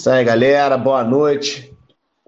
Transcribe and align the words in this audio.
Isso 0.00 0.08
aí, 0.08 0.24
galera. 0.24 0.78
Boa 0.78 1.04
noite. 1.04 1.76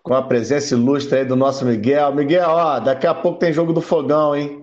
Com 0.03 0.13
a 0.13 0.21
presença 0.21 0.75
ilustre 0.75 1.21
aí 1.21 1.25
do 1.25 1.35
nosso 1.35 1.65
Miguel. 1.65 2.15
Miguel, 2.15 2.51
ó, 2.51 2.79
daqui 2.79 3.07
a 3.07 3.15
pouco 3.15 3.39
tem 3.39 3.51
jogo 3.51 3.73
do 3.73 3.81
fogão, 3.81 4.37
hein? 4.37 4.63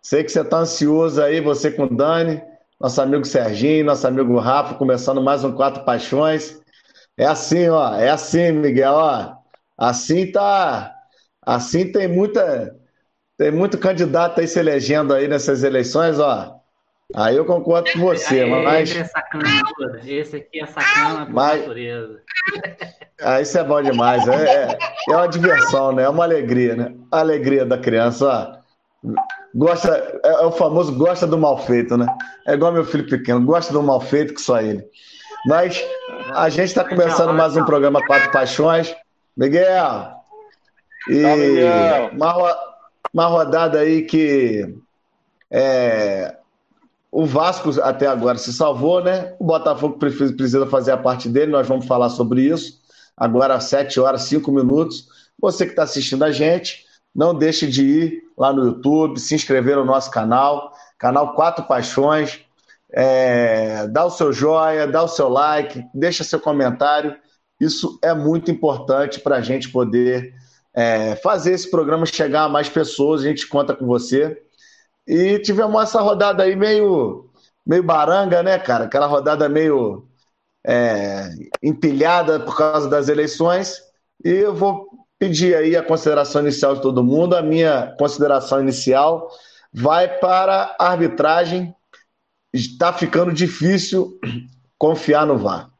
Sei 0.00 0.22
que 0.22 0.30
você 0.30 0.44
tá 0.44 0.58
ansioso 0.58 1.20
aí, 1.20 1.40
você 1.40 1.68
com 1.68 1.86
o 1.86 1.96
Dani, 1.96 2.40
nosso 2.80 3.02
amigo 3.02 3.24
Serginho, 3.24 3.84
nosso 3.84 4.06
amigo 4.06 4.38
Rafa, 4.38 4.74
começando 4.74 5.20
mais 5.20 5.42
um 5.42 5.50
Quatro 5.50 5.84
Paixões. 5.84 6.60
É 7.16 7.26
assim, 7.26 7.68
ó, 7.68 7.92
é 7.96 8.10
assim, 8.10 8.52
Miguel, 8.52 8.92
ó. 8.92 9.34
Assim 9.76 10.30
tá. 10.30 10.94
Assim 11.42 11.90
tem 11.90 12.06
muita. 12.06 12.72
Tem 13.36 13.50
muito 13.50 13.78
candidato 13.78 14.38
aí 14.40 14.46
se 14.46 14.60
elegendo 14.60 15.12
aí 15.12 15.26
nessas 15.26 15.64
eleições, 15.64 16.20
ó. 16.20 16.54
Aí 17.14 17.36
eu 17.36 17.44
concordo 17.44 17.90
com 17.92 18.00
você, 18.00 18.40
Aí, 18.40 18.50
mas. 18.64 18.90
Esse 18.90 19.00
é 19.00 19.04
sacana. 19.04 19.44
Esse 20.04 20.36
aqui 20.36 20.60
é 20.60 20.66
sacana 20.66 21.26
por 21.26 21.34
Mas- 21.34 21.60
natureza. 21.60 22.20
Ah, 23.22 23.40
isso 23.40 23.56
é 23.56 23.62
bom 23.62 23.80
demais. 23.80 24.26
É, 24.26 24.34
é, 24.72 24.78
é 25.08 25.16
uma 25.16 25.28
diversão, 25.28 25.92
né? 25.92 26.02
É 26.02 26.08
uma 26.08 26.24
alegria, 26.24 26.74
né? 26.74 26.92
A 27.12 27.20
alegria 27.20 27.64
da 27.64 27.78
criança, 27.78 28.60
ó. 29.04 29.12
Gosta, 29.54 30.20
é, 30.24 30.28
é 30.28 30.44
o 30.44 30.50
famoso 30.50 30.92
gosta 30.98 31.24
do 31.26 31.38
mal 31.38 31.56
feito, 31.58 31.96
né? 31.96 32.06
É 32.46 32.54
igual 32.54 32.72
meu 32.72 32.84
filho 32.84 33.08
pequeno, 33.08 33.40
gosta 33.44 33.72
do 33.72 33.82
mal 33.82 34.00
feito 34.00 34.34
que 34.34 34.42
só 34.42 34.60
ele. 34.60 34.84
Mas 35.46 35.82
a 36.34 36.48
gente 36.48 36.66
está 36.68 36.84
começando 36.84 37.32
mais 37.32 37.56
um 37.56 37.64
programa 37.64 38.04
Quatro 38.04 38.32
Paixões. 38.32 38.94
Miguel, 39.36 40.12
e 41.08 41.12
Miguel. 41.14 42.10
uma, 42.14 42.58
uma 43.12 43.26
rodada 43.26 43.78
aí 43.78 44.02
que 44.02 44.74
é, 45.50 46.34
o 47.14 47.24
Vasco 47.24 47.70
até 47.80 48.08
agora 48.08 48.36
se 48.36 48.52
salvou, 48.52 49.00
né? 49.00 49.36
O 49.38 49.44
Botafogo 49.44 49.98
pre- 50.00 50.10
precisa 50.10 50.66
fazer 50.66 50.90
a 50.90 50.96
parte 50.96 51.28
dele, 51.28 51.52
nós 51.52 51.64
vamos 51.64 51.86
falar 51.86 52.08
sobre 52.10 52.42
isso. 52.42 52.80
Agora 53.16 53.54
às 53.54 53.64
7 53.64 54.00
horas, 54.00 54.22
5 54.22 54.50
minutos. 54.50 55.06
Você 55.40 55.64
que 55.64 55.70
está 55.70 55.84
assistindo 55.84 56.24
a 56.24 56.32
gente, 56.32 56.84
não 57.14 57.32
deixe 57.32 57.68
de 57.68 57.84
ir 57.84 58.22
lá 58.36 58.52
no 58.52 58.64
YouTube, 58.64 59.20
se 59.20 59.32
inscrever 59.32 59.76
no 59.76 59.84
nosso 59.84 60.10
canal, 60.10 60.72
canal 60.98 61.34
Quatro 61.34 61.64
Paixões. 61.66 62.40
É, 62.92 63.86
dá 63.86 64.04
o 64.04 64.10
seu 64.10 64.32
joia, 64.32 64.88
dá 64.88 65.04
o 65.04 65.08
seu 65.08 65.28
like, 65.28 65.84
deixa 65.94 66.24
seu 66.24 66.40
comentário. 66.40 67.16
Isso 67.60 67.96
é 68.02 68.12
muito 68.12 68.50
importante 68.50 69.20
para 69.20 69.36
a 69.36 69.40
gente 69.40 69.68
poder 69.70 70.34
é, 70.74 71.14
fazer 71.16 71.52
esse 71.52 71.70
programa 71.70 72.06
chegar 72.06 72.42
a 72.42 72.48
mais 72.48 72.68
pessoas. 72.68 73.20
A 73.20 73.24
gente 73.24 73.46
conta 73.46 73.72
com 73.72 73.86
você. 73.86 74.43
E 75.06 75.38
tivemos 75.40 75.82
essa 75.82 76.00
rodada 76.00 76.42
aí 76.42 76.56
meio, 76.56 77.30
meio 77.66 77.82
baranga, 77.82 78.42
né, 78.42 78.58
cara? 78.58 78.84
Aquela 78.84 79.06
rodada 79.06 79.48
meio 79.48 80.08
é, 80.66 81.28
empilhada 81.62 82.40
por 82.40 82.56
causa 82.56 82.88
das 82.88 83.08
eleições. 83.08 83.82
E 84.24 84.30
eu 84.30 84.54
vou 84.54 84.88
pedir 85.18 85.54
aí 85.54 85.76
a 85.76 85.82
consideração 85.82 86.42
inicial 86.42 86.74
de 86.74 86.82
todo 86.82 87.04
mundo. 87.04 87.36
A 87.36 87.42
minha 87.42 87.94
consideração 87.98 88.60
inicial 88.60 89.30
vai 89.72 90.08
para 90.08 90.74
a 90.78 90.88
arbitragem. 90.88 91.74
Está 92.52 92.92
ficando 92.92 93.32
difícil 93.32 94.18
confiar 94.78 95.26
no 95.26 95.36
VAR. 95.36 95.70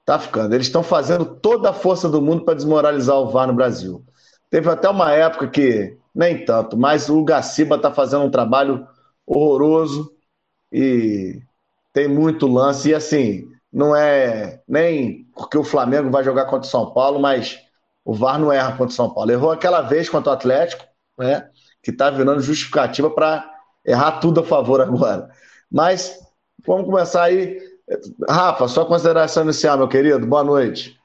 Está 0.00 0.18
ficando. 0.18 0.54
Eles 0.54 0.66
estão 0.66 0.82
fazendo 0.82 1.24
toda 1.24 1.70
a 1.70 1.74
força 1.74 2.08
do 2.08 2.20
mundo 2.20 2.44
para 2.44 2.54
desmoralizar 2.54 3.16
o 3.16 3.30
VAR 3.30 3.46
no 3.46 3.54
Brasil. 3.54 4.04
Teve 4.50 4.68
até 4.68 4.88
uma 4.88 5.12
época 5.12 5.48
que 5.48 5.96
nem 6.14 6.44
tanto, 6.44 6.76
mas 6.76 7.08
o 7.08 7.24
Gaciba 7.24 7.76
está 7.76 7.90
fazendo 7.90 8.24
um 8.24 8.30
trabalho 8.30 8.86
horroroso 9.26 10.12
e 10.72 11.42
tem 11.92 12.08
muito 12.08 12.46
lance. 12.46 12.90
E 12.90 12.94
assim, 12.94 13.48
não 13.72 13.94
é 13.94 14.62
nem 14.68 15.26
porque 15.34 15.58
o 15.58 15.64
Flamengo 15.64 16.10
vai 16.10 16.22
jogar 16.22 16.44
contra 16.44 16.68
o 16.68 16.70
São 16.70 16.92
Paulo, 16.92 17.18
mas 17.18 17.58
o 18.04 18.14
VAR 18.14 18.38
não 18.38 18.52
erra 18.52 18.72
contra 18.72 18.86
o 18.86 18.90
São 18.90 19.10
Paulo. 19.10 19.30
Errou 19.30 19.50
aquela 19.50 19.80
vez 19.82 20.08
contra 20.08 20.30
o 20.30 20.34
Atlético, 20.34 20.84
né? 21.18 21.48
Que 21.82 21.90
está 21.90 22.10
virando 22.10 22.40
justificativa 22.40 23.10
para 23.10 23.50
errar 23.84 24.20
tudo 24.20 24.40
a 24.40 24.44
favor 24.44 24.80
agora. 24.80 25.30
Mas 25.70 26.18
vamos 26.64 26.86
começar 26.86 27.24
aí. 27.24 27.58
Rafa, 28.28 28.68
sua 28.68 28.86
consideração 28.86 29.42
inicial, 29.42 29.76
meu 29.76 29.88
querido. 29.88 30.26
Boa 30.26 30.44
noite. 30.44 30.98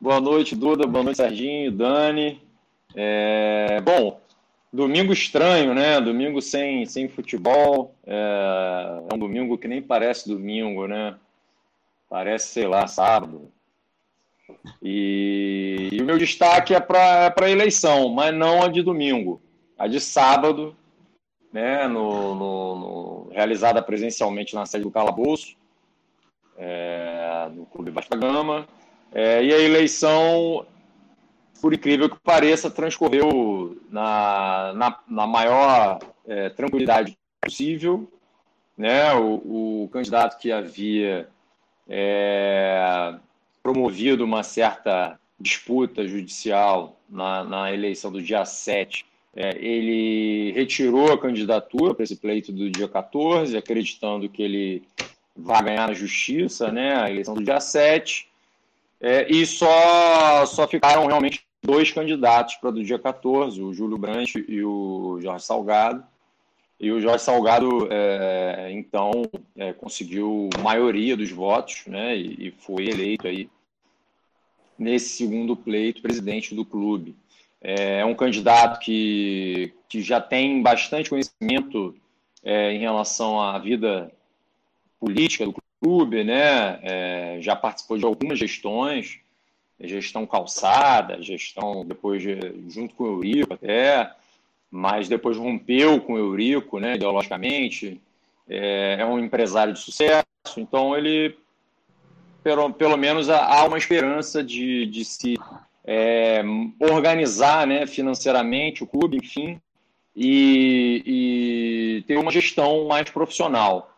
Boa 0.00 0.20
noite, 0.20 0.54
Duda. 0.54 0.86
Boa 0.86 1.04
noite, 1.04 1.16
Serginho, 1.16 1.72
Dani. 1.72 2.42
É, 2.94 3.80
Bom, 3.80 4.20
domingo 4.74 5.12
estranho, 5.12 5.72
né? 5.74 6.00
Domingo 6.00 6.42
sem, 6.42 6.84
sem 6.86 7.08
futebol. 7.08 7.94
É... 8.06 9.00
é 9.10 9.14
um 9.14 9.18
domingo 9.18 9.56
que 9.56 9.68
nem 9.68 9.80
parece 9.80 10.28
domingo, 10.28 10.86
né? 10.86 11.16
Parece, 12.10 12.48
sei 12.48 12.66
lá, 12.66 12.86
sábado. 12.86 13.50
E, 14.82 15.88
e 15.92 16.00
o 16.02 16.04
meu 16.04 16.18
destaque 16.18 16.74
é 16.74 16.80
para 16.80 17.34
a 17.40 17.50
eleição, 17.50 18.08
mas 18.08 18.34
não 18.34 18.62
a 18.62 18.68
de 18.68 18.82
domingo. 18.82 19.40
A 19.78 19.86
de 19.86 20.00
sábado, 20.00 20.76
né? 21.52 21.86
No, 21.88 22.34
no- 22.34 22.74
no- 22.76 23.28
realizada 23.32 23.82
presencialmente 23.82 24.54
na 24.54 24.66
sede 24.66 24.84
do 24.84 24.90
Calabouço, 24.90 25.56
é, 26.56 27.48
no 27.54 27.66
Clube 27.66 27.90
da 27.90 28.16
Gama. 28.16 28.68
É, 29.12 29.42
e 29.44 29.52
a 29.52 29.58
eleição, 29.58 30.66
por 31.64 31.72
incrível 31.72 32.10
que 32.10 32.18
pareça, 32.22 32.70
transcorreu 32.70 33.80
na, 33.88 34.74
na, 34.74 34.98
na 35.08 35.26
maior 35.26 35.98
é, 36.26 36.50
tranquilidade 36.50 37.16
possível. 37.40 38.06
Né? 38.76 39.14
O, 39.14 39.84
o 39.84 39.88
candidato 39.90 40.38
que 40.38 40.52
havia 40.52 41.26
é, 41.88 43.14
promovido 43.62 44.26
uma 44.26 44.42
certa 44.42 45.18
disputa 45.40 46.06
judicial 46.06 47.00
na, 47.08 47.42
na 47.42 47.72
eleição 47.72 48.12
do 48.12 48.20
dia 48.20 48.44
7, 48.44 49.06
é, 49.34 49.56
ele 49.56 50.52
retirou 50.52 51.14
a 51.14 51.18
candidatura 51.18 51.94
para 51.94 52.04
esse 52.04 52.16
pleito 52.16 52.52
do 52.52 52.70
dia 52.70 52.88
14, 52.88 53.56
acreditando 53.56 54.28
que 54.28 54.42
ele 54.42 54.82
vai 55.34 55.62
ganhar 55.62 55.88
na 55.88 55.94
justiça 55.94 56.70
né, 56.70 56.94
a 56.94 57.10
eleição 57.10 57.32
do 57.32 57.42
dia 57.42 57.58
7. 57.58 58.28
É, 59.00 59.26
e 59.32 59.46
só, 59.46 60.44
só 60.44 60.68
ficaram 60.68 61.06
realmente 61.06 61.42
dois 61.64 61.90
candidatos 61.90 62.56
para 62.56 62.70
do 62.70 62.84
dia 62.84 62.98
14, 62.98 63.60
o 63.62 63.72
Júlio 63.72 63.96
Branche 63.96 64.44
e 64.46 64.62
o 64.62 65.18
Jorge 65.20 65.44
Salgado. 65.44 66.04
E 66.78 66.90
o 66.92 67.00
Jorge 67.00 67.24
Salgado, 67.24 67.88
é, 67.90 68.70
então, 68.72 69.22
é, 69.56 69.72
conseguiu 69.72 70.50
maioria 70.62 71.16
dos 71.16 71.30
votos 71.30 71.86
né, 71.86 72.16
e, 72.16 72.48
e 72.48 72.50
foi 72.50 72.88
eleito 72.88 73.26
aí 73.26 73.48
nesse 74.78 75.10
segundo 75.10 75.56
pleito 75.56 76.02
presidente 76.02 76.54
do 76.54 76.64
clube. 76.64 77.16
É 77.60 78.04
um 78.04 78.14
candidato 78.14 78.78
que, 78.80 79.72
que 79.88 80.02
já 80.02 80.20
tem 80.20 80.60
bastante 80.60 81.08
conhecimento 81.08 81.96
é, 82.42 82.72
em 82.72 82.78
relação 82.78 83.40
à 83.40 83.58
vida 83.58 84.12
política 85.00 85.46
do 85.46 85.54
clube, 85.80 86.24
né? 86.24 86.78
É, 86.82 87.38
já 87.40 87.56
participou 87.56 87.96
de 87.96 88.04
algumas 88.04 88.38
gestões, 88.38 89.20
gestão 89.80 90.26
calçada, 90.26 91.22
gestão 91.22 91.84
depois 91.84 92.22
de- 92.22 92.64
junto 92.68 92.94
com 92.94 93.04
o 93.04 93.06
Eurico 93.16 93.54
até, 93.54 94.10
mas 94.70 95.08
depois 95.08 95.36
rompeu 95.36 96.00
com 96.00 96.14
o 96.14 96.18
Eurico, 96.18 96.78
né? 96.78 96.94
Ideologicamente, 96.96 98.00
é, 98.48 98.96
é 99.00 99.06
um 99.06 99.18
empresário 99.18 99.72
de 99.72 99.80
sucesso, 99.80 100.24
então 100.56 100.96
ele 100.96 101.36
pelo, 102.42 102.72
pelo 102.74 102.96
menos 102.96 103.30
há 103.30 103.64
uma 103.64 103.78
esperança 103.78 104.44
de, 104.44 104.84
de 104.86 105.04
se 105.04 105.38
é, 105.84 106.42
organizar 106.78 107.66
né, 107.66 107.86
financeiramente 107.86 108.84
o 108.84 108.86
clube, 108.86 109.16
enfim, 109.16 109.58
e, 110.14 111.02
e 111.06 112.04
ter 112.06 112.18
uma 112.18 112.30
gestão 112.30 112.86
mais 112.86 113.08
profissional. 113.10 113.90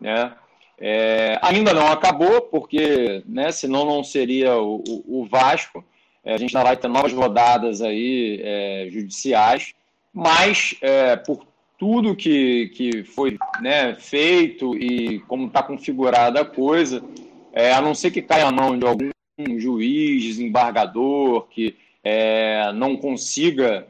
Né? 0.00 0.32
É, 0.82 1.38
ainda 1.42 1.74
não 1.74 1.88
acabou, 1.88 2.40
porque 2.40 3.22
né, 3.26 3.52
senão 3.52 3.84
não 3.84 4.02
seria 4.02 4.56
o, 4.56 4.82
o, 5.06 5.26
Vasco. 5.26 5.84
É, 6.24 6.32
a 6.32 6.38
gente 6.38 6.56
ainda 6.56 6.68
vai 6.68 6.76
ter 6.76 6.88
novas 6.88 7.12
rodadas 7.12 7.82
aí 7.82 8.40
é, 8.42 8.88
judiciais, 8.90 9.74
mas 10.12 10.74
é, 10.80 11.16
por 11.16 11.46
tudo 11.78 12.16
que, 12.16 12.68
que 12.68 13.04
foi 13.04 13.38
né, 13.60 13.94
feito 13.94 14.74
e 14.74 15.20
como 15.20 15.48
está 15.48 15.62
configurada 15.62 16.40
a 16.40 16.44
coisa, 16.46 17.04
é, 17.52 17.72
a 17.72 17.80
não 17.82 17.94
ser 17.94 18.10
que 18.10 18.22
caia 18.22 18.46
a 18.46 18.52
mão 18.52 18.78
de 18.78 18.86
algum 18.86 19.10
juiz, 19.58 20.24
desembargador, 20.24 21.46
que 21.48 21.76
é, 22.02 22.72
não 22.72 22.96
consiga 22.96 23.86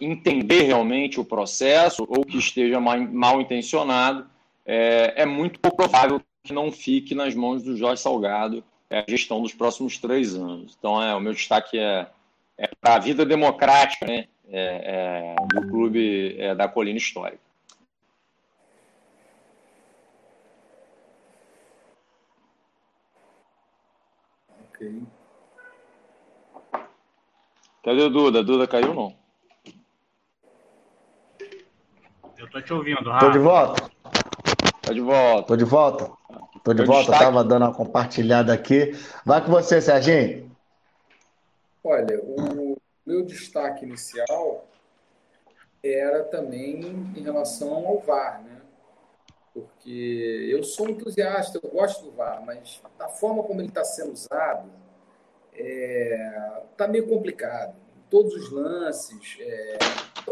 entender 0.00 0.62
realmente 0.62 1.20
o 1.20 1.24
processo 1.24 2.06
ou 2.08 2.24
que 2.24 2.38
esteja 2.38 2.80
mal, 2.80 2.98
mal 2.98 3.42
intencionado, 3.42 4.26
é, 4.64 5.22
é 5.22 5.26
muito 5.26 5.60
provável 5.60 6.20
que 6.42 6.52
não 6.52 6.70
fique 6.70 7.14
nas 7.14 7.34
mãos 7.34 7.62
do 7.62 7.76
Jorge 7.76 8.02
Salgado 8.02 8.64
é, 8.90 9.00
a 9.00 9.04
gestão 9.08 9.42
dos 9.42 9.54
próximos 9.54 9.98
três 9.98 10.34
anos. 10.34 10.76
Então, 10.78 11.02
é, 11.02 11.14
o 11.14 11.20
meu 11.20 11.32
destaque 11.32 11.78
é, 11.78 12.08
é 12.56 12.68
para 12.80 12.94
a 12.96 12.98
vida 12.98 13.24
democrática 13.24 14.06
né, 14.06 14.28
é, 14.48 15.34
é, 15.34 15.60
do 15.60 15.68
clube 15.68 16.36
é, 16.38 16.54
da 16.54 16.68
Colina 16.68 16.98
Histórica. 16.98 17.42
Ok. 24.68 25.02
Cadê 27.82 28.02
o 28.02 28.10
Duda? 28.10 28.42
Duda 28.42 28.66
caiu 28.66 28.94
não? 28.94 29.14
Eu 32.36 32.50
tô 32.50 32.60
te 32.60 32.72
ouvindo, 32.72 33.10
Rafa. 33.10 33.26
Tô 33.26 33.32
de 33.32 33.38
volta. 33.38 33.93
Tô 34.86 34.92
de 34.92 35.00
volta. 35.00 35.46
Tô 35.46 35.56
de 35.56 35.64
volta. 35.64 36.10
Tô 36.62 36.74
de 36.74 36.84
volta, 36.84 37.10
destaque. 37.10 37.24
tava 37.24 37.44
dando 37.44 37.64
uma 37.64 37.74
compartilhada 37.74 38.52
aqui. 38.52 38.92
Vai 39.24 39.44
com 39.44 39.50
você, 39.50 39.80
Serginho. 39.80 40.50
Olha, 41.82 42.20
o 42.22 42.76
meu 43.04 43.24
destaque 43.24 43.84
inicial 43.84 44.66
era 45.82 46.24
também 46.24 47.12
em 47.14 47.22
relação 47.22 47.86
ao 47.86 48.00
VAR, 48.00 48.42
né? 48.42 48.60
Porque 49.52 50.48
eu 50.50 50.64
sou 50.64 50.88
entusiasta, 50.88 51.60
eu 51.62 51.70
gosto 51.70 52.04
do 52.04 52.12
VAR, 52.12 52.42
mas 52.44 52.82
da 52.98 53.08
forma 53.08 53.42
como 53.42 53.60
ele 53.60 53.68
está 53.68 53.84
sendo 53.84 54.12
usado, 54.12 54.70
está 55.52 55.62
é, 55.62 56.62
tá 56.76 56.88
meio 56.88 57.06
complicado. 57.06 57.76
Todos 58.10 58.34
os 58.34 58.50
lances, 58.50 59.36
é, 59.40 59.78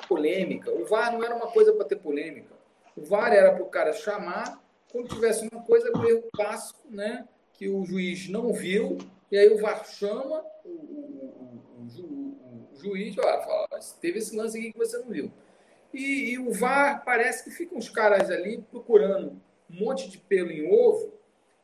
polêmica. 0.08 0.70
O 0.70 0.86
VAR 0.86 1.12
não 1.12 1.22
era 1.22 1.34
uma 1.34 1.48
coisa 1.48 1.72
para 1.72 1.84
ter 1.84 1.96
polêmica. 1.96 2.61
O 2.96 3.02
VAR 3.04 3.32
era 3.32 3.52
para 3.52 3.62
o 3.62 3.70
cara 3.70 3.92
chamar 3.92 4.62
quando 4.92 5.08
tivesse 5.08 5.48
uma 5.50 5.62
coisa, 5.62 5.90
um 5.96 6.04
erro 6.04 6.24
clássico, 6.32 6.80
né? 6.90 7.26
Que 7.54 7.68
o 7.68 7.84
juiz 7.84 8.28
não 8.28 8.52
viu, 8.52 8.98
e 9.30 9.38
aí 9.38 9.48
o 9.48 9.58
VAR 9.58 9.86
chama 9.86 10.44
o, 10.64 10.68
o, 10.68 11.62
o, 11.78 12.68
o 12.70 12.76
juiz, 12.76 13.16
olha, 13.16 13.40
fala, 13.40 13.68
teve 14.00 14.18
esse 14.18 14.36
lance 14.36 14.58
aqui 14.58 14.72
que 14.72 14.78
você 14.78 14.98
não 14.98 15.08
viu. 15.08 15.32
E, 15.92 16.32
e, 16.32 16.38
o 16.38 16.52
VAR 16.52 17.02
parece 17.04 17.44
que 17.44 17.50
ficam 17.50 17.78
os 17.78 17.88
caras 17.88 18.30
ali 18.30 18.62
procurando 18.70 19.40
um 19.70 19.84
monte 19.84 20.10
de 20.10 20.18
pelo 20.18 20.50
em 20.50 20.70
ovo, 20.70 21.14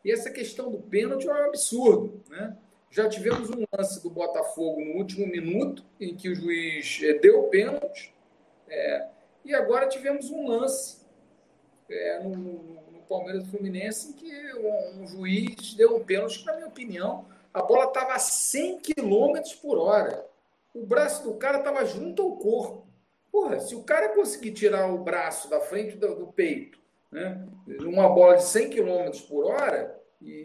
e 0.05 0.11
essa 0.11 0.31
questão 0.31 0.71
do 0.71 0.79
pênalti 0.79 1.29
é 1.29 1.33
um 1.33 1.47
absurdo, 1.47 2.23
né? 2.31 2.57
Já 2.91 3.07
tivemos 3.07 3.51
um 3.51 3.65
lance 3.71 4.03
do 4.03 4.09
Botafogo 4.09 4.81
no 4.81 4.95
último 4.95 5.27
minuto, 5.27 5.85
em 6.01 6.17
que 6.17 6.31
o 6.31 6.35
juiz 6.35 7.01
eh, 7.03 7.19
deu 7.19 7.41
o 7.41 7.49
pênalti, 7.49 8.15
é, 8.67 9.09
e 9.45 9.55
agora 9.55 9.89
tivemos 9.89 10.31
um 10.31 10.47
lance 10.47 10.98
é, 11.91 12.21
no, 12.23 12.37
no, 12.37 13.03
Palmeiras 13.09 13.45
do 13.45 13.51
Fluminense 13.51 14.11
em 14.11 14.13
que 14.13 14.53
um, 14.55 15.03
um 15.03 15.07
juiz 15.07 15.73
deu 15.75 15.97
um 15.97 16.05
pênalti, 16.05 16.45
na 16.45 16.55
minha 16.57 16.67
opinião, 16.67 17.25
a 17.55 17.63
bola 17.63 17.85
estava 17.85 18.13
a 18.13 18.19
100 18.19 18.81
km 18.81 19.41
por 19.63 19.79
hora. 19.79 20.27
O 20.75 20.85
braço 20.85 21.25
do 21.25 21.35
cara 21.35 21.59
estava 21.59 21.87
junto 21.87 22.21
ao 22.21 22.37
corpo. 22.37 22.87
Porra, 23.33 23.61
se 23.61 23.75
o 23.75 23.83
cara 23.83 24.11
conseguir 24.11 24.53
tirar 24.53 24.93
o 24.93 24.99
braço 24.99 25.49
da 25.49 25.59
frente 25.59 25.97
do, 25.97 26.15
do 26.15 26.27
peito, 26.27 26.79
né, 27.11 27.47
uma 27.81 28.09
bola 28.09 28.37
de 28.37 28.45
100 28.45 28.71
km 28.71 29.11
por 29.27 29.47
hora, 29.47 29.99
e 30.21 30.45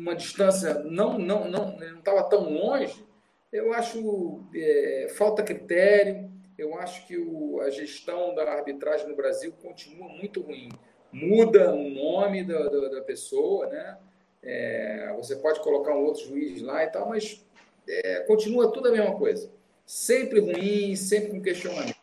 uma 0.00 0.14
distância 0.14 0.74
não 0.80 1.18
não 1.18 1.48
não 1.48 1.76
não 1.76 1.98
estava 1.98 2.22
tão 2.24 2.50
longe, 2.52 3.04
eu 3.52 3.72
acho 3.72 4.42
é, 4.54 5.08
falta 5.16 5.42
critério, 5.42 6.29
eu 6.60 6.78
acho 6.78 7.06
que 7.06 7.16
o, 7.16 7.60
a 7.62 7.70
gestão 7.70 8.34
da 8.34 8.42
arbitragem 8.52 9.08
no 9.08 9.16
Brasil 9.16 9.50
continua 9.62 10.08
muito 10.08 10.42
ruim. 10.42 10.68
Muda 11.10 11.72
o 11.72 11.88
nome 11.88 12.44
da, 12.44 12.68
da, 12.68 12.88
da 12.88 13.00
pessoa, 13.00 13.66
né? 13.66 13.96
É, 14.42 15.12
você 15.16 15.36
pode 15.36 15.60
colocar 15.60 15.94
um 15.94 16.04
outro 16.04 16.22
juiz 16.26 16.60
lá 16.60 16.84
e 16.84 16.88
tal, 16.88 17.08
mas 17.08 17.42
é, 17.88 18.20
continua 18.20 18.70
tudo 18.70 18.88
a 18.88 18.92
mesma 18.92 19.16
coisa. 19.16 19.50
Sempre 19.86 20.38
ruim, 20.40 20.94
sempre 20.96 21.30
com 21.30 21.40
questionamento. 21.40 21.96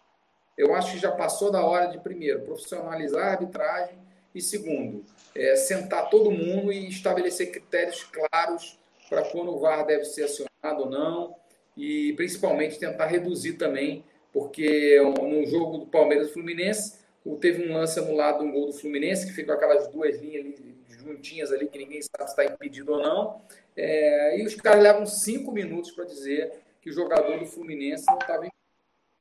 Eu 0.58 0.74
acho 0.74 0.94
que 0.94 1.00
já 1.00 1.12
passou 1.12 1.52
da 1.52 1.64
hora 1.64 1.86
de, 1.86 2.00
primeiro, 2.00 2.42
profissionalizar 2.42 3.28
a 3.28 3.32
arbitragem 3.32 3.96
e, 4.34 4.42
segundo, 4.42 5.06
é, 5.36 5.56
sentar 5.56 6.10
todo 6.10 6.32
mundo 6.32 6.74
e 6.74 6.90
estabelecer 6.90 7.52
critérios 7.52 8.04
claros 8.04 8.78
para 9.08 9.24
quando 9.30 9.52
o 9.52 9.60
VAR 9.60 9.86
deve 9.86 10.04
ser 10.04 10.24
acionado 10.24 10.84
ou 10.84 10.90
não 10.90 11.36
e, 11.78 12.14
principalmente, 12.14 12.80
tentar 12.80 13.06
reduzir 13.06 13.54
também 13.54 14.04
porque 14.38 15.02
no 15.02 15.48
jogo 15.48 15.80
do 15.80 15.88
Palmeiras 15.88 16.32
Fluminense, 16.32 17.00
teve 17.42 17.68
um 17.68 17.74
lance 17.74 17.98
anulado 17.98 18.44
um 18.44 18.52
gol 18.52 18.68
do 18.68 18.74
Fluminense, 18.74 19.26
que 19.26 19.34
ficou 19.34 19.56
aquelas 19.56 19.88
duas 19.88 20.22
linhas 20.22 20.46
ali, 20.46 20.78
juntinhas 20.90 21.52
ali, 21.52 21.68
que 21.68 21.80
ninguém 21.80 22.00
sabe 22.04 22.30
se 22.30 22.40
está 22.40 22.46
impedido 22.46 22.94
ou 22.94 23.02
não. 23.02 23.42
É, 23.76 24.40
e 24.40 24.46
os 24.46 24.54
caras 24.54 24.84
levam 24.84 25.08
cinco 25.08 25.52
minutos 25.52 25.90
para 25.90 26.06
dizer 26.06 26.54
que 26.80 26.92
o 26.92 26.94
jogador 26.94 27.40
do 27.40 27.48
Fluminense 27.48 28.06
não 28.06 28.20
estava 28.20 28.46
impedido. 28.46 28.54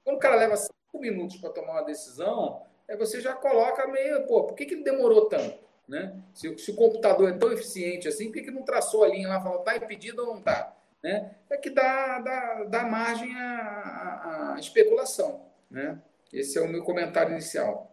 Quando 0.04 0.16
o 0.16 0.20
cara 0.20 0.36
leva 0.36 0.54
cinco 0.54 1.00
minutos 1.00 1.38
para 1.38 1.48
tomar 1.48 1.72
uma 1.72 1.82
decisão, 1.84 2.60
é, 2.86 2.94
você 2.94 3.18
já 3.18 3.32
coloca 3.32 3.86
meio, 3.88 4.26
pô, 4.26 4.44
por 4.44 4.54
que, 4.54 4.66
que 4.66 4.76
demorou 4.76 5.30
tanto? 5.30 5.58
Né? 5.88 6.14
Se, 6.34 6.58
se 6.58 6.70
o 6.72 6.76
computador 6.76 7.30
é 7.30 7.38
tão 7.38 7.50
eficiente 7.50 8.06
assim, 8.06 8.26
por 8.26 8.34
que, 8.34 8.42
que 8.42 8.50
não 8.50 8.64
traçou 8.64 9.02
a 9.02 9.08
linha 9.08 9.28
lá 9.28 9.38
e 9.38 9.42
falou, 9.42 9.60
está 9.60 9.78
impedido 9.78 10.20
ou 10.20 10.28
não 10.28 10.38
está? 10.40 10.75
Né, 11.06 11.30
é 11.48 11.56
que 11.56 11.70
dá, 11.70 12.18
dá, 12.18 12.64
dá 12.64 12.82
margem 12.84 13.32
à, 13.36 14.54
à 14.54 14.58
especulação. 14.58 15.42
Né? 15.70 15.98
Esse 16.32 16.58
é 16.58 16.62
o 16.62 16.68
meu 16.68 16.82
comentário 16.82 17.32
inicial. 17.32 17.92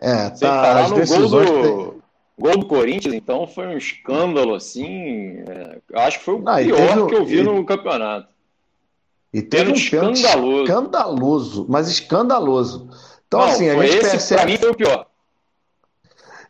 É, 0.00 0.30
tá. 0.30 0.84
As 0.84 0.92
decisões 0.92 1.30
gol 1.30 1.44
do, 1.44 1.62
tem... 1.90 2.02
gol 2.38 2.58
do 2.58 2.66
Corinthians, 2.66 3.12
então, 3.12 3.46
foi 3.46 3.66
um 3.66 3.76
escândalo, 3.76 4.54
assim. 4.54 5.44
É, 5.46 5.78
acho 5.92 6.20
que 6.20 6.24
foi 6.24 6.34
o 6.36 6.38
Não, 6.38 6.56
pior 6.56 7.06
que 7.06 7.14
eu 7.14 7.24
vi 7.26 7.40
e... 7.40 7.42
no 7.42 7.64
campeonato. 7.66 8.28
E 9.30 9.42
teve 9.42 9.72
um 9.72 9.74
escandaloso. 9.74 10.62
escandaloso, 10.62 11.66
mas 11.68 11.88
escandaloso. 11.88 12.88
Então, 13.26 13.40
Não, 13.40 13.46
assim, 13.48 13.68
a 13.68 13.74
gente 13.74 13.98
esse, 13.98 14.10
percebe. 14.10 14.40
Pra 14.40 14.50
mim 14.50 14.56
foi 14.56 14.70
o 14.70 14.74
pior. 14.74 15.06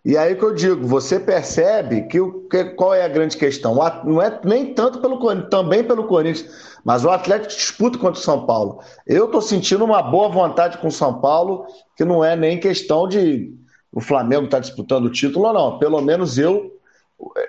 E 0.09 0.17
aí 0.17 0.35
que 0.35 0.43
eu 0.43 0.55
digo, 0.55 0.87
você 0.87 1.21
percebe 1.21 2.01
que, 2.09 2.19
o, 2.19 2.49
que 2.49 2.65
qual 2.65 2.95
é 2.95 3.05
a 3.05 3.09
grande 3.09 3.37
questão? 3.37 3.75
Não 4.07 4.23
é 4.23 4.41
nem 4.43 4.73
tanto 4.73 5.03
pelo 5.03 5.19
também 5.51 5.85
pelo 5.85 6.05
Corinthians, 6.05 6.51
mas 6.83 7.05
o 7.05 7.11
Atlético 7.11 7.55
disputa 7.55 7.99
contra 7.99 8.19
o 8.19 8.25
São 8.25 8.47
Paulo. 8.47 8.81
Eu 9.07 9.27
estou 9.27 9.43
sentindo 9.43 9.85
uma 9.85 10.01
boa 10.01 10.31
vontade 10.31 10.79
com 10.79 10.89
o 10.89 10.91
São 10.91 11.21
Paulo, 11.21 11.67
que 11.95 12.07
não 12.07 12.25
é 12.25 12.35
nem 12.35 12.59
questão 12.59 13.07
de 13.07 13.55
o 13.93 14.01
Flamengo 14.01 14.47
estar 14.47 14.57
tá 14.57 14.63
disputando 14.63 15.05
o 15.05 15.13
título 15.13 15.47
ou 15.47 15.53
não. 15.53 15.79
Pelo 15.79 16.01
menos 16.01 16.39
eu, 16.39 16.73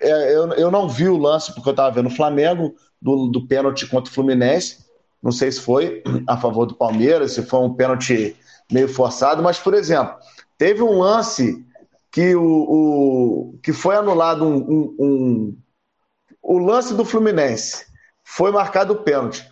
é, 0.01 0.35
eu, 0.35 0.51
eu 0.55 0.69
não 0.69 0.89
vi 0.89 1.07
o 1.07 1.17
lance, 1.17 1.53
porque 1.53 1.69
eu 1.69 1.71
estava 1.71 1.95
vendo 1.95 2.07
o 2.07 2.13
Flamengo, 2.13 2.75
do, 3.01 3.27
do 3.27 3.47
pênalti 3.47 3.87
contra 3.87 4.11
o 4.11 4.13
Fluminense. 4.13 4.79
Não 5.23 5.31
sei 5.31 5.49
se 5.49 5.61
foi 5.61 6.03
a 6.27 6.35
favor 6.35 6.65
do 6.65 6.75
Palmeiras, 6.75 7.31
se 7.31 7.41
foi 7.41 7.61
um 7.61 7.73
pênalti 7.73 8.35
meio 8.69 8.89
forçado, 8.89 9.41
mas, 9.41 9.57
por 9.57 9.73
exemplo, 9.73 10.13
teve 10.57 10.83
um 10.83 10.99
lance 10.99 11.65
que, 12.11 12.35
o, 12.35 12.43
o 12.43 13.59
que 13.61 13.71
foi 13.71 13.95
anulado 13.95 14.45
um, 14.45 14.57
um, 14.57 14.95
um, 14.99 15.57
o 16.41 16.57
lance 16.57 16.93
do 16.93 17.05
Fluminense. 17.05 17.85
Foi 18.23 18.51
marcado 18.51 18.93
o 18.93 19.03
pênalti. 19.03 19.47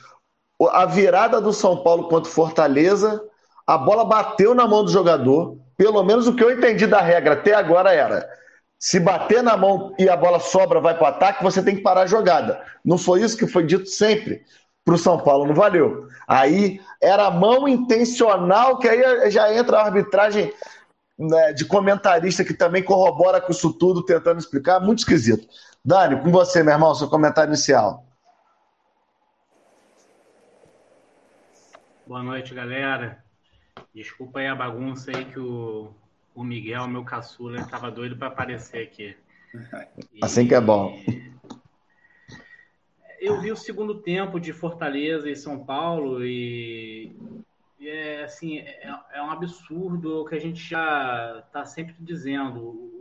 A 0.71 0.85
virada 0.85 1.39
do 1.39 1.53
São 1.53 1.83
Paulo 1.83 2.07
contra 2.07 2.29
o 2.29 2.33
Fortaleza, 2.33 3.21
a 3.65 3.77
bola 3.77 4.05
bateu 4.05 4.55
na 4.55 4.67
mão 4.67 4.83
do 4.83 4.91
jogador. 4.91 5.57
Pelo 5.75 6.03
menos 6.03 6.27
o 6.27 6.33
que 6.33 6.43
eu 6.43 6.51
entendi 6.51 6.87
da 6.87 7.01
regra 7.01 7.33
até 7.33 7.53
agora 7.53 7.93
era: 7.93 8.27
se 8.79 8.99
bater 8.99 9.43
na 9.43 9.55
mão 9.55 9.93
e 9.99 10.09
a 10.09 10.15
bola 10.15 10.39
sobra, 10.39 10.79
vai 10.79 10.95
para 10.95 11.03
o 11.03 11.07
ataque, 11.07 11.43
você 11.43 11.61
tem 11.61 11.75
que 11.75 11.81
parar 11.81 12.01
a 12.01 12.07
jogada. 12.07 12.61
Não 12.83 12.97
foi 12.97 13.21
isso 13.21 13.37
que 13.37 13.45
foi 13.45 13.63
dito 13.63 13.87
sempre 13.87 14.43
para 14.83 14.95
o 14.95 14.97
São 14.97 15.19
Paulo, 15.19 15.45
não 15.45 15.53
valeu. 15.53 16.07
Aí 16.27 16.79
era 17.01 17.29
mão 17.29 17.67
intencional, 17.67 18.79
que 18.79 18.87
aí 18.87 19.29
já 19.29 19.53
entra 19.53 19.77
a 19.77 19.85
arbitragem 19.85 20.51
né, 21.17 21.53
de 21.53 21.65
comentarista 21.65 22.43
que 22.43 22.53
também 22.53 22.83
corrobora 22.83 23.41
com 23.41 23.51
isso 23.51 23.73
tudo, 23.73 24.05
tentando 24.05 24.39
explicar, 24.39 24.79
muito 24.79 24.99
esquisito. 24.99 25.47
Dani, 25.83 26.21
com 26.21 26.31
você, 26.31 26.61
meu 26.61 26.73
irmão, 26.73 26.93
seu 26.93 27.09
comentário 27.09 27.49
inicial. 27.49 28.05
Boa 32.05 32.23
noite, 32.23 32.53
galera. 32.53 33.23
Desculpa 33.93 34.39
aí 34.39 34.47
a 34.47 34.55
bagunça 34.55 35.11
aí 35.11 35.25
que 35.25 35.39
o, 35.39 35.91
o 36.35 36.43
Miguel, 36.43 36.87
meu 36.87 37.03
caçula, 37.03 37.59
estava 37.59 37.89
doido 37.89 38.15
para 38.15 38.27
aparecer 38.27 38.83
aqui. 38.83 39.17
E, 40.13 40.19
assim 40.23 40.47
que 40.47 40.53
é 40.53 40.61
bom. 40.61 40.97
Eu 43.19 43.41
vi 43.41 43.51
o 43.51 43.57
segundo 43.57 43.95
tempo 43.95 44.39
de 44.39 44.53
Fortaleza 44.53 45.29
e 45.29 45.35
São 45.35 45.65
Paulo 45.65 46.23
e 46.23 47.15
é 47.89 48.23
assim, 48.23 48.59
é, 48.59 48.99
é, 49.11 49.21
um 49.21 49.31
absurdo 49.31 50.21
o 50.21 50.25
que 50.25 50.35
a 50.35 50.39
gente 50.39 50.59
já 50.59 51.43
está 51.45 51.65
sempre 51.65 51.95
dizendo. 51.99 52.91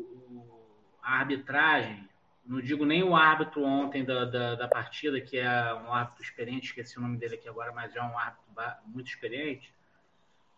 a 1.02 1.18
arbitragem, 1.20 2.08
não 2.44 2.60
digo 2.60 2.84
nem 2.84 3.02
o 3.02 3.14
árbitro 3.16 3.62
ontem 3.62 4.04
da, 4.04 4.24
da, 4.24 4.54
da, 4.54 4.68
partida, 4.68 5.20
que 5.20 5.38
é 5.38 5.74
um 5.74 5.92
árbitro 5.92 6.22
experiente, 6.22 6.66
esqueci 6.66 6.98
o 6.98 7.02
nome 7.02 7.16
dele 7.18 7.34
aqui 7.34 7.48
agora, 7.48 7.72
mas 7.72 7.94
é 7.94 8.02
um 8.02 8.18
árbitro 8.18 8.46
muito 8.86 9.08
experiente. 9.08 9.74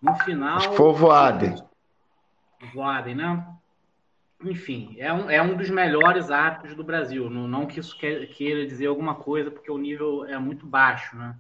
No 0.00 0.14
final. 0.16 0.60
Foi 0.74 0.86
o 0.86 0.94
Voaden. 0.94 1.56
Voaden, 2.72 3.14
né? 3.16 3.46
Enfim, 4.44 4.94
é 4.98 5.12
um, 5.12 5.28
é 5.28 5.42
um 5.42 5.56
dos 5.56 5.68
melhores 5.68 6.30
árbitros 6.30 6.76
do 6.76 6.84
Brasil. 6.84 7.28
Não, 7.28 7.48
não 7.48 7.66
que 7.66 7.80
isso 7.80 7.96
queira 7.98 8.64
dizer 8.66 8.86
alguma 8.86 9.16
coisa, 9.16 9.50
porque 9.50 9.70
o 9.70 9.78
nível 9.78 10.24
é 10.26 10.38
muito 10.38 10.64
baixo, 10.64 11.16
né? 11.16 11.36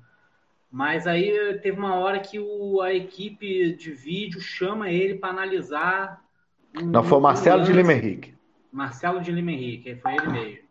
Mas 0.70 1.06
aí 1.06 1.58
teve 1.62 1.78
uma 1.78 1.94
hora 1.94 2.20
que 2.20 2.38
o, 2.38 2.82
a 2.82 2.92
equipe 2.92 3.72
de 3.74 3.92
vídeo 3.92 4.40
chama 4.40 4.90
ele 4.90 5.14
para 5.14 5.30
analisar. 5.30 6.22
Um, 6.76 6.86
Não, 6.86 7.02
foi 7.02 7.18
o 7.18 7.20
Marcelo 7.20 7.64
de 7.64 7.72
Lima 7.72 7.92
Henrique. 7.92 8.34
Marcelo 8.70 9.20
de 9.20 9.32
Lima 9.32 9.50
Henrique, 9.50 9.96
foi 9.96 10.12
ele 10.14 10.28
mesmo. 10.28 10.68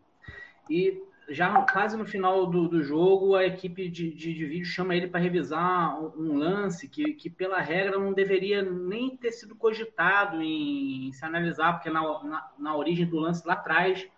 E 0.70 1.02
já 1.28 1.62
quase 1.62 1.96
no 1.96 2.06
final 2.06 2.46
do, 2.46 2.68
do 2.68 2.82
jogo, 2.82 3.34
a 3.34 3.44
equipe 3.44 3.88
de, 3.88 4.10
de, 4.12 4.32
de 4.32 4.46
vídeo 4.46 4.64
chama 4.64 4.94
ele 4.94 5.08
para 5.08 5.20
revisar 5.20 6.00
um, 6.00 6.12
um, 6.16 6.38
lance 6.38 6.88
que, 6.88 7.12
que, 7.14 7.28
pela 7.28 7.60
regra, 7.60 7.98
não 7.98 8.12
deveria 8.12 8.62
nem 8.62 9.16
ter 9.16 9.32
sido 9.32 9.54
cogitado 9.54 10.40
em, 10.40 11.08
em 11.08 11.12
se 11.12 11.24
analisar, 11.24 11.74
porque 11.74 11.90
na, 11.90 12.00
na, 12.24 12.50
na, 12.58 12.76
origem 12.76 13.06
do 13.06 13.18
lance 13.18 13.46
lá 13.46 13.54
atrás 13.54 14.08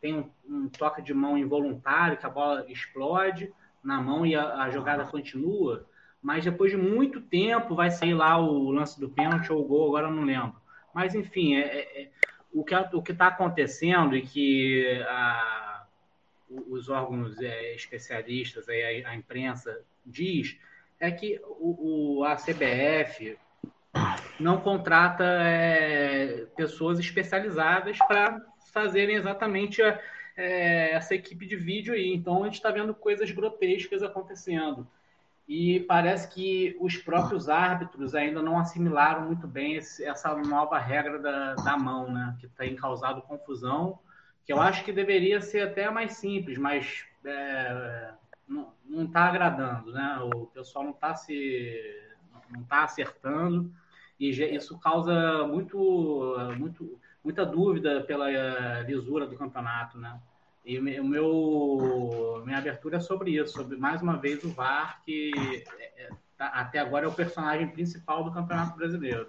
tem 0.00 0.14
um, 0.14 0.30
um, 0.46 0.68
toque 0.68 1.00
de 1.00 1.14
mão 1.14 1.38
involuntário, 1.38 2.18
que 2.18 2.26
a 2.26 2.30
bola 2.30 2.64
explode 2.68 3.52
na 3.82 4.00
mão 4.00 4.26
e 4.26 4.34
a, 4.34 4.62
a 4.62 4.70
jogada 4.70 5.04
continua. 5.04 5.86
Mas 6.20 6.44
depois 6.44 6.70
de 6.70 6.76
muito 6.76 7.20
tempo 7.20 7.74
vai 7.74 7.90
sair 7.90 8.14
lá 8.14 8.38
o 8.38 8.70
lance 8.70 8.98
do 8.98 9.08
pênalti 9.08 9.52
ou 9.52 9.60
o 9.60 9.64
gol, 9.64 9.88
agora 9.88 10.08
eu 10.08 10.14
não 10.14 10.24
lembro. 10.24 10.56
Mas 10.92 11.14
enfim, 11.14 11.56
é, 11.56 11.60
é, 11.60 12.02
é 12.02 12.10
o 12.52 13.02
que 13.02 13.12
está 13.12 13.28
acontecendo 13.28 14.16
e 14.16 14.22
que 14.22 15.00
a, 15.08 15.86
os 16.68 16.88
órgãos 16.88 17.38
é, 17.40 17.74
especialistas, 17.74 18.68
a, 18.68 18.72
a, 18.72 19.14
imprensa 19.14 19.80
diz, 20.04 20.58
é 20.98 21.10
que 21.10 21.40
o, 21.44 22.18
o 22.18 22.24
a 22.24 22.34
CBF 22.34 23.38
não 24.40 24.60
contrata 24.60 25.24
é, 25.24 26.46
pessoas 26.56 26.98
especializadas 26.98 27.98
para 27.98 28.40
fazerem 28.72 29.16
exatamente 29.16 29.82
a, 29.82 30.00
é, 30.38 30.92
essa 30.92 31.16
equipe 31.16 31.44
de 31.44 31.56
vídeo 31.56 31.92
aí. 31.92 32.14
Então 32.14 32.42
a 32.42 32.46
gente 32.46 32.54
está 32.54 32.70
vendo 32.70 32.94
coisas 32.94 33.28
grotescas 33.32 34.02
acontecendo 34.02 34.86
e 35.48 35.80
parece 35.80 36.28
que 36.28 36.76
os 36.78 36.96
próprios 36.96 37.48
árbitros 37.48 38.14
ainda 38.14 38.40
não 38.40 38.58
assimilaram 38.58 39.26
muito 39.26 39.48
bem 39.48 39.74
esse, 39.74 40.04
essa 40.04 40.34
nova 40.36 40.78
regra 40.78 41.18
da, 41.18 41.54
da 41.56 41.76
mão, 41.76 42.10
né? 42.10 42.36
Que 42.40 42.46
tem 42.48 42.76
causado 42.76 43.22
confusão, 43.22 43.98
que 44.44 44.52
eu 44.52 44.60
acho 44.60 44.84
que 44.84 44.92
deveria 44.92 45.40
ser 45.40 45.62
até 45.62 45.90
mais 45.90 46.12
simples, 46.12 46.56
mas 46.56 47.04
é, 47.24 48.12
não 48.46 49.04
está 49.04 49.24
agradando, 49.24 49.90
né? 49.90 50.20
O 50.34 50.46
pessoal 50.46 50.84
não 50.84 50.92
está 50.92 51.14
se 51.14 52.04
não 52.50 52.62
está 52.62 52.84
acertando 52.84 53.70
e 54.20 54.30
isso 54.30 54.78
causa 54.78 55.46
muito, 55.46 56.36
muito 56.56 56.98
muita 57.28 57.44
dúvida 57.44 58.00
pela 58.00 58.80
lisura 58.80 59.26
do 59.26 59.36
campeonato, 59.36 59.98
né? 59.98 60.16
E 60.64 60.78
o 60.78 61.04
meu, 61.04 62.42
minha 62.44 62.56
abertura 62.56 62.96
é 62.96 63.00
sobre 63.00 63.32
isso, 63.32 63.52
sobre 63.52 63.76
mais 63.76 64.00
uma 64.00 64.16
vez 64.16 64.42
o 64.44 64.48
VAR, 64.48 65.00
que 65.04 65.30
é, 65.78 66.04
é, 66.04 66.08
tá, 66.38 66.46
até 66.46 66.78
agora 66.78 67.04
é 67.04 67.08
o 67.08 67.12
personagem 67.12 67.68
principal 67.68 68.24
do 68.24 68.32
Campeonato 68.32 68.76
Brasileiro. 68.76 69.28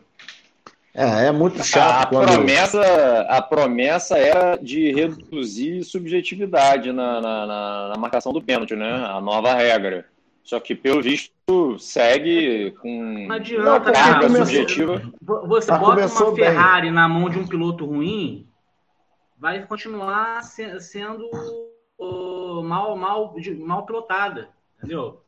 É, 0.94 1.26
é 1.26 1.32
muito 1.32 1.62
chato. 1.64 2.04
A, 2.04 2.06
quando... 2.08 2.32
promessa, 2.32 3.22
a 3.30 3.42
promessa 3.42 4.18
era 4.18 4.56
de 4.56 4.92
reduzir 4.94 5.84
subjetividade 5.84 6.92
na, 6.92 7.22
na, 7.22 7.46
na, 7.46 7.90
na 7.90 7.98
marcação 7.98 8.32
do 8.32 8.42
pênalti, 8.42 8.76
né? 8.76 8.92
A 9.06 9.20
nova 9.20 9.54
regra. 9.54 10.06
Só 10.44 10.60
que, 10.60 10.74
pelo 10.74 11.02
visto, 11.02 11.78
segue 11.78 12.72
com 12.82 13.28
não 13.28 13.36
adianta, 13.36 13.70
uma 13.70 13.92
carga 13.92 14.30
subjetiva. 14.30 15.12
Você 15.22 15.72
bota 15.72 16.08
uma 16.08 16.36
Ferrari 16.36 16.88
bem. 16.88 16.92
na 16.92 17.08
mão 17.08 17.30
de 17.30 17.38
um 17.38 17.48
piloto 17.48 17.86
ruim, 17.86 18.48
vai 19.38 19.66
continuar 19.66 20.44
se, 20.44 20.80
sendo 20.80 21.30
uh, 22.00 22.64
mal, 22.64 22.96
mal, 22.98 23.36
mal 23.60 23.86
pilotada, 23.86 24.50
entendeu? 24.78 25.22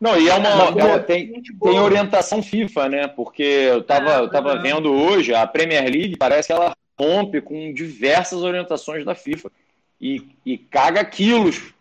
Não, 0.00 0.18
e 0.18 0.28
é 0.28 0.34
uma. 0.34 0.48
É, 0.80 0.98
tem, 0.98 1.42
tem 1.42 1.80
orientação 1.80 2.42
FIFA, 2.42 2.88
né? 2.88 3.08
Porque 3.08 3.42
eu 3.42 3.78
estava 3.80 4.10
é, 4.10 4.20
eu 4.20 4.30
tava 4.30 4.52
é. 4.52 4.58
vendo 4.58 4.92
hoje, 4.92 5.34
a 5.34 5.46
Premier 5.46 5.84
League 5.84 6.16
parece 6.18 6.48
que 6.48 6.52
ela 6.52 6.76
rompe 6.98 7.40
com 7.40 7.72
diversas 7.72 8.42
orientações 8.42 9.04
da 9.04 9.14
FIFA. 9.14 9.50
E, 9.98 10.28
e 10.44 10.58
caga 10.58 11.02
quilos 11.04 11.72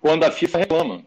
quando 0.00 0.24
a 0.24 0.30
FIFA 0.32 0.58
reclama. 0.58 1.02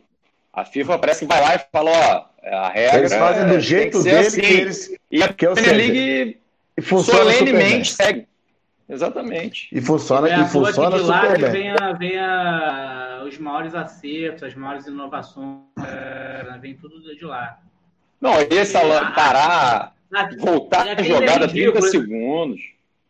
A 0.54 0.64
FIFA 0.64 1.00
parece 1.00 1.22
que 1.22 1.26
vai 1.26 1.42
lá 1.42 1.56
e 1.56 1.60
fala, 1.72 1.92
ó, 1.92 2.26
a 2.48 2.70
regra. 2.70 3.00
Eles 3.00 3.14
fazem 3.14 3.48
do 3.48 3.60
jeito 3.60 4.04
deles 4.04 4.28
assim. 4.28 4.42
que 4.42 4.48
eles. 4.48 4.96
E 5.12 5.24
a 5.24 5.34
Premier 5.34 5.76
League 5.76 6.38
solenemente 6.82 7.92
segue. 7.92 8.28
Exatamente. 8.88 9.70
E 9.72 9.82
funciona, 9.82 10.30
é 10.30 10.42
e 10.42 10.46
funciona 10.46 10.98
de 10.98 11.04
lá 11.04 11.34
que 11.34 11.46
vem, 11.46 11.70
a, 11.72 11.94
vem 11.94 12.20
a, 12.20 13.24
os 13.26 13.38
maiores 13.40 13.74
acertos, 13.74 14.44
as 14.44 14.54
maiores 14.54 14.86
inovações, 14.86 15.62
é, 15.80 16.58
vem 16.60 16.76
tudo 16.76 17.02
de 17.02 17.26
lá. 17.26 17.58
Não, 18.20 18.40
esse 18.40 18.78
a, 18.78 19.12
parar, 19.12 19.96
a, 20.14 20.30
voltar 20.38 20.88
a 20.88 21.02
jogada 21.02 21.46
é 21.46 21.48
30 21.48 21.82
segundos. 21.82 22.62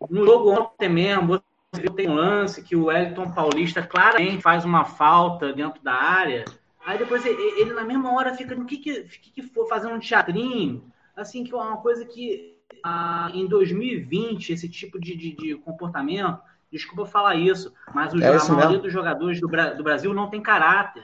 No 0.10 0.26
jogo 0.26 0.52
ontem 0.52 0.90
mesmo, 0.90 1.42
você 1.72 1.82
viu 1.82 1.92
tem 1.92 2.10
um 2.10 2.16
lance 2.16 2.62
que 2.62 2.76
o 2.76 2.86
Wellington 2.86 3.32
Paulista 3.32 3.82
claramente 3.82 4.42
faz 4.42 4.64
uma 4.64 4.86
falta 4.86 5.52
dentro 5.52 5.82
da 5.84 5.94
área. 5.94 6.46
Aí 6.86 6.98
depois 6.98 7.26
ele, 7.26 7.42
ele 7.60 7.74
na 7.74 7.84
mesma 7.84 8.14
hora 8.14 8.34
fica 8.34 8.56
no 8.56 8.66
que 8.66 8.78
que, 8.78 9.04
que, 9.04 9.42
for 9.42 9.68
fazendo 9.68 9.96
um 9.96 10.00
teatrinho, 10.00 10.92
assim, 11.16 11.44
que 11.44 11.54
é 11.54 11.56
uma 11.56 11.78
coisa 11.78 12.06
que 12.06 12.58
ah, 12.84 13.30
em 13.34 13.48
2020 13.48 14.52
esse 14.52 14.68
tipo 14.68 15.00
de, 15.00 15.16
de, 15.16 15.36
de, 15.36 15.56
comportamento. 15.56 16.40
Desculpa 16.72 17.06
falar 17.06 17.36
isso, 17.36 17.72
mas 17.94 18.12
os, 18.16 18.22
é 18.22 18.36
a 18.36 18.44
maioria 18.46 18.80
dos 18.80 18.92
jogadores 18.92 19.40
do, 19.40 19.48
do, 19.48 19.84
Brasil 19.84 20.12
não 20.12 20.28
tem 20.28 20.42
caráter. 20.42 21.04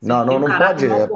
Não, 0.00 0.24
não, 0.24 0.38
não 0.38 0.46
pode. 0.46 0.86
É, 0.86 1.08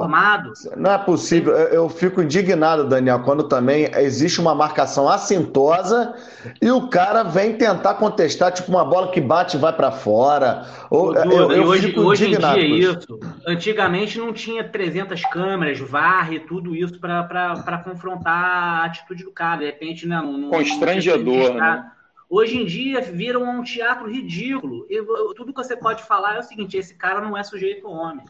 não 0.75 0.91
é 0.91 0.97
possível. 0.97 1.53
Eu, 1.53 1.67
eu, 1.83 1.89
fico 1.89 2.21
indignado, 2.21 2.85
Daniel, 2.85 3.21
quando 3.21 3.47
também 3.47 3.89
existe 3.95 4.41
uma 4.41 4.53
marcação 4.53 5.07
assintosa 5.07 6.13
e 6.61 6.69
o 6.69 6.89
cara 6.89 7.23
vem 7.23 7.55
tentar 7.55 7.93
contestar, 7.93 8.51
tipo 8.51 8.69
uma 8.69 8.83
bola 8.83 9.09
que 9.09 9.21
bate 9.21 9.55
e 9.55 9.59
vai 9.59 9.71
para 9.71 9.89
fora. 9.89 10.65
Ou, 10.89 11.15
eu, 11.15 11.51
eu 11.51 11.63
hoje, 11.63 11.97
hoje 11.97 12.25
em 12.25 12.37
dia 12.37 12.59
isso. 12.59 13.19
Antigamente 13.47 14.19
não 14.19 14.33
tinha 14.33 14.65
300 14.65 15.21
câmeras, 15.27 15.79
VAR 15.79 16.33
e 16.33 16.41
tudo 16.41 16.75
isso 16.75 16.99
para 16.99 17.81
confrontar 17.85 18.81
a 18.81 18.85
atitude 18.85 19.23
do 19.23 19.31
cara. 19.31 19.59
De 19.59 19.65
repente, 19.65 20.05
né, 20.05 20.21
não, 20.21 20.49
constrangedor, 20.49 21.53
né? 21.53 21.89
Hoje 22.29 22.57
em 22.57 22.65
dia 22.65 22.99
viram 22.99 23.43
um 23.43 23.63
teatro 23.63 24.11
ridículo. 24.11 24.85
E, 24.89 25.01
tudo 25.35 25.53
que 25.53 25.63
você 25.63 25.77
pode 25.77 26.03
falar 26.03 26.35
é 26.35 26.39
o 26.39 26.43
seguinte: 26.43 26.75
esse 26.75 26.95
cara 26.95 27.21
não 27.21 27.37
é 27.37 27.43
sujeito 27.43 27.87
homem. 27.87 28.25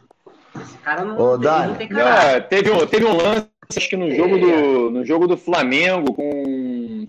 Esse 0.60 0.78
cara 0.78 1.04
não, 1.04 1.18
Ô, 1.18 1.36
Dani, 1.36 1.68
não 1.68 1.74
tem 1.74 1.88
cara. 1.88 2.40
teve, 2.40 2.70
um, 2.70 2.86
teve 2.86 3.04
um 3.04 3.16
lance, 3.16 3.48
acho 3.76 3.88
que 3.88 3.96
no 3.96 4.10
jogo, 4.14 4.38
do, 4.38 4.90
no 4.90 5.04
jogo 5.04 5.26
do 5.26 5.36
Flamengo, 5.36 6.14
com. 6.14 7.06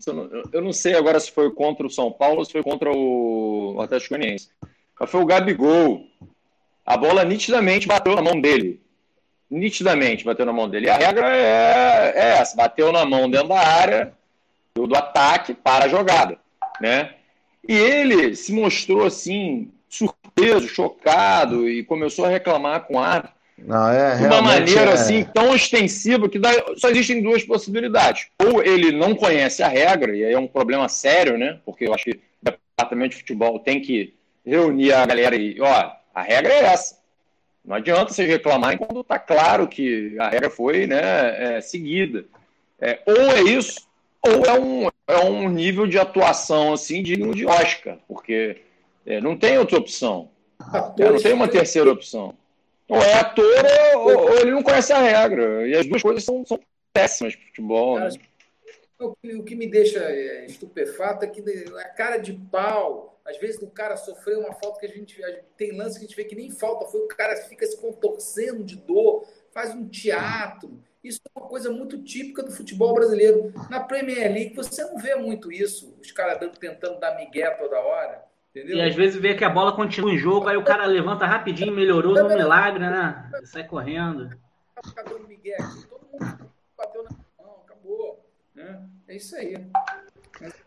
Eu 0.51 0.61
não 0.61 0.73
sei 0.73 0.95
agora 0.95 1.19
se 1.19 1.31
foi 1.31 1.51
contra 1.51 1.85
o 1.85 1.89
São 1.89 2.11
Paulo 2.11 2.39
ou 2.39 2.45
se 2.45 2.51
foi 2.51 2.63
contra 2.63 2.91
o 2.91 3.77
Atlético 3.81 4.15
Goianiense. 4.15 4.49
Mas 4.99 5.09
foi 5.09 5.21
o 5.21 5.25
Gabigol. 5.25 6.05
A 6.85 6.97
bola 6.97 7.23
nitidamente 7.23 7.87
bateu 7.87 8.15
na 8.15 8.21
mão 8.21 8.39
dele. 8.39 8.81
Nitidamente 9.49 10.25
bateu 10.25 10.45
na 10.45 10.53
mão 10.53 10.69
dele. 10.69 10.87
E 10.87 10.89
a 10.89 10.97
regra 10.97 11.35
é, 11.35 12.13
é 12.15 12.27
essa: 12.39 12.55
bateu 12.55 12.91
na 12.91 13.05
mão 13.05 13.29
dentro 13.29 13.49
da 13.49 13.59
área 13.59 14.13
do, 14.73 14.87
do 14.87 14.95
ataque 14.95 15.53
para 15.53 15.85
a 15.85 15.87
jogada. 15.87 16.37
Né? 16.81 17.13
E 17.67 17.73
ele 17.73 18.35
se 18.35 18.53
mostrou 18.53 19.05
assim, 19.05 19.71
surpreso, 19.89 20.24
chocado 20.67 21.69
e 21.69 21.83
começou 21.83 22.25
a 22.25 22.29
reclamar 22.29 22.81
com 22.81 22.95
o 22.95 22.99
árbitro. 22.99 23.35
Não, 23.57 23.89
é, 23.89 24.17
de 24.17 24.25
uma 24.25 24.41
maneira 24.41 24.91
é... 24.91 24.93
assim 24.93 25.23
tão 25.23 25.51
ostensiva 25.51 26.27
que 26.27 26.37
dá, 26.37 26.51
só 26.75 26.89
existem 26.89 27.21
duas 27.21 27.43
possibilidades. 27.43 28.27
Ou 28.43 28.61
ele 28.61 28.91
não 28.91 29.15
conhece 29.15 29.63
a 29.63 29.67
regra, 29.67 30.15
e 30.15 30.25
aí 30.25 30.33
é 30.33 30.39
um 30.39 30.47
problema 30.47 30.89
sério, 30.89 31.37
né? 31.37 31.59
Porque 31.65 31.87
eu 31.87 31.93
acho 31.93 32.03
que 32.03 32.11
o 32.11 32.19
departamento 32.43 33.11
de 33.11 33.21
futebol 33.21 33.59
tem 33.59 33.81
que 33.81 34.13
reunir 34.45 34.91
a 34.91 35.05
galera 35.05 35.35
e, 35.35 35.59
ó, 35.61 35.91
a 36.13 36.21
regra 36.21 36.53
é 36.53 36.65
essa. 36.65 36.97
Não 37.63 37.75
adianta 37.75 38.13
você 38.13 38.25
reclamar 38.25 38.77
quando 38.77 39.01
está 39.01 39.17
claro 39.17 39.67
que 39.67 40.15
a 40.19 40.29
regra 40.29 40.49
foi 40.49 40.85
né, 40.85 41.57
é, 41.57 41.61
seguida. 41.61 42.25
É, 42.79 42.99
ou 43.05 43.31
é 43.31 43.41
isso, 43.41 43.87
ou 44.21 44.45
é 44.45 44.59
um, 44.59 44.89
é 45.07 45.17
um 45.25 45.49
nível 45.49 45.87
de 45.87 45.97
atuação 45.97 46.73
assim 46.73 47.01
digno 47.01 47.33
de 47.33 47.45
Oscar, 47.45 47.97
porque 48.07 48.57
é, 49.05 49.21
não 49.21 49.37
tem 49.37 49.57
outra 49.57 49.77
opção. 49.77 50.29
É, 50.97 51.09
não 51.09 51.21
tem 51.21 51.33
uma 51.33 51.47
terceira 51.47 51.91
opção. 51.91 52.35
Ou 52.87 52.97
é 52.97 53.13
ator 53.13 53.65
ou, 53.95 54.17
ou, 54.17 54.37
ele 54.37 54.51
não 54.51 54.63
conhece 54.63 54.93
a 54.93 54.99
regra. 54.99 55.67
E 55.67 55.75
as 55.75 55.85
duas 55.87 56.01
coisas 56.01 56.23
são, 56.23 56.45
são 56.45 56.59
péssimas 56.93 57.35
para 57.35 57.45
futebol. 57.47 57.99
Né? 57.99 58.09
O, 58.99 59.15
que, 59.15 59.35
o 59.35 59.43
que 59.43 59.55
me 59.55 59.67
deixa 59.67 59.99
é, 59.99 60.45
estupefato 60.45 61.25
é 61.25 61.27
que 61.27 61.43
a 61.77 61.89
cara 61.89 62.17
de 62.17 62.33
pau. 62.33 63.19
Às 63.25 63.37
vezes 63.37 63.59
o 63.61 63.67
cara 63.67 63.97
sofreu 63.97 64.39
uma 64.39 64.53
falta 64.53 64.79
que 64.79 64.85
a 64.85 64.89
gente. 64.89 65.19
Tem 65.57 65.75
lance 65.75 65.97
que 65.97 66.05
a 66.05 66.07
gente 66.07 66.15
vê 66.15 66.25
que 66.25 66.35
nem 66.35 66.51
falta, 66.51 66.85
foi 66.85 67.01
o 67.01 67.07
cara 67.07 67.35
fica 67.37 67.65
se 67.65 67.75
contorcendo 67.77 68.63
de 68.63 68.75
dor, 68.75 69.27
faz 69.51 69.73
um 69.73 69.87
teatro. 69.87 70.79
Isso 71.03 71.19
é 71.23 71.39
uma 71.39 71.47
coisa 71.47 71.71
muito 71.71 72.01
típica 72.03 72.43
do 72.43 72.51
futebol 72.51 72.93
brasileiro. 72.93 73.51
Na 73.69 73.79
Premier 73.79 74.31
League 74.31 74.55
você 74.55 74.83
não 74.83 74.97
vê 74.97 75.15
muito 75.15 75.51
isso, 75.51 75.95
os 75.99 76.11
caras 76.11 76.39
tentando 76.59 76.99
dar 76.99 77.15
migué 77.15 77.49
toda 77.51 77.79
hora. 77.79 78.23
Entendeu? 78.55 78.77
E 78.77 78.81
às 78.81 78.95
vezes 78.95 79.19
vê 79.21 79.33
que 79.33 79.43
a 79.43 79.49
bola 79.49 79.73
continua 79.73 80.13
em 80.13 80.17
jogo, 80.17 80.47
aí 80.47 80.55
o 80.55 80.63
cara 80.63 80.85
levanta 80.85 81.25
rapidinho, 81.25 81.73
melhorou 81.73 82.13
no 82.13 82.29
milagre, 82.29 82.79
né? 82.79 83.29
Sai 83.43 83.65
correndo. 83.65 84.29
Todo 85.03 85.19
mundo 85.19 86.49
bateu 86.77 87.03
na 87.03 87.09
mão, 87.37 87.55
acabou. 87.65 88.25
Né? 88.55 88.79
É 89.09 89.17
isso 89.17 89.35
aí. 89.35 89.57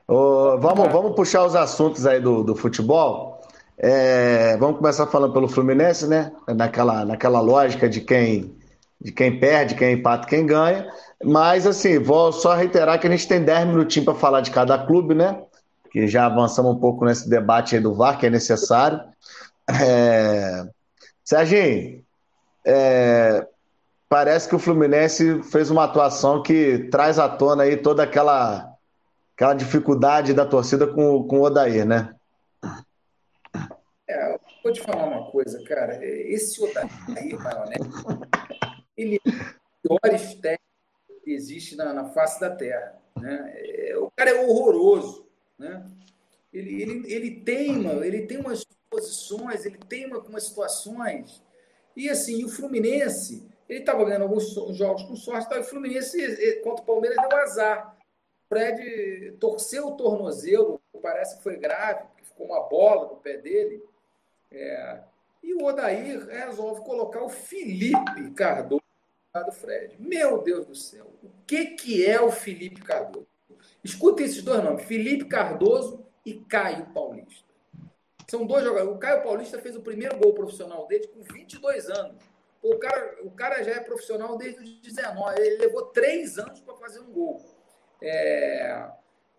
vamos, 0.06 0.92
vamos 0.92 1.16
puxar 1.16 1.46
os 1.46 1.56
assuntos 1.56 2.04
aí 2.04 2.20
do, 2.20 2.44
do 2.44 2.54
futebol. 2.54 3.40
É, 3.78 4.54
vamos 4.58 4.76
começar 4.76 5.06
falando 5.06 5.32
pelo 5.32 5.48
Fluminense, 5.48 6.06
né? 6.06 6.30
Naquela, 6.46 7.06
naquela 7.06 7.40
lógica 7.40 7.88
de 7.88 8.02
quem, 8.02 8.54
de 9.00 9.12
quem 9.12 9.40
perde, 9.40 9.74
quem 9.74 9.94
empata, 9.94 10.28
quem 10.28 10.44
ganha. 10.44 10.92
Mas, 11.24 11.66
assim, 11.66 11.98
vou 11.98 12.32
só 12.32 12.54
reiterar 12.54 13.00
que 13.00 13.06
a 13.06 13.10
gente 13.10 13.26
tem 13.26 13.42
10 13.42 13.68
minutinhos 13.68 14.04
para 14.04 14.14
falar 14.14 14.42
de 14.42 14.50
cada 14.50 14.76
clube, 14.76 15.14
né? 15.14 15.42
Já 16.06 16.26
avançamos 16.26 16.76
um 16.76 16.78
pouco 16.78 17.04
nesse 17.04 17.28
debate 17.28 17.74
aí 17.74 17.80
do 17.80 17.94
VAR, 17.94 18.18
que 18.18 18.26
é 18.26 18.30
necessário. 18.30 19.00
É... 19.68 20.64
Serginho, 21.24 22.04
é... 22.64 23.46
parece 24.08 24.48
que 24.48 24.54
o 24.54 24.58
Fluminense 24.58 25.42
fez 25.44 25.70
uma 25.70 25.84
atuação 25.84 26.42
que 26.42 26.88
traz 26.90 27.18
à 27.18 27.28
tona 27.28 27.64
aí 27.64 27.76
toda 27.76 28.02
aquela, 28.02 28.72
aquela 29.34 29.54
dificuldade 29.54 30.32
da 30.32 30.46
torcida 30.46 30.86
com, 30.86 31.26
com 31.26 31.40
o 31.40 31.42
Odair, 31.42 31.84
né? 31.84 32.14
É, 34.08 34.38
vou 34.62 34.72
te 34.72 34.80
falar 34.80 35.04
uma 35.04 35.30
coisa, 35.30 35.62
cara. 35.64 35.98
Esse 36.02 36.62
Odair 36.62 36.88
Maionese, 37.38 37.90
ele 38.96 39.20
é 39.26 39.28
o 39.88 40.00
pior 40.00 40.18
técnico 40.40 41.22
que 41.22 41.32
existe 41.32 41.76
na, 41.76 41.92
na 41.92 42.06
face 42.06 42.40
da 42.40 42.50
Terra. 42.50 42.98
Né? 43.20 43.52
É, 43.54 43.98
o 43.98 44.10
cara 44.16 44.30
é 44.30 44.44
horroroso. 44.46 45.27
Né? 45.58 45.84
Ele, 46.52 46.82
ele, 46.82 47.12
ele 47.12 47.40
teima, 47.40 48.06
ele 48.06 48.26
tem 48.26 48.38
umas 48.38 48.64
posições, 48.88 49.66
ele 49.66 49.78
teima 49.78 50.20
com 50.20 50.28
umas 50.28 50.44
situações. 50.44 51.42
E 51.96 52.08
assim, 52.08 52.44
o 52.44 52.48
Fluminense, 52.48 53.46
ele 53.68 53.80
estava 53.80 54.04
ganhando 54.04 54.22
alguns 54.22 54.52
jogos 54.76 55.02
com 55.02 55.16
sorte, 55.16 55.52
o 55.52 55.64
Fluminense 55.64 56.60
contra 56.62 56.82
o 56.82 56.86
Palmeiras 56.86 57.18
deu 57.28 57.38
azar. 57.38 57.96
O 58.44 58.48
Fred 58.48 59.32
torceu 59.38 59.88
o 59.88 59.96
tornozelo, 59.96 60.80
parece 61.02 61.36
que 61.36 61.42
foi 61.42 61.56
grave, 61.56 62.04
ficou 62.22 62.46
uma 62.46 62.68
bola 62.68 63.08
no 63.08 63.16
pé 63.16 63.36
dele. 63.36 63.82
É, 64.50 65.00
e 65.42 65.52
o 65.54 65.64
Odair 65.64 66.26
resolve 66.26 66.80
colocar 66.80 67.22
o 67.22 67.28
Felipe 67.28 68.30
Cardoso 68.34 68.82
do 69.44 69.52
Fred. 69.52 69.96
Meu 69.98 70.42
Deus 70.42 70.66
do 70.66 70.74
céu, 70.74 71.06
o 71.22 71.30
que, 71.46 71.66
que 71.66 72.06
é 72.06 72.20
o 72.20 72.30
Felipe 72.30 72.80
Cardoso? 72.80 73.26
Escuta 73.82 74.22
esses 74.22 74.42
dois 74.42 74.62
nomes, 74.62 74.84
Felipe 74.84 75.26
Cardoso 75.26 76.04
e 76.24 76.34
Caio 76.34 76.86
Paulista. 76.92 77.48
São 78.28 78.44
dois 78.46 78.64
jogadores. 78.64 78.94
O 78.94 78.98
Caio 78.98 79.22
Paulista 79.22 79.58
fez 79.58 79.74
o 79.74 79.80
primeiro 79.80 80.18
gol 80.18 80.34
profissional 80.34 80.86
dele 80.86 81.06
com 81.08 81.22
22 81.22 81.88
anos. 81.88 82.22
O 82.62 82.76
cara, 82.76 83.18
o 83.22 83.30
cara 83.30 83.62
já 83.62 83.72
é 83.72 83.80
profissional 83.80 84.36
desde 84.36 84.62
os 84.62 84.80
19. 84.80 85.40
Ele 85.40 85.56
levou 85.56 85.86
três 85.86 86.38
anos 86.38 86.60
para 86.60 86.74
fazer 86.74 87.00
um 87.00 87.10
gol. 87.10 87.42
É... 88.02 88.90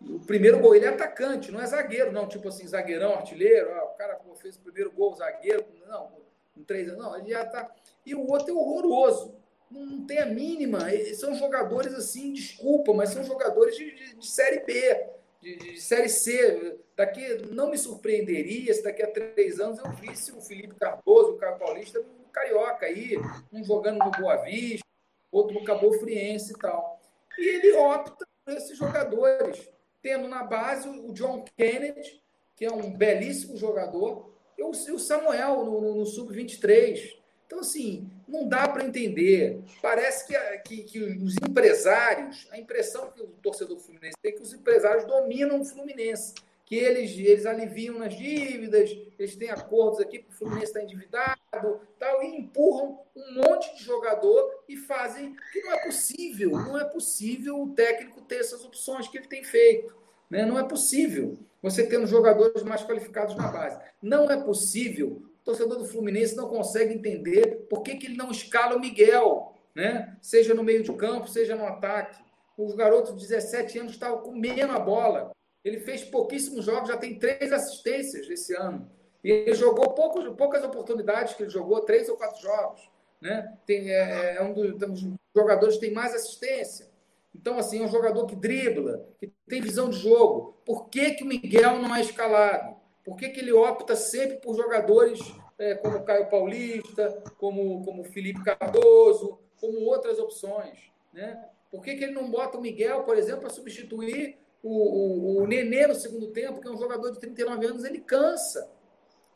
O 0.02 0.19
primeiro 0.19 0.60
gol, 0.60 0.73
ele 0.73 0.86
é 0.86 0.89
atacante, 0.89 1.52
não 1.52 1.62
é 1.62 1.67
zagueiro, 1.67 2.12
não. 2.12 2.28
Tipo 2.28 2.47
assim, 2.47 2.65
zagueirão, 2.65 3.15
artilheiro. 3.15 3.69
o 3.69 3.97
cara 3.97 4.17
fez 4.41 4.56
o 4.56 4.62
primeiro 4.62 4.91
gol, 4.91 5.13
zagueiro. 5.13 5.65
Não, 5.86 6.10
com 6.56 6.63
três 6.63 6.88
anos. 6.88 7.04
Não, 7.04 7.17
ele 7.17 7.30
já 7.30 7.45
tá. 7.45 7.69
E 8.06 8.15
o 8.15 8.25
outro 8.25 8.49
é 8.49 8.54
horroroso 8.54 9.38
não 9.69 10.05
tem 10.05 10.19
a 10.19 10.25
mínima. 10.25 10.79
São 11.15 11.36
jogadores 11.36 11.93
assim, 11.93 12.34
desculpa, 12.34 12.93
mas 12.93 13.10
são 13.10 13.23
jogadores 13.23 13.75
de, 13.75 13.91
de, 13.95 14.15
de 14.15 14.27
Série 14.27 14.65
B, 14.65 15.08
de, 15.41 15.55
de, 15.58 15.82
Série 15.82 16.10
C. 16.10 16.79
Daqui 16.95 17.47
não 17.51 17.69
me 17.69 17.77
surpreenderia 17.77 18.73
se 18.73 18.84
daqui 18.84 19.03
a 19.03 19.12
três 19.12 19.60
anos 19.60 19.79
eu 19.79 19.91
visse 19.91 20.32
o 20.32 20.41
Felipe 20.41 20.75
Cardoso, 20.75 21.34
o 21.34 21.38
Caio 21.38 21.58
Paulista, 21.58 21.99
no 21.99 22.25
Carioca 22.32 22.86
aí, 22.86 23.17
um 23.51 23.63
jogando 23.63 23.99
no 23.99 24.12
Boa 24.12 24.38
Vista, 24.38 24.86
outro 25.32 25.53
no 25.53 25.63
Cabo 25.63 25.93
Friense 25.93 26.53
e 26.53 26.58
tal. 26.58 26.99
E 27.38 27.47
ele 27.47 27.73
opta 27.73 28.25
por 28.43 28.53
esses 28.53 28.77
jogadores, 28.77 29.69
tendo 30.01 30.27
na 30.27 30.43
base 30.43 30.89
o 30.89 31.13
John 31.13 31.45
Kennedy, 31.55 32.21
que 32.55 32.65
é 32.65 32.71
um 32.71 32.91
belíssimo 32.91 33.55
jogador, 33.55 34.34
e 34.58 34.63
o 34.63 34.73
Samuel 34.73 35.63
no, 35.63 35.79
no, 35.79 35.95
no 35.95 36.05
Sub-23 36.05 37.18
então, 37.49 37.62
assim, 37.62 38.07
não 38.27 38.47
dá 38.47 38.67
para 38.67 38.85
entender. 38.85 39.59
Parece 39.81 40.27
que, 40.27 40.38
que, 40.59 40.83
que, 40.83 40.99
os 40.99 41.33
empresários, 41.38 42.47
a 42.51 42.59
impressão 42.59 43.09
que 43.09 43.23
o 43.23 43.25
torcedor 43.41 43.75
do 43.75 43.81
Fluminense 43.81 44.15
tem 44.21 44.33
é 44.33 44.35
que 44.35 44.43
os 44.43 44.53
empresários 44.53 45.03
dominam 45.05 45.59
o 45.59 45.65
Fluminense, 45.65 46.35
que 46.63 46.75
eles, 46.75 47.09
eles 47.17 47.47
aliviam 47.47 47.97
nas 47.97 48.15
dívidas, 48.15 48.95
eles 49.17 49.35
têm 49.35 49.49
acordos 49.49 49.99
aqui 49.99 50.19
porque 50.19 50.31
o 50.31 50.38
Fluminense 50.38 50.67
está 50.67 50.83
endividado, 50.83 51.81
tal, 51.97 52.21
e 52.21 52.38
empurram 52.38 52.99
um 53.15 53.33
monte 53.33 53.75
de 53.75 53.83
jogador 53.83 54.63
e 54.69 54.77
fazem 54.77 55.35
que 55.51 55.62
não 55.63 55.73
é 55.73 55.85
possível, 55.85 56.51
não 56.51 56.79
é 56.79 56.85
possível 56.85 57.59
o 57.59 57.73
técnico 57.73 58.21
ter 58.21 58.41
essas 58.41 58.63
opções 58.63 59.07
que 59.07 59.17
ele 59.17 59.27
tem 59.27 59.43
feito. 59.43 59.91
Né? 60.29 60.45
Não 60.45 60.59
é 60.59 60.63
possível 60.63 61.35
você 61.63 61.83
tendo 61.88 62.05
jogadores 62.05 62.62
mais 62.62 62.83
qualificados 62.83 63.35
na 63.35 63.47
base. 63.47 63.79
Não 63.99 64.29
é 64.29 64.38
possível 64.38 65.28
torcedor 65.49 65.79
do 65.79 65.85
Fluminense 65.85 66.35
não 66.35 66.47
consegue 66.47 66.93
entender 66.93 67.65
por 67.69 67.81
que, 67.81 67.95
que 67.95 68.05
ele 68.05 68.17
não 68.17 68.29
escala 68.29 68.75
o 68.75 68.79
Miguel, 68.79 69.55
né? 69.73 70.15
seja 70.21 70.53
no 70.53 70.63
meio 70.63 70.83
de 70.83 70.93
campo, 70.93 71.27
seja 71.27 71.55
no 71.55 71.65
ataque. 71.65 72.21
Os 72.55 72.75
garotos 72.75 73.13
de 73.13 73.27
17 73.27 73.79
anos 73.79 73.93
estavam 73.93 74.21
comendo 74.21 74.71
a 74.71 74.79
bola. 74.79 75.31
Ele 75.63 75.79
fez 75.79 76.03
pouquíssimos 76.03 76.65
jogos, 76.65 76.89
já 76.89 76.97
tem 76.97 77.17
três 77.17 77.51
assistências 77.51 78.29
esse 78.29 78.55
ano. 78.55 78.89
E 79.23 79.31
ele 79.31 79.53
jogou 79.53 79.93
poucos, 79.93 80.27
poucas 80.35 80.63
oportunidades 80.63 81.33
que 81.33 81.43
ele 81.43 81.49
jogou, 81.49 81.81
três 81.81 82.07
ou 82.09 82.15
quatro 82.15 82.41
jogos. 82.41 82.89
Né? 83.19 83.57
Tem, 83.65 83.89
é, 83.91 84.35
é 84.35 84.43
um 84.43 84.53
dos, 84.53 84.77
dos 84.77 85.03
jogadores 85.35 85.75
que 85.75 85.81
tem 85.81 85.93
mais 85.93 86.13
assistência. 86.13 86.88
Então, 87.33 87.57
assim, 87.57 87.81
é 87.81 87.85
um 87.85 87.89
jogador 87.89 88.25
que 88.25 88.35
dribla, 88.35 89.05
que 89.19 89.31
tem 89.47 89.62
visão 89.62 89.89
de 89.89 89.97
jogo. 89.97 90.57
Por 90.65 90.89
que, 90.89 91.12
que 91.12 91.23
o 91.23 91.27
Miguel 91.27 91.79
não 91.79 91.95
é 91.95 92.01
escalado? 92.01 92.75
Por 93.03 93.15
que, 93.15 93.29
que 93.29 93.39
ele 93.39 93.51
opta 93.51 93.95
sempre 93.95 94.38
por 94.38 94.55
jogadores 94.55 95.19
é, 95.59 95.75
como 95.75 96.03
Caio 96.03 96.29
Paulista, 96.29 97.21
como, 97.37 97.83
como 97.83 98.03
Felipe 98.03 98.43
Cardoso, 98.43 99.37
como 99.59 99.81
outras 99.81 100.17
opções? 100.17 100.79
Né? 101.13 101.45
Por 101.69 101.83
que, 101.83 101.95
que 101.95 102.05
ele 102.05 102.13
não 102.13 102.31
bota 102.31 102.57
o 102.57 102.61
Miguel, 102.61 103.03
por 103.03 103.17
exemplo, 103.17 103.41
para 103.41 103.49
substituir 103.49 104.37
o, 104.63 104.69
o, 104.69 105.43
o 105.43 105.47
Nenê 105.47 105.85
no 105.85 105.95
segundo 105.95 106.27
tempo, 106.27 106.61
que 106.61 106.67
é 106.67 106.71
um 106.71 106.77
jogador 106.77 107.11
de 107.11 107.19
39 107.19 107.65
anos, 107.67 107.83
ele 107.83 107.99
cansa. 107.99 108.69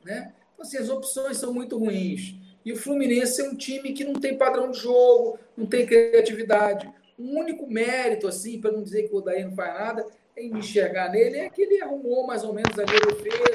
Né? 0.03 0.33
Então, 0.53 0.65
assim, 0.65 0.77
as 0.77 0.89
opções 0.89 1.37
são 1.37 1.53
muito 1.53 1.77
ruins. 1.77 2.35
E 2.65 2.71
o 2.71 2.77
Fluminense 2.77 3.41
é 3.41 3.49
um 3.49 3.55
time 3.55 3.91
que 3.91 4.05
não 4.05 4.13
tem 4.13 4.37
padrão 4.37 4.71
de 4.71 4.79
jogo, 4.79 5.37
não 5.55 5.65
tem 5.65 5.85
criatividade. 5.85 6.89
O 7.17 7.23
único 7.37 7.67
mérito, 7.67 8.27
assim, 8.27 8.59
para 8.59 8.71
não 8.71 8.81
dizer 8.81 9.03
que 9.03 9.13
o 9.13 9.17
Odair 9.17 9.45
não 9.45 9.55
faz 9.55 9.73
nada, 9.73 10.05
em 10.35 10.49
me 10.49 10.59
enxergar 10.59 11.11
nele 11.11 11.39
é 11.39 11.49
que 11.49 11.61
ele 11.61 11.81
arrumou 11.81 12.25
mais 12.25 12.43
ou 12.43 12.53
menos 12.53 12.77
a 12.79 12.83
defesa, 12.83 13.53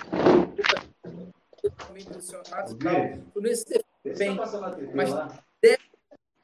e 2.73 2.79
tal. 2.79 2.95
Defende, 4.05 4.41
mas 4.95 5.11
tem 5.61 5.77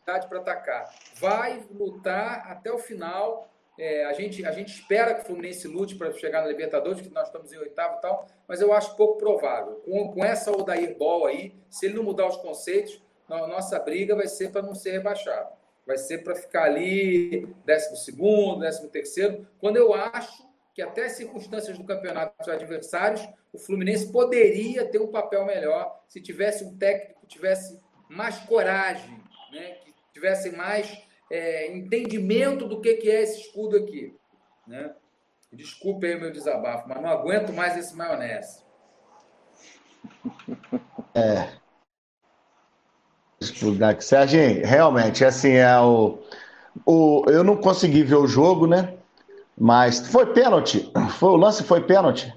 para 0.07 0.39
atacar. 0.39 0.95
Vai 1.17 1.65
lutar 1.71 2.51
até 2.51 2.73
o 2.73 2.79
final. 2.79 3.49
É, 3.77 4.05
a, 4.05 4.13
gente, 4.13 4.45
a 4.47 4.53
gente 4.53 4.73
espera 4.73 5.15
que 5.15 5.23
o 5.23 5.25
Fluminense 5.25 5.67
lute 5.67 5.97
para 5.97 6.13
chegar 6.13 6.43
na 6.43 6.49
Libertadores, 6.49 7.01
que 7.01 7.13
nós 7.13 7.27
estamos 7.27 7.53
em 7.53 7.59
oitavo 7.59 7.97
e 7.99 8.01
tal, 8.01 8.27
mas 8.47 8.61
eu 8.61 8.73
acho 8.73 8.95
pouco 8.97 9.19
provável. 9.19 9.83
Com, 9.85 10.13
com 10.13 10.25
essa 10.25 10.53
Odair 10.53 10.97
Ball 10.97 11.27
aí, 11.27 11.57
se 11.69 11.87
ele 11.87 11.95
não 11.95 12.05
mudar 12.05 12.29
os 12.29 12.37
conceitos, 12.37 13.03
a 13.29 13.47
nossa 13.49 13.79
briga 13.81 14.15
vai 14.15 14.29
ser 14.29 14.53
para 14.53 14.63
não 14.63 14.75
ser 14.75 14.93
rebaixado 14.93 15.49
vai 15.87 15.99
ser 15.99 16.19
para 16.19 16.35
ficar 16.35 16.65
ali 16.65 17.47
décimo 17.65 17.97
segundo, 17.97 18.61
décimo 18.61 18.89
terceiro, 18.89 19.47
quando 19.59 19.77
eu 19.77 19.93
acho 19.93 20.49
que 20.75 20.83
até 20.83 21.07
as 21.07 21.13
circunstâncias 21.13 21.79
do 21.79 21.85
campeonato 21.85 22.35
dos 22.39 22.49
adversários, 22.49 23.27
o 23.55 23.59
Fluminense 23.59 24.11
poderia 24.11 24.85
ter 24.85 25.01
um 25.01 25.07
papel 25.07 25.47
melhor 25.47 26.03
se 26.09 26.21
tivesse 26.21 26.65
um 26.65 26.77
técnico 26.77 27.21
que 27.21 27.27
tivesse 27.29 27.81
mais 28.09 28.37
coragem, 28.41 29.23
né? 29.53 29.77
que 29.85 29.95
tivesse 30.13 30.51
mais 30.51 30.93
é, 31.31 31.73
entendimento 31.75 32.67
do 32.67 32.81
que, 32.81 32.95
que 32.95 33.09
é 33.09 33.23
esse 33.23 33.43
escudo 33.43 33.77
aqui. 33.77 34.17
Né? 34.67 34.93
Desculpe 35.53 36.07
aí 36.07 36.17
o 36.17 36.21
meu 36.21 36.33
desabafo, 36.33 36.89
mas 36.89 37.01
não 37.01 37.09
aguento 37.09 37.53
mais 37.53 37.77
esse 37.77 37.95
maionese. 37.97 38.65
É, 41.17 41.49
explicar 43.41 43.91
aqui. 43.91 44.05
Serginho, 44.05 44.67
realmente, 44.67 45.25
assim, 45.25 45.53
é 45.53 45.79
o, 45.79 46.19
o. 46.85 47.25
Eu 47.29 47.45
não 47.45 47.57
consegui 47.57 48.03
ver 48.03 48.17
o 48.17 48.27
jogo, 48.27 48.67
né? 48.67 48.95
Mas 49.57 50.09
foi 50.09 50.27
pênalti. 50.33 50.91
Foi, 51.19 51.29
o 51.31 51.37
lance 51.37 51.63
foi 51.63 51.83
pênalti. 51.83 52.35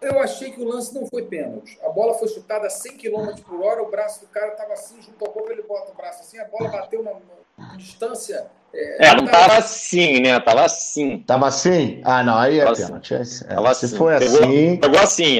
Eu 0.00 0.20
achei 0.20 0.50
que 0.50 0.60
o 0.60 0.68
lance 0.68 0.94
não 0.94 1.06
foi 1.06 1.22
pênalti. 1.22 1.78
A 1.82 1.88
bola 1.88 2.14
foi 2.14 2.28
chutada 2.28 2.66
a 2.66 2.70
100 2.70 2.96
km 2.98 3.34
por 3.46 3.62
hora, 3.62 3.82
o 3.82 3.90
braço 3.90 4.20
do 4.20 4.26
cara 4.26 4.52
estava 4.52 4.74
assim, 4.74 5.00
junto 5.00 5.24
ao 5.24 5.32
corpo, 5.32 5.50
ele 5.50 5.62
bota 5.62 5.92
o 5.92 5.94
braço 5.94 6.20
assim, 6.20 6.38
a 6.38 6.44
bola 6.44 6.68
bateu 6.68 7.02
na, 7.02 7.12
na 7.56 7.76
distância. 7.76 8.46
É, 8.74 9.06
é 9.06 9.14
não 9.14 9.24
estava 9.24 9.54
assim, 9.56 10.20
né? 10.20 10.38
Tava 10.38 10.64
assim. 10.64 11.18
Tava 11.20 11.48
assim? 11.48 12.02
Ah, 12.04 12.22
não, 12.22 12.36
aí 12.36 12.60
é 12.60 12.64
tava 12.64 12.76
pênalti. 12.76 13.14
Assim. 13.14 13.44
É, 13.48 13.74
se 13.74 13.86
assim. 13.86 13.96
foi 13.96 14.18
pegou, 14.18 14.38
assim. 14.38 14.76
Pegou 14.76 15.00
assim, 15.00 15.38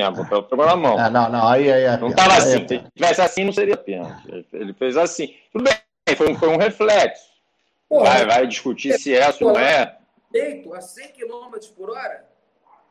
pegou 0.49 0.67
na 0.67 0.77
mão. 0.77 0.99
Ah, 0.99 1.11
não, 1.11 1.29
não, 1.29 1.47
aí, 1.47 1.71
aí 1.71 1.83
é 1.83 1.97
Não 1.99 2.09
estava 2.09 2.35
é 2.35 2.39
assim. 2.39 2.67
Se 2.67 2.85
tivesse 2.95 3.21
assim, 3.21 3.45
não 3.45 3.53
seria 3.53 3.77
pênalti. 3.77 4.47
Ele 4.53 4.73
fez 4.73 4.97
assim. 4.97 5.35
Tudo 5.53 5.65
bem, 5.65 6.17
foi 6.17 6.33
um, 6.33 6.39
foi 6.39 6.49
um 6.49 6.57
reflexo. 6.57 7.25
Porra, 7.89 8.11
vai, 8.11 8.27
vai 8.27 8.47
discutir 8.47 8.99
se 8.99 9.15
é 9.15 9.29
ou 9.41 9.53
não 9.53 9.61
é. 9.61 9.97
Feito 10.33 10.75
a 10.75 10.81
100 10.81 11.09
km 11.09 11.55
por 11.77 11.91
hora? 11.91 12.25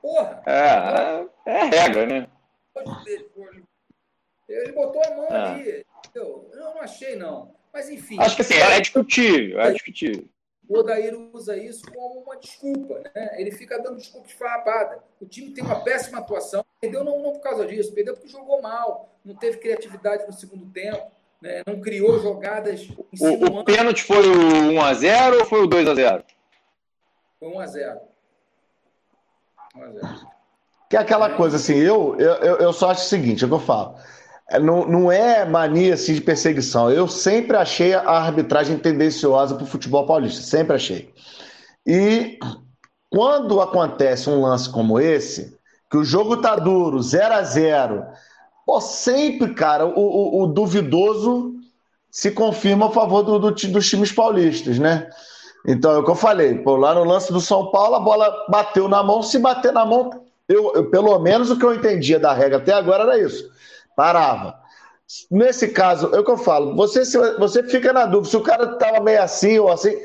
Porra! 0.06 0.44
É, 0.46 1.26
é, 1.48 1.64
regra, 1.64 2.06
né? 2.06 2.28
Ele 4.48 4.72
botou 4.74 5.04
a 5.04 5.16
mão 5.16 5.28
é. 5.30 5.48
ali. 5.48 5.86
Eu 6.14 6.52
não 6.54 6.80
achei, 6.80 7.16
não. 7.16 7.56
Mas 7.74 7.90
enfim. 7.90 8.22
Acho 8.22 8.36
que 8.36 8.44
assim, 8.44 8.54
é 8.54 8.80
discutível, 8.80 9.60
é 9.60 9.72
discutível. 9.72 10.26
O 10.70 10.78
Odair 10.78 11.16
usa 11.34 11.58
isso 11.58 11.92
como 11.92 12.22
uma 12.22 12.38
desculpa, 12.38 13.02
né? 13.16 13.36
Ele 13.42 13.52
fica 13.52 13.82
dando 13.82 13.98
desculpa 13.98 14.28
esfarrapada. 14.28 15.04
O 15.20 15.26
time 15.26 15.52
tem 15.52 15.64
uma 15.64 15.84
péssima 15.84 16.20
atuação, 16.20 16.64
perdeu 16.80 17.04
não, 17.04 17.24
não 17.24 17.34
por 17.34 17.42
causa 17.42 17.66
disso, 17.66 17.94
perdeu 17.94 18.14
porque 18.14 18.30
jogou 18.30 18.62
mal, 18.62 19.10
não 19.26 19.36
teve 19.36 19.58
criatividade 19.58 20.26
no 20.28 20.34
segundo 20.34 20.72
tempo, 20.72 21.12
né? 21.42 21.64
não 21.66 21.82
criou 21.82 22.20
jogadas. 22.20 22.88
O, 23.20 23.60
o 23.60 23.64
pênalti 23.64 24.04
foi 24.04 24.28
o 24.28 24.72
1x0 24.72 25.40
ou 25.40 25.46
foi 25.46 25.64
o 25.64 25.68
2x0? 25.68 26.24
Foi 27.40 27.50
1x0. 27.50 28.15
1x0. 29.78 30.20
Que 30.90 30.98
é 30.98 31.00
aquela 31.00 31.32
coisa 31.32 31.58
assim, 31.58 31.76
eu, 31.76 32.16
eu, 32.20 32.58
eu 32.58 32.74
só 32.74 32.92
acho 32.92 33.02
o 33.02 33.10
seguinte, 33.10 33.44
é 33.44 33.48
o 33.48 33.50
que 33.50 33.56
eu 33.56 33.60
falo. 33.60 33.96
É, 34.50 34.60
não, 34.60 34.88
não 34.88 35.12
é 35.12 35.44
mania 35.44 35.96
assim, 35.96 36.14
de 36.14 36.22
perseguição. 36.22 36.92
Eu 36.92 37.08
sempre 37.08 37.58
achei 37.58 37.94
a 37.94 38.12
arbitragem 38.12 38.78
tendenciosa 38.78 39.56
para 39.56 39.64
o 39.64 39.68
futebol 39.68 40.06
paulista, 40.06 40.42
sempre 40.42 40.76
achei. 40.76 41.14
E 41.86 42.38
quando 43.10 43.60
acontece 43.62 44.30
um 44.30 44.42
lance 44.42 44.70
como 44.70 45.00
esse, 45.00 45.58
que 45.90 45.98
o 45.98 46.04
jogo 46.04 46.38
tá 46.38 46.56
duro, 46.56 47.02
0 47.02 47.34
a 47.34 47.44
0 47.44 48.06
pô, 48.66 48.82
sempre, 48.82 49.54
cara, 49.54 49.86
o, 49.86 49.94
o, 50.00 50.44
o 50.44 50.48
duvidoso 50.48 51.54
se 52.12 52.32
confirma 52.32 52.88
a 52.88 52.92
favor 52.92 53.24
do, 53.24 53.40
do, 53.40 53.52
dos 53.52 53.90
times 53.90 54.12
paulistas, 54.12 54.80
né? 54.80 55.10
Então, 55.68 55.92
é 55.92 55.98
o 55.98 56.04
que 56.04 56.12
eu 56.12 56.16
falei, 56.16 56.56
pô, 56.60 56.76
lá 56.76 56.94
no 56.94 57.04
lance 57.04 57.34
do 57.34 57.42
São 57.42 57.72
Paulo, 57.72 57.96
a 57.96 58.00
bola 58.00 58.46
bateu 58.50 58.88
na 58.88 59.02
mão, 59.02 59.24
se 59.24 59.40
bater 59.40 59.74
na 59.74 59.86
mão, 59.86 60.10
eu, 60.48 60.74
eu 60.76 60.90
pelo 60.90 61.18
menos 61.20 61.50
o 61.50 61.58
que 61.58 61.66
eu 61.66 61.74
entendia 61.74 62.20
da 62.20 62.34
regra 62.34 62.58
até 62.58 62.72
agora 62.74 63.04
era 63.04 63.18
isso 63.18 63.56
parava. 63.96 64.60
Nesse 65.30 65.70
caso, 65.70 66.14
é 66.14 66.20
o 66.20 66.24
que 66.24 66.32
eu 66.32 66.38
falo, 66.38 66.76
você, 66.76 67.04
você 67.38 67.64
fica 67.64 67.94
na 67.94 68.06
dúvida, 68.06 68.30
se 68.30 68.38
o 68.38 68.42
cara 68.42 68.74
estava 68.74 69.00
meio 69.00 69.22
assim 69.22 69.58
ou 69.60 69.72
assim, 69.72 69.96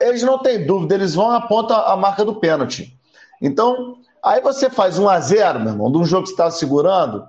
eles 0.00 0.22
não 0.22 0.38
têm 0.38 0.66
dúvida, 0.66 0.94
eles 0.94 1.14
vão 1.14 1.30
apontar 1.30 1.90
a 1.90 1.96
marca 1.96 2.24
do 2.24 2.36
pênalti. 2.36 2.98
Então, 3.40 3.96
aí 4.22 4.40
você 4.40 4.68
faz 4.68 4.98
um 4.98 5.08
a 5.08 5.18
0 5.18 5.60
meu 5.60 5.70
irmão, 5.70 5.90
de 5.90 5.98
um 5.98 6.04
jogo 6.04 6.24
que 6.24 6.28
você 6.28 6.34
estava 6.34 6.50
segurando, 6.50 7.26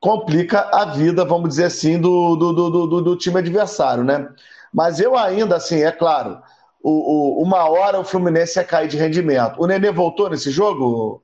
complica 0.00 0.68
a 0.72 0.86
vida, 0.86 1.24
vamos 1.24 1.50
dizer 1.50 1.64
assim, 1.64 2.00
do, 2.00 2.36
do, 2.36 2.52
do, 2.52 2.86
do, 2.86 3.02
do 3.02 3.16
time 3.16 3.38
adversário, 3.38 4.02
né? 4.02 4.28
Mas 4.72 4.98
eu 4.98 5.16
ainda, 5.16 5.56
assim, 5.56 5.82
é 5.82 5.92
claro, 5.92 6.40
o, 6.82 6.90
o, 6.90 7.42
uma 7.42 7.68
hora 7.68 7.98
o 7.98 8.04
Fluminense 8.04 8.58
ia 8.58 8.64
cair 8.64 8.88
de 8.88 8.96
rendimento. 8.96 9.60
O 9.60 9.66
Nenê 9.66 9.90
voltou 9.90 10.30
nesse 10.30 10.50
jogo? 10.50 11.22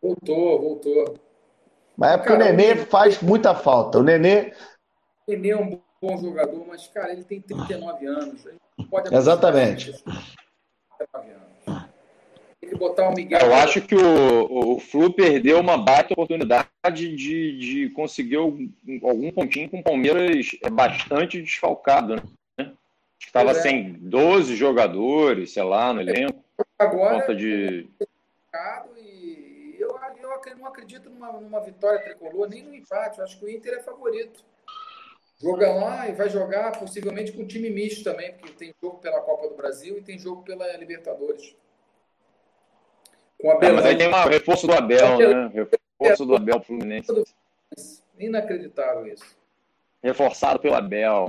Voltou, 0.00 0.60
voltou. 0.60 1.14
Mas 1.96 2.12
é 2.12 2.16
porque 2.16 2.32
cara, 2.32 2.44
o 2.44 2.44
Nenê 2.44 2.76
faz 2.76 3.22
muita 3.22 3.54
falta. 3.54 3.98
O 3.98 4.02
Nenê. 4.02 4.52
O 5.26 5.30
Nenê 5.30 5.50
é 5.50 5.56
um 5.56 5.80
bom 6.00 6.18
jogador, 6.18 6.66
mas, 6.66 6.86
cara, 6.88 7.12
ele 7.12 7.24
tem 7.24 7.40
39 7.40 8.06
anos. 8.06 8.44
pode 8.90 9.14
Exatamente. 9.14 9.92
39 9.92 11.30
anos. 11.30 11.88
Tem 12.60 12.70
que 12.70 12.76
botar 12.76 13.08
o 13.08 13.14
Miguel. 13.14 13.40
Eu 13.40 13.54
acho 13.54 13.80
que 13.80 13.94
o, 13.94 14.74
o 14.74 14.80
Flu 14.80 15.12
perdeu 15.12 15.60
uma 15.60 15.78
baita 15.78 16.12
oportunidade 16.12 16.68
de, 16.92 17.58
de 17.58 17.90
conseguir 17.90 18.36
algum, 18.36 18.68
algum 19.02 19.30
pontinho 19.32 19.70
com 19.70 19.78
o 19.80 19.82
Palmeiras 19.82 20.50
é 20.62 20.70
bastante 20.70 21.40
desfalcado, 21.40 22.16
né? 22.16 22.22
Estava 23.26 23.52
é. 23.52 23.54
sem 23.54 23.92
12 23.94 24.56
jogadores, 24.56 25.52
sei 25.52 25.62
lá, 25.62 25.92
no 25.92 26.00
elenco. 26.00 26.44
Agora, 26.78 27.20
conta 27.20 27.34
de 27.34 27.88
eu 30.52 30.56
não 30.58 30.66
acredito 30.66 31.08
numa, 31.10 31.32
numa 31.32 31.60
vitória 31.60 32.00
tricolor, 32.00 32.48
nem 32.48 32.62
no 32.62 32.74
empate. 32.74 33.18
Eu 33.18 33.24
acho 33.24 33.38
que 33.38 33.44
o 33.44 33.50
Inter 33.50 33.74
é 33.74 33.82
favorito. 33.82 34.44
Joga 35.40 35.72
lá 35.72 36.08
e 36.08 36.12
vai 36.12 36.28
jogar 36.28 36.78
possivelmente 36.78 37.32
com 37.32 37.46
time 37.46 37.68
misto 37.68 38.04
também, 38.04 38.32
porque 38.34 38.52
tem 38.52 38.74
jogo 38.80 38.98
pela 38.98 39.20
Copa 39.20 39.48
do 39.48 39.56
Brasil 39.56 39.98
e 39.98 40.02
tem 40.02 40.18
jogo 40.18 40.42
pela 40.42 40.76
Libertadores. 40.76 41.56
Com 43.40 43.50
a 43.50 43.54
é, 43.54 43.72
mas 43.72 43.84
aí 43.84 43.98
tem 43.98 44.08
um 44.08 44.28
reforço 44.28 44.68
do 44.68 44.72
Abel, 44.72 45.18
né? 45.18 45.66
Reforço 45.98 46.24
do 46.24 46.36
Abel 46.36 46.62
Fluminense. 46.62 47.12
Inacreditável 48.16 49.06
isso. 49.08 49.36
Reforçado 50.00 50.60
pelo 50.60 50.76
Abel. 50.76 51.26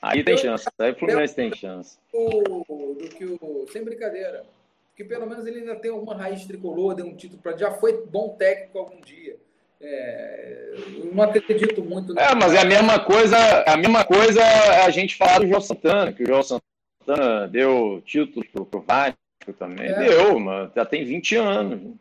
Aí 0.00 0.22
tem 0.22 0.36
chance. 0.36 0.66
Aí 0.78 0.92
o 0.92 0.96
Fluminense 0.96 1.34
tem 1.34 1.54
chance. 1.54 1.98
Do, 2.12 2.64
do 2.94 3.08
que 3.08 3.24
o, 3.24 3.66
sem 3.70 3.84
brincadeira 3.84 4.44
que 4.98 5.04
pelo 5.04 5.28
menos 5.28 5.46
ele 5.46 5.60
ainda 5.60 5.76
tem 5.76 5.92
alguma 5.92 6.16
raiz 6.16 6.44
tricolor, 6.44 6.92
deu 6.92 7.06
um 7.06 7.14
título 7.14 7.40
para 7.40 7.56
já 7.56 7.70
foi 7.70 8.04
bom 8.04 8.30
técnico 8.30 8.80
algum 8.80 9.00
dia. 9.00 9.36
É, 9.80 10.74
eu 10.96 11.14
não 11.14 11.22
acredito 11.22 11.84
muito. 11.84 12.18
É, 12.18 12.34
mas 12.34 12.52
é 12.52 12.58
a 12.58 12.64
mesma 12.64 12.98
coisa, 12.98 13.36
a 13.64 13.76
mesma 13.76 14.04
coisa 14.04 14.42
a 14.84 14.90
gente 14.90 15.14
falar 15.14 15.38
do 15.38 15.46
João 15.46 15.60
Santana, 15.60 16.12
que 16.12 16.24
o 16.24 16.26
João 16.26 16.42
Santana 16.42 17.46
deu 17.46 18.02
título 18.04 18.44
pro, 18.52 18.66
pro 18.66 18.80
Vasco 18.80 19.16
também. 19.56 19.86
É. 19.86 19.98
Deu, 20.00 20.40
mas 20.40 20.72
já 20.74 20.84
tem 20.84 21.04
20 21.04 21.36
anos. 21.36 21.94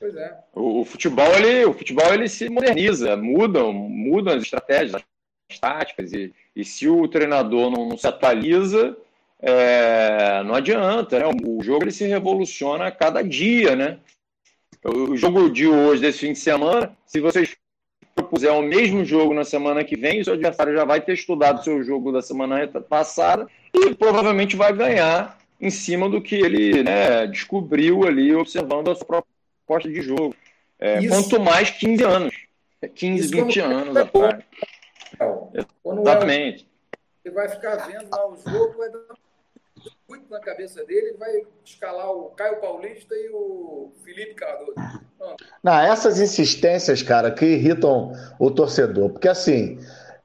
Pois 0.00 0.16
é. 0.16 0.36
O, 0.52 0.80
o, 0.80 0.84
futebol, 0.84 1.32
ele, 1.36 1.64
o 1.66 1.72
futebol 1.72 2.12
ele 2.12 2.28
se 2.28 2.48
moderniza, 2.48 3.16
mudam, 3.16 3.72
mudam 3.72 4.34
as 4.34 4.42
estratégias, 4.42 4.96
as 4.96 5.02
táticas, 5.60 6.12
e, 6.12 6.32
e 6.54 6.64
se 6.64 6.88
o 6.88 7.06
treinador 7.08 7.70
não, 7.70 7.88
não 7.88 7.98
se 7.98 8.06
atualiza, 8.06 8.96
é, 9.40 10.42
não 10.44 10.54
adianta, 10.54 11.18
né? 11.18 11.26
O 11.44 11.62
jogo 11.62 11.84
ele 11.84 11.90
se 11.90 12.06
revoluciona 12.06 12.86
a 12.86 12.90
cada 12.90 13.22
dia, 13.22 13.76
né? 13.76 13.98
O 14.82 15.16
jogo 15.16 15.50
de 15.50 15.66
hoje, 15.66 16.00
desse 16.00 16.20
fim 16.20 16.32
de 16.32 16.38
semana, 16.38 16.96
se 17.06 17.20
vocês 17.20 17.56
propuser 18.14 18.52
o 18.52 18.62
mesmo 18.62 19.04
jogo 19.04 19.34
na 19.34 19.44
semana 19.44 19.82
que 19.84 19.96
vem, 19.96 20.20
o 20.20 20.24
seu 20.24 20.34
adversário 20.34 20.74
já 20.74 20.84
vai 20.84 21.00
ter 21.00 21.14
estudado 21.14 21.60
o 21.60 21.64
seu 21.64 21.82
jogo 21.82 22.12
da 22.12 22.22
semana 22.22 22.66
passada 22.88 23.46
e 23.74 23.94
provavelmente 23.94 24.56
vai 24.56 24.72
ganhar 24.72 25.38
em 25.60 25.70
cima 25.70 26.08
do 26.08 26.20
que 26.20 26.36
ele 26.36 26.82
né, 26.82 27.26
descobriu 27.26 28.06
ali 28.06 28.34
observando 28.34 28.90
a 28.90 28.94
sua 28.94 29.22
proposta 29.66 29.90
de 29.90 30.00
jogo. 30.00 30.34
É, 30.78 31.06
quanto 31.08 31.40
mais 31.40 31.70
15 31.70 32.04
anos. 32.04 32.34
15, 32.94 33.24
Isso 33.24 33.44
20 33.44 33.60
anos 33.60 33.96
é 33.96 34.04
atrás. 35.14 35.66
Exatamente. 35.84 36.68
Você 37.22 37.30
vai 37.30 37.48
ficar 37.48 37.76
vendo 37.86 38.08
lá 38.10 38.28
o 38.28 38.36
jogo, 38.36 38.76
vai 38.76 38.90
dar 38.90 39.00
muito 40.08 40.30
na 40.30 40.40
cabeça 40.40 40.84
dele, 40.84 41.16
vai 41.18 41.42
escalar 41.64 42.10
o 42.10 42.30
Caio 42.30 42.60
Paulista 42.60 43.14
e 43.14 43.30
o 43.30 43.92
Felipe 44.04 44.34
Cardoso. 44.34 44.74
Não, 45.62 45.78
essas 45.80 46.20
insistências, 46.20 47.02
cara, 47.02 47.30
que 47.30 47.46
irritam 47.46 48.12
o 48.38 48.50
torcedor. 48.50 49.10
Porque, 49.10 49.28
assim, 49.28 49.78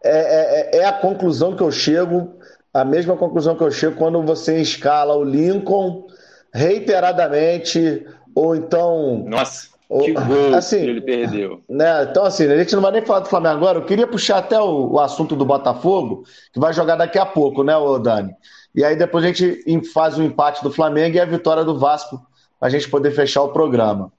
é, 0.04 0.78
é, 0.78 0.78
é, 0.80 0.86
a 0.86 0.93
conclusão 0.93 1.56
que 1.56 1.63
eu 1.63 1.71
chego, 1.71 2.38
a 2.73 2.84
mesma 2.84 3.15
conclusão 3.17 3.56
que 3.56 3.63
eu 3.63 3.71
chego 3.71 3.95
quando 3.97 4.21
você 4.21 4.60
escala 4.62 5.15
o 5.15 5.23
Lincoln 5.23 6.08
reiteradamente, 6.54 8.06
ou 8.36 8.56
então. 8.56 9.23
Nossa. 9.28 9.69
Que 9.89 10.13
gol 10.13 10.54
assim, 10.54 10.82
que 10.82 10.86
ele 10.86 11.02
perdeu. 11.02 11.62
Né, 11.67 12.04
então, 12.04 12.23
assim, 12.23 12.45
a 12.45 12.58
gente 12.58 12.75
não 12.75 12.82
vai 12.82 12.91
nem 12.91 13.02
falar 13.02 13.21
do 13.21 13.30
Flamengo 13.30 13.56
agora. 13.56 13.80
Eu 13.80 13.86
queria 13.86 14.06
puxar 14.06 14.38
até 14.38 14.60
o, 14.60 14.91
o 14.91 14.99
assunto 14.99 15.36
do 15.36 15.43
Botafogo, 15.43 16.23
que 16.54 16.60
vai 16.60 16.71
jogar 16.73 16.95
daqui 16.95 17.17
a 17.17 17.25
pouco, 17.25 17.63
né, 17.63 17.75
ô 17.75 17.97
Dani? 17.97 18.32
E 18.75 18.84
aí 18.84 18.95
depois 18.95 19.25
a 19.25 19.28
gente 19.28 19.63
faz 19.91 20.17
o 20.17 20.23
empate 20.23 20.62
do 20.63 20.71
Flamengo 20.71 21.17
e 21.17 21.19
a 21.19 21.25
vitória 21.25 21.63
do 21.63 21.80
Vasco, 21.80 22.21
para 22.60 22.67
a 22.67 22.71
gente 22.71 22.88
poder 22.88 23.12
fechar 23.12 23.41
o 23.41 23.49
programa. 23.49 24.12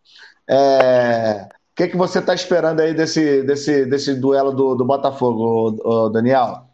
É... 0.48 1.46
O 1.72 1.76
que, 1.76 1.88
que 1.88 1.96
você 1.96 2.18
está 2.18 2.34
esperando 2.34 2.80
aí 2.80 2.92
desse, 2.92 3.42
desse, 3.42 3.86
desse 3.86 4.14
duelo 4.14 4.52
do, 4.52 4.74
do 4.74 4.84
Botafogo, 4.84 6.10
Daniel? 6.10 6.69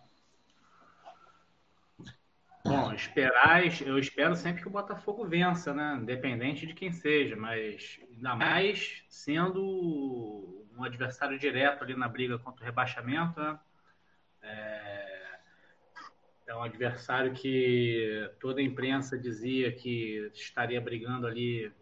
Bom, 2.69 2.93
esperar, 2.93 3.63
eu 3.83 3.99
espero 3.99 4.35
sempre 4.37 4.63
que 4.63 4.69
o 4.69 4.73
Botafogo 4.73 5.27
vença, 5.27 5.73
né? 5.73 5.99
Independente 6.01 6.67
de 6.67 6.75
quem 6.75 6.93
seja, 6.93 7.37
mas 7.37 8.01
ainda 8.11 8.35
mais 8.35 9.05
sendo 9.09 10.67
um 10.77 10.85
adversário 10.85 11.39
direto 11.39 11.83
ali 11.83 11.95
na 11.95 12.09
briga 12.09 12.39
contra 12.39 12.63
o 12.63 12.65
rebaixamento, 12.65 13.41
né? 13.41 13.59
É 14.43 15.17
é 16.47 16.55
um 16.55 16.63
adversário 16.63 17.33
que 17.33 18.31
toda 18.39 18.61
a 18.61 18.63
imprensa 18.63 19.19
dizia 19.19 19.73
que 19.73 20.31
estaria 20.33 20.81
brigando 20.81 21.27
ali 21.27 21.73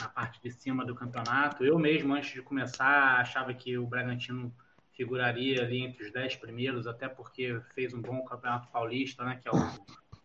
na 0.00 0.08
parte 0.08 0.40
de 0.40 0.50
cima 0.50 0.84
do 0.84 0.94
campeonato. 0.94 1.64
Eu 1.64 1.78
mesmo, 1.78 2.14
antes 2.14 2.32
de 2.32 2.40
começar, 2.40 3.20
achava 3.20 3.52
que 3.52 3.76
o 3.76 3.86
Bragantino 3.86 4.54
figuraria 4.92 5.62
ali 5.62 5.80
entre 5.80 6.04
os 6.04 6.12
dez 6.12 6.36
primeiros, 6.36 6.86
até 6.86 7.08
porque 7.08 7.60
fez 7.74 7.92
um 7.92 8.00
bom 8.00 8.24
campeonato 8.24 8.68
paulista, 8.70 9.24
né, 9.24 9.40
que 9.42 9.48
é 9.48 9.50
o 9.50 9.56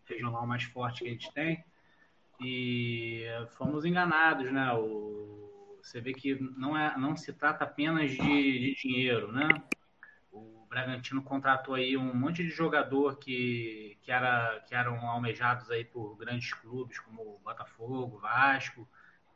regional 0.08 0.46
mais 0.46 0.64
forte 0.64 1.02
que 1.02 1.08
a 1.08 1.12
gente 1.12 1.32
tem. 1.32 1.64
E 2.40 3.24
fomos 3.56 3.84
enganados, 3.84 4.50
né? 4.52 4.72
O, 4.74 5.78
você 5.82 6.00
vê 6.00 6.12
que 6.12 6.34
não, 6.56 6.76
é, 6.76 6.96
não 6.96 7.16
se 7.16 7.32
trata 7.32 7.64
apenas 7.64 8.10
de, 8.10 8.18
de 8.18 8.74
dinheiro, 8.74 9.32
né? 9.32 9.48
Bragantino 10.68 11.22
contratou 11.22 11.74
aí 11.74 11.96
um 11.96 12.14
monte 12.14 12.42
de 12.42 12.50
jogador 12.50 13.18
que, 13.18 13.96
que, 14.02 14.12
era, 14.12 14.60
que 14.66 14.74
eram 14.74 15.08
almejados 15.08 15.70
aí 15.70 15.84
por 15.84 16.16
grandes 16.16 16.52
clubes 16.52 16.98
como 17.00 17.40
Botafogo, 17.42 18.18
Vasco, 18.18 18.86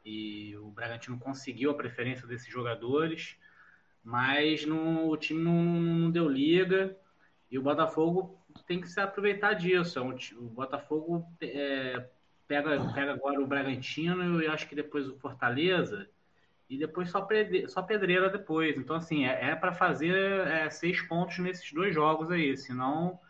e 0.05 0.57
o 0.59 0.71
Bragantino 0.71 1.19
conseguiu 1.19 1.71
a 1.71 1.75
preferência 1.75 2.27
desses 2.27 2.53
jogadores. 2.53 3.37
mas 4.05 4.67
não, 4.67 5.09
o 5.09 5.17
time 5.17 5.43
não, 5.43 5.63
não, 5.63 6.11
deu 6.11 6.29
liga 6.29 6.97
e 7.51 7.59
o 7.59 7.63
Botafogo 7.63 8.42
tem 8.67 8.81
que 8.81 8.89
se 8.89 9.01
aproveitar 9.01 9.55
disso. 9.55 9.99
É 9.99 10.03
o 10.03 10.43
Botafogo 10.43 11.27
é, 11.41 12.07
pega, 12.47 12.93
pega 12.93 13.13
agora 13.13 13.41
o 13.41 13.47
Bragantino 13.47 14.43
e 14.43 14.47
acho 14.47 14.69
que 14.69 14.75
depois 14.75 15.09
o 15.09 15.17
Fortaleza 15.17 16.09
e 16.69 16.79
depois 16.79 17.11
só, 17.11 17.27
só 17.69 17.83
pedreira 17.83 18.31
depois. 18.31 18.77
Então, 18.77 18.97
assim, 18.97 19.27
é, 19.27 19.51
é 19.51 19.55
para 19.55 19.73
fazer 19.73 20.47
é, 20.47 20.71
seis 20.71 21.01
pontos 21.03 21.39
nesses 21.39 21.71
dois 21.73 21.95
jogos 21.95 22.31
aí, 22.31 22.57
senão 22.57 23.21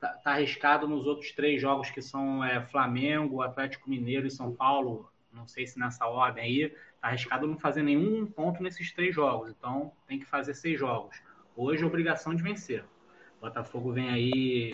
tá, 0.00 0.08
tá 0.08 0.32
arriscado 0.32 0.88
nos 0.88 1.06
outros 1.06 1.32
três 1.32 1.60
jogos 1.60 1.90
que 1.90 2.00
são 2.00 2.42
é, 2.42 2.64
Flamengo, 2.66 3.42
Atlético 3.42 3.90
Mineiro 3.90 4.26
e 4.26 4.30
São 4.30 4.54
Paulo, 4.54 5.12
não 5.32 5.46
sei 5.46 5.66
se 5.66 5.78
nessa 5.78 6.06
ordem 6.06 6.44
aí, 6.44 6.68
tá 7.00 7.08
arriscado 7.08 7.46
não 7.46 7.58
fazer 7.58 7.82
nenhum 7.82 8.26
ponto 8.26 8.62
nesses 8.62 8.92
três 8.92 9.14
jogos. 9.14 9.50
Então, 9.50 9.92
tem 10.06 10.18
que 10.18 10.26
fazer 10.26 10.54
seis 10.54 10.78
jogos. 10.78 11.20
Hoje, 11.54 11.84
obrigação 11.84 12.34
de 12.34 12.42
vencer. 12.42 12.84
Botafogo 13.40 13.92
vem 13.92 14.10
aí, 14.10 14.72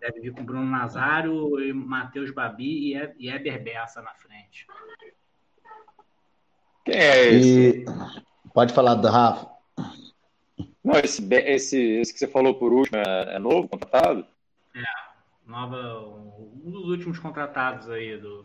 deve 0.00 0.20
vir 0.20 0.32
com 0.32 0.44
Bruno 0.44 0.66
Nazário, 0.66 1.74
Matheus 1.74 2.30
Babi 2.30 2.94
e 3.18 3.28
Eber 3.28 3.62
Bessa 3.62 4.00
na 4.02 4.14
frente. 4.14 4.66
Quem 6.84 6.94
é 6.94 7.28
esse? 7.28 7.68
E... 7.68 7.84
Pode 8.52 8.72
falar 8.72 8.94
do 8.94 9.08
Rafa. 9.08 9.50
Não, 10.84 11.00
esse, 11.00 11.26
esse, 11.32 11.78
esse 11.78 12.12
que 12.12 12.18
você 12.18 12.28
falou 12.28 12.54
por 12.54 12.72
último 12.72 12.98
é, 12.98 13.36
é 13.36 13.38
novo, 13.38 13.66
contratado? 13.66 14.26
É, 14.76 14.82
nova, 15.46 15.76
um 16.62 16.70
dos 16.70 16.88
últimos 16.88 17.18
contratados 17.18 17.88
aí 17.88 18.18
do, 18.18 18.44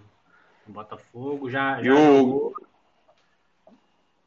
do 0.66 0.74
Botafogo. 0.74 1.50
Já, 1.50 1.84
já 1.84 1.94
o, 1.94 2.54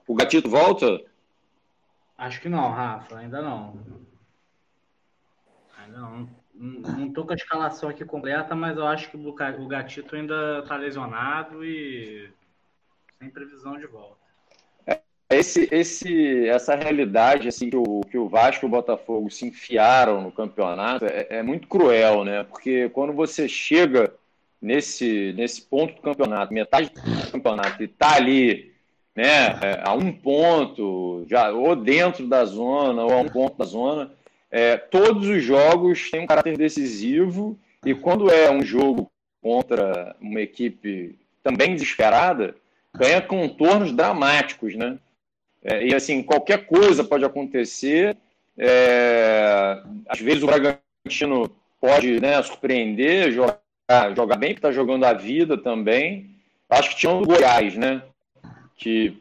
o 0.06 0.14
Gatito 0.14 0.50
volta? 0.50 1.00
Acho 2.18 2.40
que 2.40 2.50
não, 2.50 2.70
Rafa, 2.70 3.16
ainda 3.16 3.40
não. 3.40 3.82
Não. 5.88 6.28
Não 6.54 7.06
estou 7.06 7.24
com 7.24 7.32
a 7.32 7.36
escalação 7.36 7.88
aqui 7.88 8.04
completa, 8.04 8.54
mas 8.54 8.76
eu 8.76 8.86
acho 8.86 9.10
que 9.10 9.16
o 9.16 9.66
Gatito 9.66 10.14
ainda 10.14 10.60
está 10.60 10.76
lesionado 10.76 11.64
e 11.64 12.30
sem 13.18 13.30
previsão 13.30 13.78
de 13.78 13.86
volta. 13.86 14.20
É, 14.86 15.00
esse, 15.30 15.68
esse, 15.72 16.46
essa 16.46 16.74
realidade 16.74 17.48
assim, 17.48 17.70
que, 17.70 17.76
o, 17.76 18.02
que 18.02 18.18
o 18.18 18.28
Vasco 18.28 18.66
e 18.66 18.68
o 18.68 18.70
Botafogo 18.70 19.30
se 19.30 19.46
enfiaram 19.46 20.20
no 20.20 20.30
campeonato 20.30 21.06
é, 21.06 21.26
é 21.30 21.42
muito 21.42 21.66
cruel, 21.66 22.22
né? 22.24 22.44
Porque 22.44 22.88
quando 22.90 23.12
você 23.12 23.48
chega 23.48 24.12
nesse, 24.60 25.32
nesse 25.36 25.62
ponto 25.62 25.94
do 25.94 26.02
campeonato, 26.02 26.52
metade 26.52 26.90
do 26.90 27.32
campeonato, 27.32 27.82
e 27.82 27.86
está 27.86 28.14
ali 28.14 28.72
né, 29.14 29.58
é, 29.60 29.82
a 29.84 29.92
um 29.92 30.12
ponto, 30.12 31.24
já, 31.28 31.50
ou 31.50 31.74
dentro 31.74 32.26
da 32.26 32.44
zona, 32.44 33.02
ou 33.02 33.12
a 33.12 33.18
um 33.18 33.28
ponto 33.28 33.56
da 33.58 33.64
zona, 33.64 34.12
é, 34.52 34.76
todos 34.76 35.26
os 35.26 35.42
jogos 35.42 36.10
têm 36.10 36.20
um 36.20 36.26
caráter 36.26 36.58
decisivo, 36.58 37.58
e 37.84 37.94
quando 37.94 38.30
é 38.30 38.50
um 38.50 38.62
jogo 38.62 39.10
contra 39.40 40.14
uma 40.20 40.42
equipe 40.42 41.18
também 41.42 41.72
desesperada, 41.72 42.54
ganha 42.94 43.22
contornos 43.22 43.92
dramáticos, 43.92 44.74
né? 44.76 44.98
É, 45.64 45.86
e 45.86 45.94
assim, 45.94 46.22
qualquer 46.22 46.66
coisa 46.66 47.02
pode 47.02 47.24
acontecer. 47.24 48.14
É, 48.58 49.82
às 50.06 50.20
vezes 50.20 50.42
o 50.42 50.46
Bragantino 50.46 51.50
pode 51.80 52.20
né, 52.20 52.40
surpreender, 52.42 53.32
jogar, 53.32 53.58
jogar 54.14 54.36
bem, 54.36 54.50
porque 54.50 54.66
está 54.66 54.70
jogando 54.70 55.04
a 55.04 55.14
vida 55.14 55.56
também. 55.56 56.36
Acho 56.68 56.90
que 56.90 56.96
tinha 56.96 57.12
o 57.12 57.24
Goiás, 57.24 57.74
né? 57.76 58.02
Que 58.76 59.18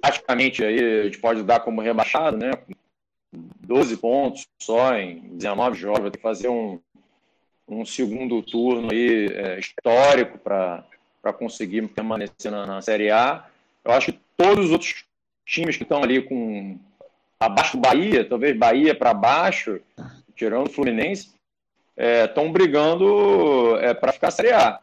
praticamente 0.00 0.62
aí 0.62 1.00
a 1.00 1.04
gente 1.04 1.18
pode 1.18 1.42
dar 1.42 1.60
como 1.60 1.80
rebaixado, 1.80 2.36
né? 2.36 2.50
12 3.70 3.98
pontos 3.98 4.48
só 4.60 4.96
em 4.96 5.20
19 5.36 5.78
jogos, 5.78 6.00
vai 6.00 6.10
ter 6.10 6.18
que 6.18 6.22
fazer 6.22 6.48
um, 6.48 6.80
um 7.68 7.84
segundo 7.84 8.42
turno 8.42 8.88
aí, 8.90 9.26
é, 9.32 9.60
histórico 9.60 10.38
para 10.38 10.84
conseguir 11.38 11.86
permanecer 11.86 12.50
na, 12.50 12.66
na, 12.66 12.82
Série 12.82 13.12
A. 13.12 13.46
Eu 13.84 13.92
acho 13.92 14.10
que 14.10 14.18
todos 14.36 14.66
os 14.66 14.72
outros 14.72 15.04
times 15.46 15.76
que 15.76 15.84
estão 15.84 16.02
ali 16.02 16.20
com 16.20 16.80
abaixo 17.38 17.76
do 17.76 17.80
Bahia, 17.80 18.28
talvez 18.28 18.58
Bahia 18.58 18.92
para 18.92 19.14
baixo, 19.14 19.80
tirando 20.34 20.66
o 20.66 20.70
Fluminense, 20.70 21.30
estão 21.96 22.46
é, 22.46 22.48
brigando 22.48 23.76
é, 23.78 23.94
para 23.94 24.12
ficar 24.12 24.32
Série 24.32 24.50
A. 24.50 24.80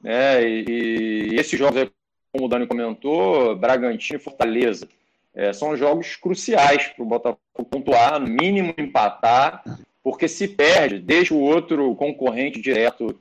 Né? 0.00 0.42
E, 0.48 1.28
e 1.32 1.36
esses 1.36 1.58
jogos, 1.58 1.90
como 2.32 2.46
o 2.46 2.48
Dani 2.48 2.66
comentou, 2.66 3.54
Bragantino 3.54 4.18
e 4.18 4.22
Fortaleza, 4.22 4.88
é, 5.34 5.52
são 5.52 5.76
jogos 5.76 6.16
cruciais 6.16 6.88
para 6.88 7.02
o 7.02 7.06
Botafogo 7.06 7.40
pontuar, 7.70 8.20
no 8.20 8.28
mínimo 8.28 8.74
empatar, 8.78 9.62
porque 10.02 10.28
se 10.28 10.46
perde, 10.48 10.98
deixa 10.98 11.34
o 11.34 11.40
outro 11.40 11.94
concorrente 11.96 12.60
direto 12.60 13.18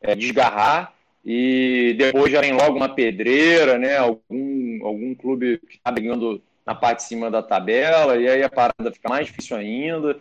é, 0.00 0.14
desgarrar 0.14 0.94
e 1.24 1.94
depois 1.98 2.30
já 2.30 2.40
vem 2.40 2.52
logo 2.52 2.76
uma 2.76 2.94
pedreira, 2.94 3.78
né? 3.78 3.96
Algum, 3.96 4.86
algum 4.86 5.14
clube 5.14 5.58
que 5.58 5.76
está 5.76 5.90
brigando 5.90 6.42
na 6.66 6.74
parte 6.74 6.98
de 6.98 7.04
cima 7.04 7.30
da 7.30 7.42
tabela, 7.42 8.16
e 8.16 8.28
aí 8.28 8.42
a 8.42 8.48
parada 8.48 8.92
fica 8.92 9.08
mais 9.08 9.26
difícil 9.26 9.56
ainda, 9.56 10.18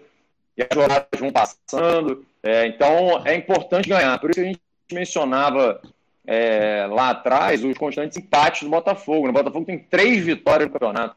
e 0.57 0.61
as 0.61 0.69
jornadas 0.73 1.19
vão 1.19 1.31
passando. 1.31 2.25
É, 2.41 2.67
então 2.67 3.25
é 3.25 3.35
importante 3.35 3.89
ganhar. 3.89 4.17
Por 4.19 4.31
isso 4.31 4.41
a 4.41 4.43
gente 4.43 4.59
mencionava 4.91 5.81
é, 6.25 6.87
lá 6.89 7.09
atrás 7.09 7.63
os 7.63 7.77
constantes 7.77 8.17
empates 8.17 8.63
do 8.63 8.69
Botafogo. 8.69 9.27
O 9.27 9.33
Botafogo 9.33 9.65
tem 9.65 9.79
três 9.79 10.23
vitórias 10.23 10.67
no 10.67 10.73
campeonato. 10.73 11.15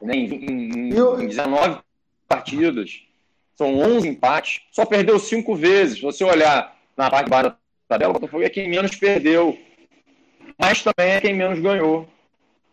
Né? 0.00 0.14
Em, 0.14 0.34
em, 0.34 0.88
em 0.90 1.26
19 1.26 1.80
partidas. 2.28 3.02
São 3.54 3.76
11 3.76 4.08
empates. 4.08 4.62
Só 4.70 4.84
perdeu 4.84 5.18
cinco 5.18 5.54
vezes. 5.54 5.96
Se 5.96 6.02
você 6.02 6.24
olhar 6.24 6.76
na 6.96 7.10
parte 7.10 7.24
de 7.24 7.30
baixo 7.30 7.56
tabela, 7.88 8.10
o 8.10 8.14
Botafogo 8.14 8.42
é 8.42 8.50
quem 8.50 8.68
menos 8.68 8.94
perdeu, 8.94 9.58
mas 10.58 10.82
também 10.82 11.14
é 11.14 11.20
quem 11.20 11.34
menos 11.34 11.58
ganhou. 11.58 12.06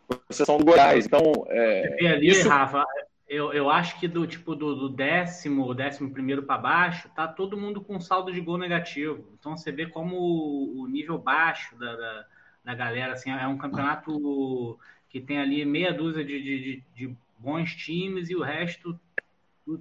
Com 0.07 0.17
exceção 0.29 0.57
do 0.57 0.65
Goiás. 0.65 1.05
Então, 1.05 1.21
é, 1.49 2.07
ali, 2.07 2.29
isso... 2.29 2.47
Rafa, 2.47 2.85
eu, 3.27 3.51
eu 3.53 3.69
acho 3.69 3.99
que 3.99 4.07
do 4.07 4.25
tipo 4.27 4.55
do, 4.55 4.75
do 4.75 4.89
décimo, 4.89 5.73
décimo 5.73 6.11
primeiro 6.11 6.43
para 6.43 6.57
baixo, 6.57 7.09
tá 7.15 7.27
todo 7.27 7.57
mundo 7.57 7.81
com 7.81 7.99
saldo 7.99 8.31
de 8.31 8.39
gol 8.39 8.57
negativo. 8.57 9.25
Então 9.39 9.57
você 9.57 9.71
vê 9.71 9.87
como 9.87 10.15
o, 10.15 10.81
o 10.81 10.87
nível 10.87 11.17
baixo 11.17 11.75
da, 11.77 11.95
da, 11.95 12.25
da, 12.63 12.75
galera, 12.75 13.13
assim, 13.13 13.31
é 13.31 13.47
um 13.47 13.57
campeonato 13.57 14.79
que 15.09 15.19
tem 15.19 15.39
ali 15.39 15.65
meia 15.65 15.93
dúzia 15.93 16.23
de, 16.23 16.41
de, 16.41 16.59
de, 16.59 16.83
de 16.93 17.17
bons 17.39 17.75
times 17.75 18.29
e 18.29 18.35
o 18.35 18.43
resto 18.43 18.99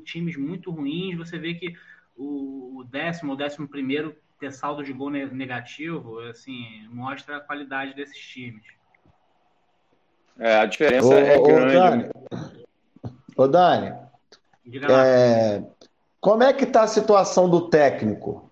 times 0.04 0.37
muito 0.37 0.70
ruins. 0.70 1.16
Você 1.18 1.38
vê 1.38 1.54
que 1.54 1.74
o 2.16 2.85
décimo, 2.90 3.35
o 3.35 3.37
décimo 3.37 3.68
primeiro 3.68 4.16
ter 4.40 4.52
saldo 4.52 4.83
de 4.83 4.92
gol 4.92 5.11
negativo, 5.11 6.18
assim, 6.20 6.88
mostra 6.88 7.37
a 7.37 7.40
qualidade 7.40 7.94
desses 7.94 8.18
times. 8.18 8.64
É, 10.38 10.57
a 10.57 10.66
diferença 10.66 11.09
ô, 11.09 11.12
é 11.12 11.38
grande. 11.40 11.76
Ô, 11.76 11.80
Dani, 11.80 12.11
ô, 13.37 13.47
Dani 13.47 14.05
é, 14.90 15.62
como 16.20 16.42
é 16.42 16.53
que 16.53 16.64
está 16.64 16.83
a 16.83 16.88
situação 16.88 17.49
do 17.49 17.68
técnico? 17.68 18.51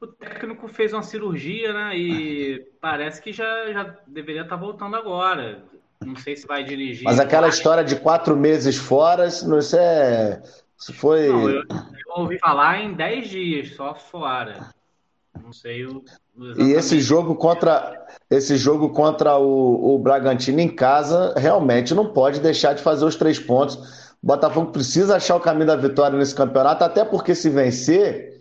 O 0.00 0.06
técnico 0.06 0.66
fez 0.68 0.92
uma 0.92 1.02
cirurgia, 1.02 1.72
né? 1.72 1.96
E 1.96 2.66
parece 2.80 3.22
que 3.22 3.32
já, 3.32 3.72
já 3.72 3.96
deveria 4.06 4.42
estar 4.42 4.56
tá 4.56 4.60
voltando 4.60 4.96
agora. 4.96 5.62
Não 6.04 6.16
sei 6.16 6.36
se 6.36 6.46
vai 6.46 6.64
dirigir. 6.64 7.04
Mas 7.04 7.20
aquela 7.20 7.48
história 7.48 7.84
de 7.84 7.96
quatro 7.96 8.36
meses 8.36 8.76
fora, 8.76 9.26
isso 9.26 9.76
é 9.76 10.42
isso 10.76 10.92
foi. 10.92 11.28
Não, 11.28 11.48
eu, 11.48 11.62
eu, 11.62 12.14
ouvi 12.16 12.38
falar 12.38 12.80
em 12.80 12.92
10 12.92 13.28
dias, 13.28 13.74
só 13.74 13.94
fora. 13.94 14.74
Não 15.42 15.52
sei 15.52 15.84
o. 15.86 16.02
E 16.56 16.72
esse 16.72 17.00
jogo 17.00 17.34
contra 17.34 18.06
esse 18.30 18.56
jogo 18.56 18.90
contra 18.90 19.36
o, 19.36 19.94
o 19.94 19.98
Bragantino 19.98 20.60
em 20.60 20.68
casa 20.68 21.34
realmente 21.36 21.94
não 21.94 22.12
pode 22.12 22.40
deixar 22.40 22.74
de 22.74 22.82
fazer 22.82 23.04
os 23.04 23.16
três 23.16 23.38
pontos. 23.38 23.76
O 24.22 24.26
Botafogo 24.26 24.72
precisa 24.72 25.16
achar 25.16 25.36
o 25.36 25.40
caminho 25.40 25.66
da 25.66 25.76
vitória 25.76 26.18
nesse 26.18 26.34
campeonato, 26.34 26.82
até 26.82 27.04
porque 27.04 27.34
se 27.34 27.50
vencer, 27.50 28.40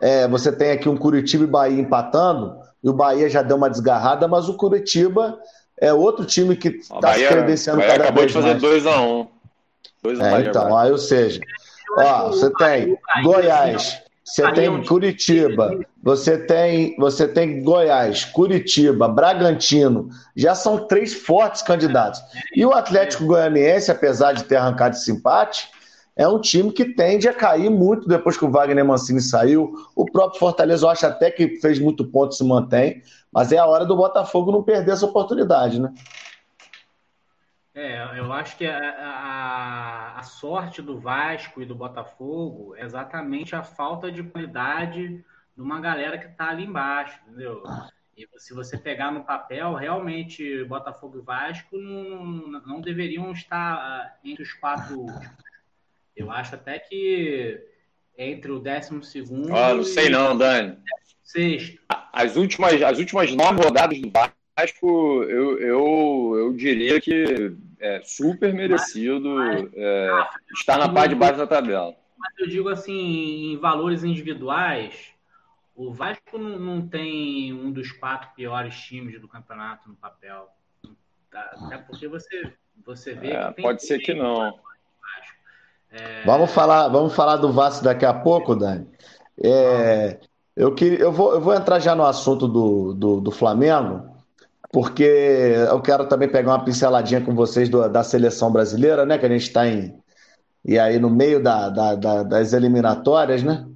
é, 0.00 0.28
você 0.28 0.52
tem 0.52 0.72
aqui 0.72 0.88
um 0.88 0.96
Curitiba 0.96 1.44
e 1.44 1.46
Bahia 1.46 1.80
empatando, 1.80 2.58
e 2.84 2.88
o 2.88 2.92
Bahia 2.92 3.28
já 3.30 3.42
deu 3.42 3.56
uma 3.56 3.70
desgarrada, 3.70 4.28
mas 4.28 4.48
o 4.48 4.56
Curitiba 4.56 5.38
é 5.80 5.92
outro 5.92 6.24
time 6.24 6.54
que 6.54 6.68
está 6.68 7.14
se 7.14 7.26
credenciando 7.26 7.80
cada 7.80 8.04
acabou 8.04 8.22
vez 8.22 8.32
de 8.32 8.40
fazer 8.40 8.60
2x1. 8.60 9.26
Um. 10.04 10.22
É, 10.22 10.40
então, 10.42 10.76
aí, 10.76 10.90
ou 10.90 10.98
seja, 10.98 11.40
Ó, 11.96 12.28
você 12.28 12.50
tem 12.54 12.98
Goiás, 13.22 14.01
você 14.24 14.52
tem 14.52 14.84
Curitiba, 14.84 15.80
você 16.02 16.38
tem, 16.38 16.96
você 16.96 17.26
tem 17.26 17.62
Goiás, 17.62 18.24
Curitiba, 18.24 19.08
Bragantino. 19.08 20.08
Já 20.36 20.54
são 20.54 20.86
três 20.86 21.12
fortes 21.12 21.60
candidatos. 21.60 22.20
E 22.54 22.64
o 22.64 22.72
Atlético 22.72 23.26
Goianiense, 23.26 23.90
apesar 23.90 24.32
de 24.32 24.44
ter 24.44 24.56
arrancado 24.56 24.94
esse 24.94 25.10
empate, 25.10 25.68
é 26.14 26.28
um 26.28 26.40
time 26.40 26.70
que 26.70 26.84
tende 26.84 27.28
a 27.28 27.34
cair 27.34 27.70
muito 27.70 28.06
depois 28.06 28.36
que 28.36 28.44
o 28.44 28.50
Wagner 28.50 28.84
Mancini 28.84 29.20
saiu. 29.20 29.72
O 29.96 30.04
próprio 30.04 30.38
Fortaleza, 30.38 30.84
eu 30.84 30.90
acho 30.90 31.06
até 31.06 31.30
que 31.30 31.58
fez 31.60 31.78
muito 31.78 32.04
ponto 32.04 32.32
e 32.32 32.36
se 32.36 32.44
mantém. 32.44 33.02
Mas 33.32 33.50
é 33.50 33.58
a 33.58 33.66
hora 33.66 33.84
do 33.84 33.96
Botafogo 33.96 34.52
não 34.52 34.62
perder 34.62 34.92
essa 34.92 35.06
oportunidade, 35.06 35.80
né? 35.80 35.92
É, 37.74 38.18
eu 38.18 38.30
acho 38.32 38.56
que 38.58 38.66
a, 38.66 38.78
a, 38.78 40.18
a, 40.18 40.22
sorte 40.22 40.82
do 40.82 40.98
Vasco 40.98 41.62
e 41.62 41.64
do 41.64 41.74
Botafogo 41.74 42.74
é 42.76 42.84
exatamente 42.84 43.56
a 43.56 43.62
falta 43.62 44.12
de 44.12 44.22
qualidade 44.22 45.24
de 45.56 45.62
uma 45.62 45.80
galera 45.80 46.18
que 46.18 46.26
está 46.26 46.50
ali 46.50 46.64
embaixo, 46.64 47.18
entendeu? 47.26 47.62
E 48.14 48.28
se 48.36 48.52
você 48.52 48.76
pegar 48.76 49.10
no 49.10 49.24
papel, 49.24 49.74
realmente 49.74 50.64
Botafogo 50.64 51.18
e 51.18 51.22
Vasco 51.22 51.78
não, 51.78 52.60
não 52.60 52.80
deveriam 52.82 53.32
estar 53.32 53.74
ah, 53.74 54.16
entre 54.22 54.42
os 54.42 54.52
quatro 54.52 55.00
últimos. 55.00 55.30
Eu 56.14 56.30
acho 56.30 56.54
até 56.54 56.78
que 56.78 57.58
entre 58.18 58.52
o 58.52 58.58
décimo 58.58 59.02
segundo. 59.02 59.56
Ah, 59.56 59.72
não 59.74 59.82
sei 59.82 60.10
não, 60.10 60.36
Dani. 60.36 60.76
Sexto. 61.22 61.80
As 61.88 62.36
últimas, 62.36 62.82
as 62.82 62.98
últimas 62.98 63.34
nove 63.34 63.62
rodadas 63.62 63.98
do 63.98 64.10
Vasco 64.10 64.41
Vasco, 64.56 65.22
eu, 65.24 65.58
eu, 65.58 66.34
eu 66.36 66.52
diria 66.52 67.00
que 67.00 67.56
é 67.80 68.02
super 68.04 68.52
merecido 68.52 69.30
mas, 69.30 69.68
é, 69.74 70.10
ah, 70.10 70.30
estar 70.52 70.78
na 70.78 70.88
parte 70.88 71.10
de 71.10 71.14
baixo 71.14 71.38
da 71.38 71.46
tabela. 71.46 71.94
Mas 72.18 72.38
eu 72.38 72.46
digo 72.46 72.68
assim, 72.68 73.52
em 73.52 73.56
valores 73.56 74.04
individuais, 74.04 74.94
o 75.74 75.90
Vasco 75.92 76.36
não, 76.36 76.58
não 76.58 76.86
tem 76.86 77.52
um 77.52 77.72
dos 77.72 77.90
quatro 77.92 78.28
piores 78.36 78.74
times 78.76 79.20
do 79.20 79.26
campeonato 79.26 79.88
no 79.88 79.96
papel. 79.96 80.48
Até 81.32 81.78
porque 81.78 82.06
você, 82.06 82.52
você 82.84 83.14
vê 83.14 83.30
é, 83.30 83.52
que 83.52 83.62
Pode 83.62 83.84
ser 83.84 84.00
que 84.00 84.12
não. 84.12 84.54
É... 85.90 86.24
Vamos, 86.24 86.52
falar, 86.52 86.88
vamos 86.88 87.14
falar 87.14 87.36
do 87.36 87.50
Vasco 87.52 87.82
daqui 87.82 88.04
a 88.04 88.12
pouco, 88.12 88.54
Dani. 88.54 88.86
É, 89.42 90.20
eu, 90.54 90.74
que, 90.74 90.84
eu, 90.84 91.10
vou, 91.10 91.32
eu 91.32 91.40
vou 91.40 91.54
entrar 91.54 91.78
já 91.78 91.94
no 91.94 92.04
assunto 92.04 92.46
do, 92.46 92.92
do, 92.92 93.20
do 93.20 93.30
Flamengo 93.30 94.11
porque 94.72 95.04
eu 95.68 95.80
quero 95.82 96.06
também 96.06 96.28
pegar 96.28 96.52
uma 96.52 96.64
pinceladinha 96.64 97.20
com 97.20 97.34
vocês 97.34 97.68
do, 97.68 97.86
da 97.90 98.02
seleção 98.02 98.50
brasileira, 98.50 99.04
né? 99.04 99.18
Que 99.18 99.26
a 99.26 99.28
gente 99.28 99.42
está 99.42 99.68
em. 99.68 99.94
E 100.64 100.78
aí, 100.78 100.98
no 100.98 101.10
meio 101.10 101.42
da, 101.42 101.68
da, 101.68 101.94
da, 101.94 102.22
das 102.22 102.54
eliminatórias, 102.54 103.42
né? 103.42 103.66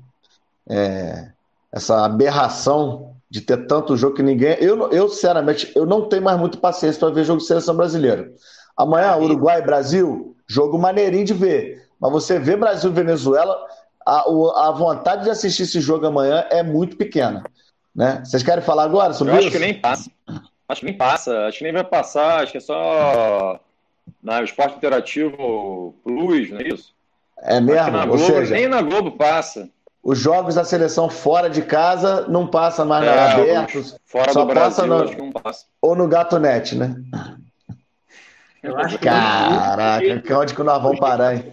É, 0.67 1.29
essa 1.71 2.07
aberração 2.07 3.15
de 3.29 3.43
ter 3.43 3.67
tanto 3.67 3.97
jogo 3.97 4.17
que 4.17 4.23
ninguém. 4.23 4.57
Eu, 4.59 4.91
eu, 4.91 5.09
sinceramente, 5.11 5.71
eu 5.77 5.85
não 5.85 6.09
tenho 6.09 6.23
mais 6.23 6.39
muita 6.39 6.57
paciência 6.57 6.99
para 6.99 7.11
ver 7.11 7.25
jogo 7.25 7.41
de 7.41 7.47
seleção 7.47 7.77
brasileira. 7.77 8.33
Amanhã, 8.75 9.17
Uruguai 9.17 9.59
e 9.59 9.67
Brasil, 9.67 10.35
jogo 10.49 10.79
maneirinho 10.79 11.27
de 11.27 11.35
ver. 11.35 11.87
Mas 12.01 12.11
você 12.11 12.39
vê 12.39 12.57
Brasil 12.57 12.91
e 12.91 12.95
Venezuela, 12.95 13.55
a, 14.07 14.25
a 14.69 14.71
vontade 14.71 15.25
de 15.25 15.31
assistir 15.31 15.65
esse 15.65 15.81
jogo 15.81 16.07
amanhã 16.07 16.47
é 16.51 16.63
muito 16.63 16.97
pequena. 16.97 17.43
Né? 17.95 18.23
Vocês 18.25 18.43
querem 18.43 18.65
falar 18.65 18.85
agora 18.85 19.13
sobre 19.13 19.35
eu 19.35 19.39
isso? 19.39 19.49
Acho 19.49 19.59
que 19.59 19.65
nem 19.65 19.79
passa. 19.79 20.11
Acho 20.69 20.81
que 20.81 20.87
nem 20.87 20.97
passa, 20.97 21.47
acho 21.47 21.59
que 21.59 21.65
nem 21.65 21.73
vai 21.73 21.85
passar, 21.85 22.43
acho 22.43 22.53
que 22.53 22.59
é 22.59 22.61
só 22.61 23.61
na 24.23 24.43
Esporte 24.43 24.77
Interativo 24.77 25.95
Plus, 26.03 26.51
não 26.51 26.59
é 26.59 26.69
isso? 26.69 26.95
É 27.39 27.61
mesmo? 27.61 27.91
Na 27.91 28.07
Globo, 28.07 28.25
seja, 28.25 28.55
nem 28.55 28.67
na 28.67 28.83
Globo 28.83 29.13
passa. 29.13 29.71
Os 30.03 30.19
jogos 30.19 30.55
da 30.55 30.65
seleção 30.65 31.11
fora 31.11 31.51
de 31.51 31.63
casa 31.63 32.27
não 32.29 32.47
passa 32.47 32.85
mais 32.85 33.05
é, 33.07 33.15
na 33.15 33.33
abertos. 33.33 33.99
Fora 34.05 34.33
só 34.33 34.45
do 34.45 34.47
Brasil, 34.47 34.87
no, 34.87 35.03
acho 35.03 35.17
que 35.17 35.23
não 35.23 35.33
passa. 35.33 35.67
Ou 35.83 35.95
no 35.95 36.09
Gato 36.09 36.39
Net, 36.39 36.75
né? 36.77 36.97
Eu 38.63 38.77
acho 38.79 38.99
Caraca, 38.99 40.21
que 40.21 40.33
onde 40.33 40.55
que 40.55 40.63
nós 40.63 40.83
vamos 40.83 40.99
parar, 40.99 41.37
hein? 41.37 41.53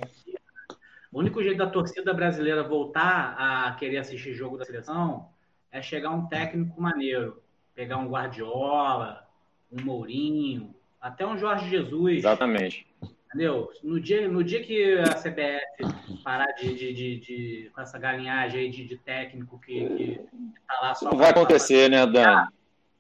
O 1.12 1.20
único 1.20 1.44
jeito 1.44 1.58
da 1.58 1.68
torcida 1.68 2.12
brasileira 2.14 2.64
voltar 2.64 3.36
a 3.38 3.72
querer 3.74 3.98
assistir 3.98 4.34
jogo 4.34 4.58
da 4.58 4.66
seleção 4.66 5.30
é 5.72 5.80
chegar 5.82 6.10
um 6.10 6.26
técnico 6.26 6.82
maneiro 6.82 7.43
pegar 7.76 7.98
um 7.98 8.10
Guardiola, 8.10 9.28
um 9.72 9.84
Mourinho, 9.84 10.74
até 11.02 11.26
um 11.26 11.38
Jorge 11.38 11.70
Jesus. 11.70 12.18
Exatamente. 12.18 12.88
Entendeu? 13.28 13.72
No 13.84 14.00
dia, 14.00 14.28
no 14.28 14.44
dia 14.44 14.62
que 14.64 15.00
a 15.00 15.16
CBF 15.16 16.22
parar 16.24 16.52
de, 16.54 16.76
de, 16.76 16.94
de, 16.94 17.20
de 17.20 17.72
com 17.74 17.82
essa 17.82 17.98
galinhagem 17.98 18.62
aí 18.62 18.70
de, 18.70 18.86
de 18.86 18.96
técnico 18.98 19.60
que, 19.60 19.90
que 19.90 20.22
tá 20.68 20.80
lá 20.82 20.94
só. 20.94 21.10
Não 21.10 21.18
vai 21.18 21.32
acontecer, 21.32 21.90
pra... 21.90 22.06
né, 22.06 22.12
Dan? 22.12 22.48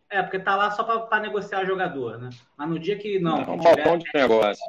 É, 0.09 0.21
porque 0.21 0.39
tá 0.39 0.55
lá 0.55 0.71
só 0.71 0.84
para 0.84 1.21
negociar 1.21 1.65
jogador, 1.65 2.17
né? 2.19 2.30
Mas 2.57 2.69
no 2.69 2.80
dia 2.80 2.97
que 2.97 3.19
não. 3.19 3.41
É 3.41 3.49
um 3.49 3.57
balcão 3.57 3.97
de 3.97 4.05
negócio. 4.13 4.63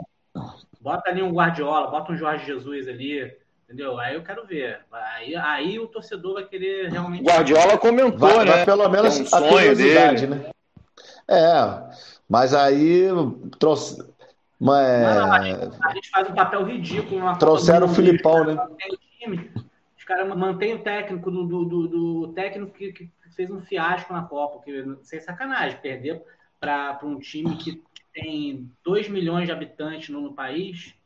Bota 0.80 1.10
ali 1.10 1.22
um 1.22 1.32
Guardiola, 1.32 1.90
bota 1.90 2.12
um 2.12 2.16
Jorge 2.16 2.44
Jesus 2.44 2.86
ali, 2.86 3.34
Entendeu? 3.64 3.98
Aí 3.98 4.14
eu 4.14 4.22
quero 4.22 4.46
ver. 4.46 4.80
Aí, 4.92 5.34
aí 5.34 5.78
o 5.78 5.88
torcedor 5.88 6.34
vai 6.34 6.44
querer 6.44 6.90
realmente. 6.90 7.24
Guardiola 7.24 7.78
comentou, 7.78 8.18
vai, 8.18 8.44
né? 8.44 8.52
Vai 8.52 8.64
pelo 8.64 8.88
menos 8.88 9.20
um 9.20 9.36
a 9.36 9.48
curiosidade, 9.48 10.26
dele. 10.26 10.42
né? 10.42 10.50
É, 11.28 11.96
mas 12.28 12.54
aí 12.54 13.08
trouxe. 13.58 14.04
Mas... 14.60 15.16
Não, 15.16 15.32
a, 15.32 15.42
gente, 15.42 15.76
a, 15.82 15.94
gente, 15.94 16.10
faz 16.10 16.28
um 16.28 16.34
papel 16.34 16.64
ridículo. 16.64 17.38
Trouxeram 17.38 17.86
o 17.86 17.94
Filipão, 17.94 18.44
né? 18.44 18.56
Os 19.96 20.04
caras 20.04 20.28
mantêm 20.36 20.74
o 20.74 20.82
técnico 20.82 21.30
do, 21.30 21.44
do, 21.44 21.64
do, 21.64 21.88
do 21.88 22.32
técnico 22.34 22.72
que, 22.72 22.92
que, 22.92 23.10
fez 23.34 23.50
um 23.50 23.62
fiasco 23.62 24.12
na 24.12 24.22
Copa, 24.22 24.62
que, 24.62 24.96
sem 25.02 25.20
sacanagem, 25.20 25.80
perder 25.80 26.22
para 26.60 27.00
um 27.02 27.18
time 27.18 27.56
que 27.56 27.82
tem 28.12 28.70
2 28.84 29.08
milhões 29.08 29.46
de 29.46 29.52
habitantes 29.52 30.10
no, 30.10 30.20
no 30.20 30.34
país 30.34 30.94
é 30.94 31.03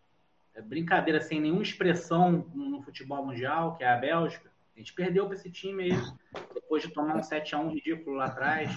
brincadeira 0.62 1.20
sem 1.20 1.40
nenhuma 1.40 1.62
expressão 1.62 2.46
no 2.54 2.82
futebol 2.82 3.24
mundial, 3.24 3.76
que 3.76 3.84
é 3.84 3.88
a 3.88 3.96
Bélgica. 3.96 4.50
A 4.74 4.78
gente 4.78 4.92
perdeu 4.92 5.26
para 5.26 5.34
esse 5.34 5.50
time 5.50 5.84
aí, 5.84 5.98
depois 6.54 6.82
de 6.82 6.90
tomar 6.90 7.16
um 7.16 7.20
7x1 7.20 7.72
ridículo 7.74 8.16
lá 8.16 8.26
atrás. 8.26 8.70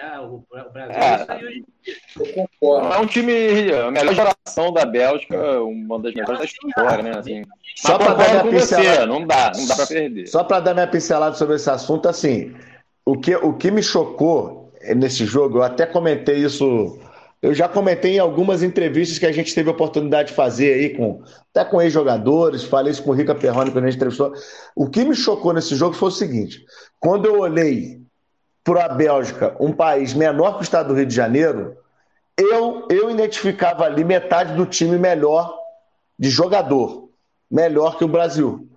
É, 0.00 0.18
o, 0.20 0.44
o 0.50 0.72
Brasil 0.72 0.96
é, 0.96 1.24
saiu 1.24 1.48
de... 1.48 1.64
É 2.62 2.98
um 2.98 3.06
time, 3.06 3.72
a 3.72 3.90
melhor 3.90 4.14
geração 4.14 4.72
da 4.72 4.84
Bélgica, 4.84 5.62
uma 5.62 5.98
das 5.98 6.14
melhores 6.14 6.38
da 6.38 6.44
história, 6.44 7.02
né? 7.02 7.18
Assim, 7.18 7.42
Só 7.76 7.98
para 7.98 8.14
dar 8.14 8.44
minha 8.44 8.60
pincelada, 8.60 9.06
não 9.06 9.26
dá, 9.26 9.52
não 9.54 9.66
dá 9.66 9.76
para 9.76 9.86
perder. 9.86 10.26
Só 10.26 10.44
para 10.44 10.60
dar 10.60 10.74
minha 10.74 10.86
pincelada 10.86 11.34
sobre 11.34 11.56
esse 11.56 11.70
assunto, 11.70 12.08
assim, 12.08 12.54
o 13.04 13.18
que, 13.18 13.34
o 13.34 13.54
que 13.54 13.70
me 13.70 13.82
chocou 13.82 14.72
nesse 14.96 15.24
jogo, 15.24 15.58
eu 15.58 15.62
até 15.62 15.86
comentei 15.86 16.44
isso 16.44 16.98
eu 17.42 17.52
já 17.52 17.68
comentei 17.68 18.14
em 18.14 18.18
algumas 18.20 18.62
entrevistas 18.62 19.18
que 19.18 19.26
a 19.26 19.32
gente 19.32 19.52
teve 19.52 19.68
a 19.68 19.72
oportunidade 19.72 20.28
de 20.28 20.34
fazer 20.34 20.74
aí, 20.74 20.96
com, 20.96 21.22
até 21.52 21.68
com 21.68 21.82
ex-jogadores, 21.82 22.62
falei 22.62 22.92
isso 22.92 23.02
com 23.02 23.10
o 23.10 23.14
Rica 23.14 23.34
Perrone 23.34 23.72
quando 23.72 23.84
a 23.84 23.90
gente 23.90 23.96
entrevistou. 23.96 24.32
O 24.76 24.88
que 24.88 25.04
me 25.04 25.16
chocou 25.16 25.52
nesse 25.52 25.74
jogo 25.74 25.96
foi 25.96 26.08
o 26.08 26.12
seguinte: 26.12 26.64
quando 27.00 27.26
eu 27.26 27.40
olhei 27.40 28.00
para 28.62 28.84
a 28.84 28.88
Bélgica, 28.88 29.56
um 29.58 29.72
país 29.72 30.14
menor 30.14 30.52
que 30.54 30.60
o 30.60 30.62
estado 30.62 30.88
do 30.88 30.94
Rio 30.94 31.04
de 31.04 31.14
Janeiro, 31.14 31.76
eu, 32.38 32.86
eu 32.88 33.10
identificava 33.10 33.84
ali 33.84 34.04
metade 34.04 34.54
do 34.54 34.64
time 34.64 34.96
melhor 34.96 35.52
de 36.16 36.30
jogador, 36.30 37.08
melhor 37.50 37.98
que 37.98 38.04
o 38.04 38.08
Brasil. 38.08 38.68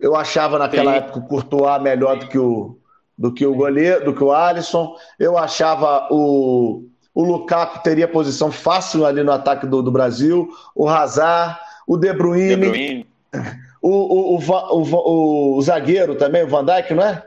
Eu 0.00 0.16
achava 0.16 0.58
naquela 0.58 0.90
Sim. 0.90 0.98
época 0.98 1.18
o 1.20 1.28
Courtois 1.28 1.80
melhor 1.80 2.18
do 2.18 2.26
que 2.26 2.36
o, 2.36 2.76
do 3.16 3.32
que 3.32 3.46
o 3.46 3.54
goleiro, 3.54 4.06
do 4.06 4.12
que 4.12 4.24
o 4.24 4.32
Alisson. 4.32 4.96
Eu 5.20 5.38
achava 5.38 6.08
o 6.10 6.88
o 7.14 7.22
Lukaku 7.22 7.82
teria 7.82 8.08
posição 8.08 8.50
fácil 8.50 9.04
ali 9.04 9.22
no 9.22 9.32
ataque 9.32 9.66
do, 9.66 9.82
do 9.82 9.90
Brasil, 9.90 10.48
o 10.74 10.88
Hazard, 10.88 11.58
o 11.86 11.96
De 11.96 12.12
Bruyne, 12.12 12.56
De 12.56 12.56
Bruyne. 12.56 13.06
O, 13.84 14.36
o, 14.36 14.38
o, 14.38 15.56
o, 15.56 15.62
zagueiro 15.62 16.14
também, 16.14 16.44
o 16.44 16.46
Van 16.46 16.64
Dijk, 16.64 16.94
não 16.94 17.02
é? 17.02 17.20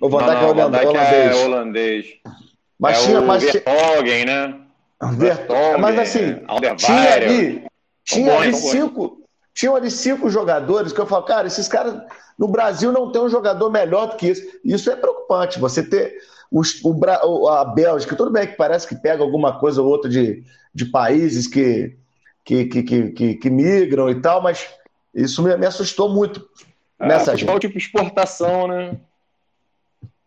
O 0.00 0.08
Van 0.08 0.24
Dijk 0.24 0.42
é, 0.42 0.46
holandês. 0.46 1.36
É 1.36 1.44
holandês. 1.44 2.06
Mas 2.80 2.96
é 2.96 3.04
tinha, 3.04 3.20
o 3.20 3.26
mas 3.26 3.42
Vertonghen, 3.42 4.24
né? 4.24 4.60
Vertonghen, 5.12 5.78
mas 5.78 5.98
assim, 5.98 6.40
tinha 6.78 7.12
ali, 7.12 7.66
tinha 8.02 8.38
ali 8.38 8.54
cinco, 8.54 9.22
tinham 9.52 9.76
ali 9.76 9.90
cinco 9.90 10.30
jogadores 10.30 10.90
que 10.90 11.00
eu 11.00 11.06
falo, 11.06 11.24
cara, 11.24 11.46
esses 11.46 11.68
caras 11.68 12.00
no 12.38 12.48
Brasil 12.48 12.90
não 12.90 13.12
tem 13.12 13.20
um 13.20 13.28
jogador 13.28 13.70
melhor 13.70 14.06
do 14.06 14.16
que 14.16 14.28
isso. 14.28 14.42
Isso 14.64 14.90
é 14.90 14.96
preocupante. 14.96 15.60
Você 15.60 15.82
ter 15.82 16.16
os, 16.52 16.80
o, 16.84 17.48
a 17.48 17.64
Bélgica, 17.64 18.14
tudo 18.14 18.30
bem 18.30 18.46
que 18.46 18.56
parece 18.56 18.86
que 18.86 18.94
pega 18.94 19.22
alguma 19.22 19.58
coisa 19.58 19.80
ou 19.80 19.88
outra 19.88 20.10
de, 20.10 20.44
de 20.74 20.84
países 20.84 21.46
que, 21.46 21.96
que, 22.44 22.66
que, 22.66 22.82
que, 22.82 23.34
que 23.34 23.50
migram 23.50 24.10
e 24.10 24.20
tal, 24.20 24.42
mas 24.42 24.68
isso 25.14 25.42
me, 25.42 25.56
me 25.56 25.64
assustou 25.64 26.10
muito. 26.10 26.46
É, 27.00 27.08
nessa 27.08 27.32
futebol 27.32 27.54
gente. 27.54 27.62
tipo 27.62 27.78
exportação, 27.78 28.68
né? 28.68 29.00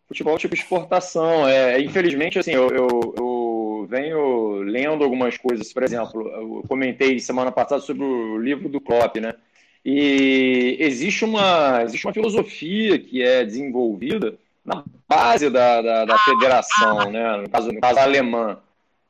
Futebol 0.07 0.37
tipo 0.37 0.55
exportação. 0.55 1.47
É, 1.47 1.79
infelizmente, 1.79 2.39
assim, 2.39 2.51
eu, 2.51 2.69
eu, 2.69 3.13
eu 3.17 3.87
venho 3.87 4.61
lendo 4.61 5.03
algumas 5.03 5.37
coisas. 5.37 5.71
Por 5.71 5.83
exemplo, 5.83 6.27
eu 6.27 6.63
comentei 6.67 7.19
semana 7.19 7.51
passada 7.51 7.81
sobre 7.81 8.03
o 8.03 8.37
livro 8.39 8.67
do 8.67 8.81
Klopp, 8.81 9.17
né? 9.17 9.35
E 9.83 10.77
existe 10.79 11.23
uma, 11.23 11.83
existe 11.83 12.07
uma 12.07 12.13
filosofia 12.13 12.97
que 12.97 13.21
é 13.21 13.45
desenvolvida 13.45 14.35
na 14.65 14.83
base 15.07 15.49
da, 15.49 15.81
da, 15.81 16.05
da 16.05 16.17
federação, 16.19 17.11
né? 17.11 17.37
no, 17.37 17.49
caso, 17.49 17.71
no 17.71 17.79
caso 17.79 17.99
alemã. 17.99 18.57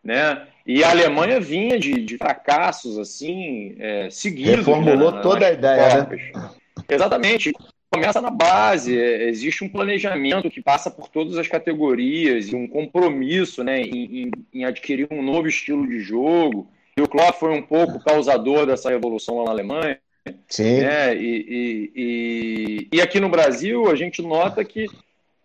Né? 0.04 0.46
E 0.68 0.84
a 0.84 0.90
Alemanha 0.92 1.40
vinha 1.40 1.80
de, 1.80 1.94
de 1.94 2.18
fracassos 2.18 3.00
assim 3.00 3.76
é, 3.80 4.10
seguidos. 4.10 4.58
Reformulou 4.58 5.12
né, 5.12 5.22
toda 5.22 5.48
a 5.48 5.52
ideia, 5.52 6.04
né? 6.04 6.52
Exatamente. 6.88 7.54
Começa 7.92 8.22
na 8.22 8.30
base, 8.30 9.00
é, 9.00 9.30
existe 9.30 9.64
um 9.64 9.70
planejamento 9.70 10.50
que 10.50 10.62
passa 10.62 10.92
por 10.92 11.08
todas 11.08 11.38
as 11.38 11.48
categorias 11.48 12.50
e 12.50 12.56
um 12.56 12.68
compromisso 12.68 13.64
né, 13.64 13.82
em, 13.82 14.24
em, 14.24 14.32
em 14.54 14.66
adquirir 14.66 15.08
um 15.10 15.24
novo 15.24 15.48
estilo 15.48 15.88
de 15.88 16.00
jogo 16.00 16.70
o 17.02 17.08
Klopp 17.08 17.40
foi 17.40 17.52
um 17.52 17.62
pouco 17.62 18.00
causador 18.00 18.66
dessa 18.66 18.90
revolução 18.90 19.40
lá 19.40 19.46
na 19.46 19.52
Alemanha. 19.52 20.00
Sim. 20.48 20.82
Né? 20.82 21.16
E, 21.16 21.46
e, 21.48 21.92
e, 21.96 22.88
e, 22.94 23.02
aqui 23.02 23.20
no 23.20 23.30
Brasil 23.30 23.92
a 23.92 23.96
gente 23.96 24.22
nota 24.22 24.64
que 24.64 24.88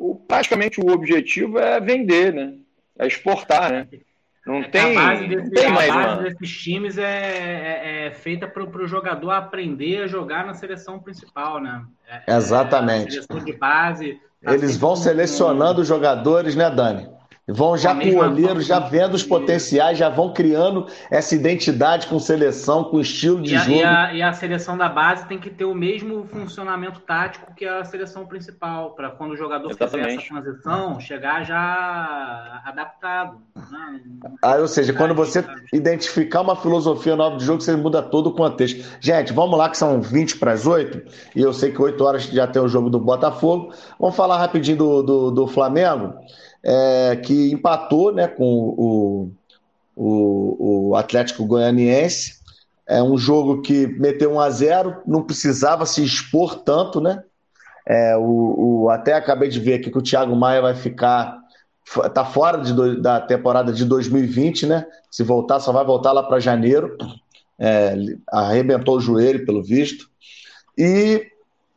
o, 0.00 0.14
praticamente 0.14 0.80
o 0.80 0.90
objetivo 0.90 1.58
é 1.58 1.78
vender, 1.78 2.32
né? 2.32 2.54
É 2.98 3.06
exportar, 3.06 3.70
né? 3.70 3.86
Não 4.46 4.62
tem, 4.64 4.96
a 4.96 5.00
base, 5.00 5.28
desse, 5.28 5.42
não 5.44 5.50
tem 5.50 5.70
mais 5.70 5.90
a 5.90 5.94
base 5.94 6.14
uma... 6.14 6.22
desses 6.22 6.62
times 6.62 6.96
é, 6.96 7.04
é, 7.04 8.06
é 8.06 8.10
feita 8.10 8.48
para 8.48 8.64
o 8.64 8.86
jogador 8.86 9.30
aprender 9.30 10.02
a 10.02 10.06
jogar 10.06 10.46
na 10.46 10.54
seleção 10.54 10.98
principal, 10.98 11.60
né? 11.60 11.84
É, 12.08 12.34
Exatamente. 12.34 13.12
seleção 13.12 13.44
de 13.44 13.52
base. 13.52 14.18
Tá 14.42 14.54
Eles 14.54 14.78
vão 14.78 14.96
selecionando 14.96 15.82
os 15.82 15.86
jogadores, 15.86 16.56
né, 16.56 16.70
Dani? 16.70 17.06
Vão 17.52 17.76
já 17.76 17.94
com 17.94 18.08
o 18.08 18.18
olheiro, 18.18 18.60
já 18.60 18.78
vendo 18.78 19.14
os 19.14 19.22
potenciais, 19.22 19.98
já 19.98 20.08
vão 20.08 20.32
criando 20.32 20.86
essa 21.10 21.34
identidade 21.34 22.06
com 22.06 22.18
seleção, 22.18 22.84
com 22.84 23.00
estilo 23.00 23.42
de 23.42 23.54
e 23.54 23.56
a, 23.56 23.60
jogo. 23.60 23.78
E 23.78 23.84
a, 23.84 24.14
e 24.14 24.22
a, 24.22 24.32
seleção 24.32 24.76
da 24.76 24.88
base 24.88 25.26
tem 25.26 25.38
que 25.38 25.50
ter 25.50 25.64
o 25.64 25.74
mesmo 25.74 26.26
funcionamento 26.26 27.00
tático 27.00 27.54
que 27.54 27.64
a 27.64 27.84
seleção 27.84 28.26
principal, 28.26 28.90
para 28.90 29.10
quando 29.10 29.32
o 29.32 29.36
jogador 29.36 29.70
Exatamente. 29.70 30.22
fizer 30.22 30.34
essa 30.34 30.42
transição, 30.42 31.00
chegar 31.00 31.44
já 31.44 32.62
adaptado. 32.64 33.38
Né? 33.54 34.00
Ah, 34.42 34.56
ou 34.56 34.68
seja, 34.68 34.92
quando 34.92 35.14
você 35.14 35.44
identificar 35.72 36.40
uma 36.42 36.56
filosofia 36.56 37.16
nova 37.16 37.36
de 37.36 37.44
jogo, 37.44 37.60
você 37.60 37.74
muda 37.76 38.02
todo 38.02 38.28
o 38.28 38.34
contexto. 38.34 38.84
Gente, 39.00 39.32
vamos 39.32 39.58
lá 39.58 39.68
que 39.68 39.76
são 39.76 40.00
20 40.00 40.38
para 40.38 40.52
as 40.52 40.66
8, 40.66 41.02
e 41.34 41.40
eu 41.40 41.52
sei 41.52 41.72
que 41.72 41.80
8 41.80 42.02
horas 42.04 42.24
já 42.24 42.46
tem 42.46 42.62
o 42.62 42.68
jogo 42.68 42.90
do 42.90 42.98
Botafogo. 42.98 43.72
Vamos 43.98 44.16
falar 44.16 44.38
rapidinho 44.38 44.78
do, 44.78 45.02
do, 45.02 45.30
do 45.30 45.46
Flamengo 45.46 46.14
é, 46.62 47.16
que 47.16 47.50
empatou 47.52 48.12
né, 48.12 48.28
com 48.28 48.44
o, 48.44 49.32
o, 49.96 50.88
o, 50.90 50.96
Atlético 50.96 51.46
Goianiense. 51.46 52.40
É 52.86 53.02
um 53.02 53.16
jogo 53.16 53.62
que 53.62 53.86
meteu 53.86 54.32
1 54.32 54.40
a 54.40 54.50
0 54.50 55.02
não 55.06 55.22
precisava 55.22 55.86
se 55.86 56.04
expor 56.04 56.56
tanto, 56.62 57.00
né? 57.00 57.22
É, 57.86 58.16
o, 58.16 58.82
o, 58.82 58.90
até 58.90 59.14
acabei 59.14 59.48
de 59.48 59.60
ver 59.60 59.74
aqui 59.74 59.90
que 59.90 59.98
o 59.98 60.02
Thiago 60.02 60.34
Maia 60.36 60.60
vai 60.60 60.74
ficar. 60.74 61.38
Tá 62.14 62.24
fora 62.24 62.58
de, 62.58 63.00
da 63.00 63.20
temporada 63.20 63.72
de 63.72 63.84
2020, 63.84 64.66
né? 64.66 64.86
Se 65.10 65.24
voltar, 65.24 65.58
só 65.58 65.72
vai 65.72 65.84
voltar 65.84 66.12
lá 66.12 66.22
para 66.22 66.38
janeiro. 66.38 66.96
É, 67.58 67.94
arrebentou 68.30 68.96
o 68.96 69.00
joelho, 69.00 69.44
pelo 69.44 69.62
visto. 69.62 70.08
E 70.78 71.26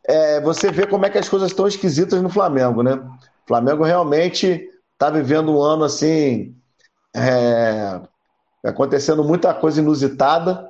é, 0.08 0.42
você 0.42 0.72
vê 0.72 0.86
como 0.86 1.06
é 1.06 1.10
que 1.10 1.18
as 1.18 1.30
coisas 1.30 1.50
estão 1.50 1.68
esquisitas 1.68 2.22
no 2.22 2.30
Flamengo, 2.30 2.84
né? 2.84 2.94
O 2.94 3.48
Flamengo 3.48 3.84
realmente 3.84 4.70
está 5.04 5.10
vivendo 5.10 5.54
um 5.54 5.62
ano 5.62 5.84
assim, 5.84 6.56
é, 7.14 8.00
acontecendo 8.64 9.24
muita 9.24 9.54
coisa 9.54 9.82
inusitada, 9.82 10.70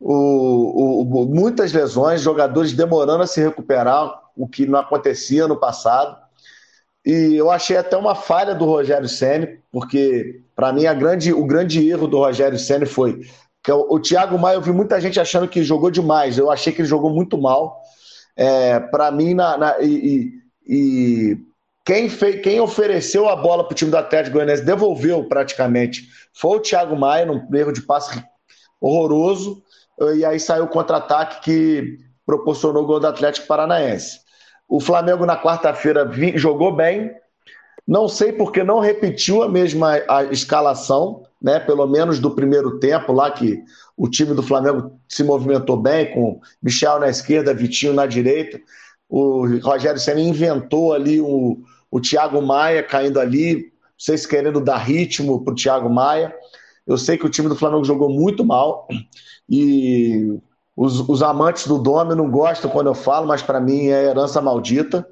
o, 0.00 1.02
o, 1.02 1.26
muitas 1.26 1.72
lesões, 1.72 2.22
jogadores 2.22 2.72
demorando 2.72 3.22
a 3.22 3.26
se 3.26 3.40
recuperar, 3.40 4.22
o 4.34 4.48
que 4.48 4.66
não 4.66 4.78
acontecia 4.78 5.46
no 5.46 5.56
passado. 5.56 6.16
E 7.04 7.34
eu 7.34 7.50
achei 7.50 7.76
até 7.76 7.96
uma 7.96 8.14
falha 8.14 8.54
do 8.54 8.64
Rogério 8.64 9.08
Ceni, 9.08 9.60
porque 9.70 10.42
para 10.54 10.72
mim 10.72 10.86
a 10.86 10.94
grande, 10.94 11.32
o 11.32 11.46
grande 11.46 11.86
erro 11.88 12.08
do 12.08 12.18
Rogério 12.18 12.58
Ceni 12.58 12.86
foi 12.86 13.20
que 13.62 13.70
o, 13.70 13.86
o 13.90 14.00
Thiago 14.00 14.38
Maia, 14.38 14.56
eu 14.56 14.62
vi 14.62 14.72
muita 14.72 15.00
gente 15.00 15.20
achando 15.20 15.48
que 15.48 15.62
jogou 15.62 15.90
demais. 15.90 16.38
Eu 16.38 16.50
achei 16.50 16.72
que 16.72 16.80
ele 16.80 16.88
jogou 16.88 17.10
muito 17.10 17.36
mal. 17.36 17.82
É, 18.36 18.80
para 18.80 19.10
mim, 19.10 19.34
na, 19.34 19.56
na 19.56 19.80
e, 19.80 20.32
e, 20.66 21.38
quem, 21.86 22.10
fez, 22.10 22.42
quem 22.42 22.60
ofereceu 22.60 23.28
a 23.28 23.36
bola 23.36 23.62
para 23.62 23.72
o 23.72 23.76
time 23.76 23.92
do 23.92 23.96
Atlético 23.96 24.34
Goianiense 24.34 24.64
devolveu 24.64 25.24
praticamente 25.24 26.08
foi 26.34 26.58
o 26.58 26.60
Thiago 26.60 26.96
Maia, 26.96 27.24
num 27.24 27.48
erro 27.54 27.72
de 27.72 27.80
passe 27.80 28.22
horroroso, 28.80 29.62
e 30.16 30.24
aí 30.24 30.38
saiu 30.38 30.64
o 30.64 30.68
contra-ataque 30.68 31.42
que 31.42 31.98
proporcionou 32.26 32.82
o 32.82 32.86
gol 32.86 33.00
do 33.00 33.06
Atlético 33.06 33.46
Paranaense. 33.46 34.20
O 34.68 34.80
Flamengo 34.80 35.24
na 35.24 35.40
quarta-feira 35.40 36.10
jogou 36.34 36.74
bem, 36.74 37.12
não 37.86 38.08
sei 38.08 38.32
porque 38.32 38.64
não 38.64 38.80
repetiu 38.80 39.44
a 39.44 39.48
mesma 39.48 40.02
a 40.08 40.24
escalação, 40.24 41.22
né? 41.40 41.60
Pelo 41.60 41.86
menos 41.86 42.18
do 42.18 42.34
primeiro 42.34 42.80
tempo 42.80 43.12
lá 43.12 43.30
que 43.30 43.62
o 43.96 44.10
time 44.10 44.34
do 44.34 44.42
Flamengo 44.42 44.98
se 45.08 45.22
movimentou 45.22 45.76
bem 45.76 46.12
com 46.12 46.40
Michel 46.60 46.98
na 46.98 47.08
esquerda, 47.08 47.54
Vitinho 47.54 47.94
na 47.94 48.04
direita. 48.06 48.60
O 49.08 49.46
Rogério 49.60 50.00
Senna 50.00 50.20
inventou 50.20 50.92
ali 50.92 51.20
o, 51.20 51.62
o 51.96 52.00
Thiago 52.00 52.42
Maia 52.42 52.82
caindo 52.82 53.18
ali, 53.18 53.72
vocês 53.96 54.26
querendo 54.26 54.60
dar 54.60 54.76
ritmo 54.76 55.42
para 55.42 55.52
o 55.52 55.56
Thiago 55.56 55.88
Maia. 55.88 56.34
Eu 56.86 56.98
sei 56.98 57.16
que 57.16 57.24
o 57.24 57.30
time 57.30 57.48
do 57.48 57.56
Flamengo 57.56 57.84
jogou 57.84 58.10
muito 58.10 58.44
mal 58.44 58.86
e 59.48 60.38
os, 60.76 61.00
os 61.08 61.22
amantes 61.22 61.66
do 61.66 61.78
Dome 61.78 62.14
não 62.14 62.30
gostam 62.30 62.70
quando 62.70 62.88
eu 62.88 62.94
falo, 62.94 63.26
mas 63.26 63.42
para 63.42 63.60
mim 63.60 63.86
é 63.86 64.10
herança 64.10 64.42
maldita. 64.42 65.08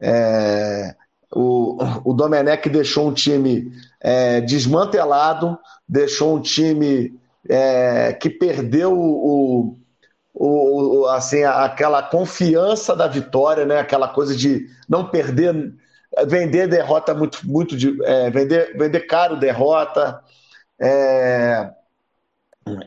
É, 0.00 0.96
o, 1.32 1.78
o 2.04 2.12
Domenech 2.12 2.68
deixou 2.68 3.08
um 3.08 3.14
time 3.14 3.70
é, 4.00 4.40
desmantelado, 4.40 5.56
deixou 5.88 6.36
um 6.36 6.40
time 6.40 7.16
é, 7.48 8.12
que 8.14 8.28
perdeu 8.28 8.98
o, 8.98 9.78
o, 10.34 11.02
o, 11.02 11.06
assim, 11.06 11.44
aquela 11.44 12.02
confiança 12.02 12.96
da 12.96 13.06
vitória, 13.06 13.64
né? 13.64 13.78
aquela 13.78 14.08
coisa 14.08 14.36
de 14.36 14.66
não 14.88 15.08
perder 15.08 15.54
vender 16.26 16.68
derrota 16.68 17.14
muito, 17.14 17.40
muito 17.44 17.76
de, 17.76 17.96
é, 18.04 18.30
vender, 18.30 18.76
vender 18.76 19.00
caro 19.00 19.38
derrota, 19.38 20.20
é, 20.80 21.70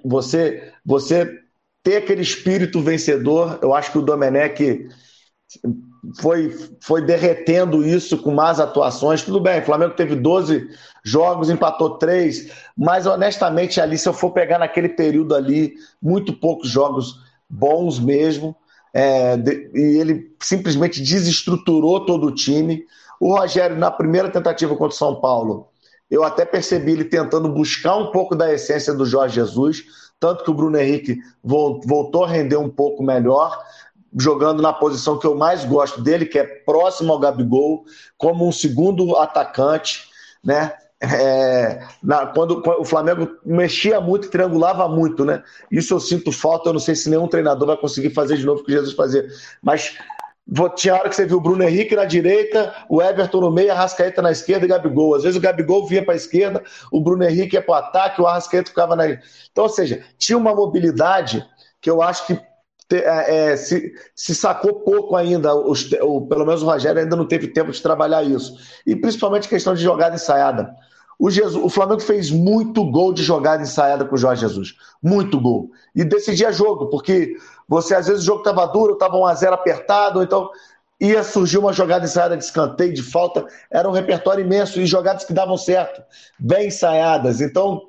você, 0.03 0.73
você 0.85 1.39
ter 1.83 1.97
aquele 1.97 2.21
espírito 2.21 2.81
vencedor. 2.81 3.59
Eu 3.61 3.73
acho 3.73 3.91
que 3.91 3.97
o 3.97 4.01
Domenech 4.01 4.87
foi, 6.19 6.55
foi 6.81 7.01
derretendo 7.01 7.85
isso 7.85 8.17
com 8.17 8.31
más 8.31 8.59
atuações. 8.59 9.23
Tudo 9.23 9.39
bem, 9.39 9.59
o 9.59 9.65
Flamengo 9.65 9.95
teve 9.95 10.15
12 10.15 10.67
jogos, 11.03 11.49
empatou 11.49 11.97
3, 11.97 12.51
mas 12.77 13.05
honestamente, 13.05 13.79
ali, 13.79 13.97
se 13.97 14.07
eu 14.07 14.13
for 14.13 14.31
pegar 14.31 14.59
naquele 14.59 14.89
período 14.89 15.33
ali, 15.33 15.75
muito 16.01 16.33
poucos 16.33 16.69
jogos 16.69 17.15
bons 17.49 17.99
mesmo. 17.99 18.55
É, 18.91 19.37
de, 19.37 19.69
e 19.73 19.99
ele 19.99 20.35
simplesmente 20.41 21.01
desestruturou 21.01 22.05
todo 22.05 22.27
o 22.27 22.33
time. 22.33 22.85
O 23.19 23.35
Rogério, 23.37 23.75
na 23.75 23.91
primeira 23.91 24.29
tentativa 24.29 24.75
contra 24.75 24.95
o 24.95 24.97
São 24.97 25.19
Paulo, 25.19 25.67
eu 26.09 26.23
até 26.23 26.45
percebi 26.45 26.93
ele 26.93 27.05
tentando 27.05 27.49
buscar 27.49 27.95
um 27.97 28.11
pouco 28.11 28.35
da 28.35 28.51
essência 28.51 28.93
do 28.93 29.05
Jorge 29.05 29.35
Jesus, 29.35 29.83
tanto 30.19 30.43
que 30.43 30.51
o 30.51 30.53
Bruno 30.53 30.77
Henrique 30.77 31.19
voltou 31.43 32.23
a 32.23 32.27
render 32.27 32.57
um 32.57 32.69
pouco 32.69 33.03
melhor, 33.03 33.61
jogando 34.17 34.61
na 34.61 34.73
posição 34.73 35.19
que 35.19 35.27
eu 35.27 35.35
mais 35.35 35.63
gosto 35.63 36.01
dele, 36.01 36.25
que 36.25 36.39
é 36.39 36.43
próximo 36.43 37.13
ao 37.13 37.19
Gabigol, 37.19 37.85
como 38.17 38.47
um 38.47 38.51
segundo 38.51 39.15
atacante, 39.17 40.09
né? 40.43 40.73
É, 41.01 41.81
na, 42.03 42.25
quando, 42.25 42.61
quando, 42.61 42.81
o 42.81 42.85
Flamengo 42.85 43.29
mexia 43.45 44.01
muito, 44.01 44.29
triangulava 44.29 44.85
muito, 44.89 45.23
né? 45.23 45.41
Isso 45.71 45.93
eu 45.93 45.99
sinto 45.99 46.29
falta, 46.29 46.69
eu 46.69 46.73
não 46.73 46.79
sei 46.79 46.93
se 46.93 47.09
nenhum 47.09 47.27
treinador 47.27 47.67
vai 47.67 47.77
conseguir 47.77 48.09
fazer 48.09 48.35
de 48.35 48.45
novo 48.45 48.61
o 48.61 48.65
que 48.65 48.73
Jesus 48.73 48.93
fazia. 48.93 49.25
Mas 49.61 49.95
tinha 50.75 50.95
hora 50.95 51.09
que 51.09 51.15
você 51.15 51.25
viu 51.25 51.37
o 51.37 51.41
Bruno 51.41 51.63
Henrique 51.63 51.95
na 51.95 52.05
direita, 52.05 52.73
o 52.89 53.01
Everton 53.01 53.41
no 53.41 53.51
meio, 53.51 53.71
a 53.71 53.75
Arrascaeta 53.75 54.21
na 54.21 54.31
esquerda 54.31 54.65
e 54.65 54.69
Gabigol. 54.69 55.15
Às 55.15 55.23
vezes 55.23 55.37
o 55.37 55.41
Gabigol 55.41 55.85
vinha 55.85 56.03
para 56.03 56.13
a 56.13 56.17
esquerda, 56.17 56.63
o 56.91 57.01
Bruno 57.01 57.23
Henrique 57.23 57.55
ia 57.55 57.61
para 57.61 57.71
o 57.71 57.75
ataque, 57.75 58.21
o 58.21 58.27
Arrascaeta 58.27 58.69
ficava 58.69 58.95
na. 58.95 59.07
Então, 59.07 59.63
ou 59.63 59.69
seja, 59.69 60.03
tinha 60.17 60.37
uma 60.37 60.55
mobilidade 60.55 61.45
que 61.79 61.89
eu 61.89 62.01
acho 62.01 62.25
que 62.25 62.39
é, 62.91 63.51
é, 63.51 63.57
se, 63.57 63.93
se, 64.15 64.33
sacou 64.33 64.79
pouco 64.79 65.15
ainda, 65.15 65.53
os, 65.55 65.91
o, 66.01 66.21
pelo 66.21 66.45
menos 66.45 66.63
o 66.63 66.65
Rogério 66.65 66.99
ainda 66.99 67.15
não 67.15 67.27
teve 67.27 67.47
tempo 67.49 67.71
de 67.71 67.81
trabalhar 67.81 68.23
isso. 68.23 68.57
E 68.85 68.95
principalmente 68.95 69.47
questão 69.47 69.75
de 69.75 69.83
jogada 69.83 70.15
ensaiada. 70.15 70.73
O, 71.19 71.29
Jesus, 71.29 71.63
o 71.63 71.69
Flamengo 71.69 72.01
fez 72.01 72.31
muito 72.31 72.83
gol 72.89 73.13
de 73.13 73.21
jogada 73.21 73.61
ensaiada 73.61 74.05
com 74.05 74.15
o 74.15 74.17
Jorge 74.17 74.41
Jesus. 74.41 74.75
Muito 75.03 75.39
gol. 75.39 75.69
E 75.93 76.03
decidia 76.03 76.51
jogo, 76.51 76.87
porque 76.89 77.35
você, 77.69 77.93
às 77.93 78.07
vezes, 78.07 78.23
o 78.23 78.25
jogo 78.25 78.39
estava 78.39 78.65
duro, 78.65 78.93
estava 78.93 79.15
1x0 79.15 79.53
apertado, 79.53 80.23
então 80.23 80.49
ia 80.99 81.23
surgir 81.23 81.59
uma 81.59 81.71
jogada 81.71 82.03
ensaiada 82.03 82.35
de 82.35 82.43
escanteio, 82.43 82.91
de 82.91 83.03
falta. 83.03 83.45
Era 83.71 83.87
um 83.87 83.91
repertório 83.91 84.43
imenso 84.43 84.81
e 84.81 84.87
jogadas 84.87 85.23
que 85.23 85.33
davam 85.33 85.55
certo, 85.55 86.01
bem 86.39 86.67
ensaiadas. 86.67 87.41
Então, 87.41 87.83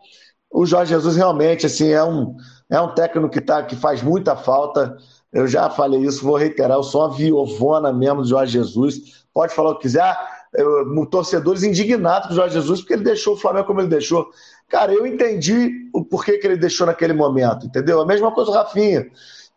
o 0.50 0.66
Jorge 0.66 0.92
Jesus 0.92 1.16
realmente 1.16 1.64
assim, 1.64 1.90
é, 1.90 2.04
um, 2.04 2.36
é 2.68 2.78
um 2.78 2.94
técnico 2.94 3.30
que, 3.30 3.40
tá, 3.40 3.62
que 3.62 3.74
faz 3.74 4.02
muita 4.02 4.36
falta. 4.36 4.96
Eu 5.32 5.46
já 5.48 5.70
falei 5.70 6.00
isso, 6.00 6.24
vou 6.24 6.36
reiterar. 6.36 6.76
Eu 6.76 6.82
sou 6.82 7.00
uma 7.00 7.16
viovona 7.16 7.90
mesmo 7.90 8.20
do 8.20 8.28
Jorge 8.28 8.52
Jesus. 8.52 9.24
Pode 9.32 9.54
falar 9.54 9.70
o 9.70 9.74
que 9.76 9.82
quiser. 9.82 10.14
Eu, 10.52 11.06
torcedores 11.06 11.62
indignados 11.62 12.28
com 12.28 12.34
o 12.34 12.36
Jorge 12.36 12.54
Jesus 12.54 12.80
porque 12.80 12.94
ele 12.94 13.04
deixou 13.04 13.34
o 13.34 13.36
Flamengo 13.36 13.66
como 13.66 13.80
ele 13.80 13.88
deixou. 13.88 14.28
Cara, 14.68 14.92
eu 14.92 15.06
entendi 15.06 15.88
o 15.92 16.04
porquê 16.04 16.38
que 16.38 16.46
ele 16.46 16.56
deixou 16.56 16.86
naquele 16.86 17.12
momento, 17.12 17.66
entendeu? 17.66 18.00
A 18.00 18.06
mesma 18.06 18.30
coisa 18.32 18.50
o 18.50 18.54
Rafinha. 18.54 19.06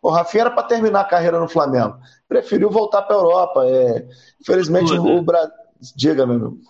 O 0.03 0.09
Rafinha 0.09 0.41
era 0.41 0.51
para 0.51 0.67
terminar 0.67 0.99
a 0.99 1.05
carreira 1.05 1.39
no 1.39 1.47
Flamengo. 1.47 1.97
Preferiu 2.27 2.69
voltar 2.69 3.03
para 3.03 3.15
a 3.15 3.19
Europa. 3.19 3.65
É... 3.65 4.05
Infelizmente, 4.41 4.91
o 4.91 5.21
Brasil. 5.21 5.53
Diga, 5.95 6.25
meu 6.25 6.35
amigo. 6.35 6.61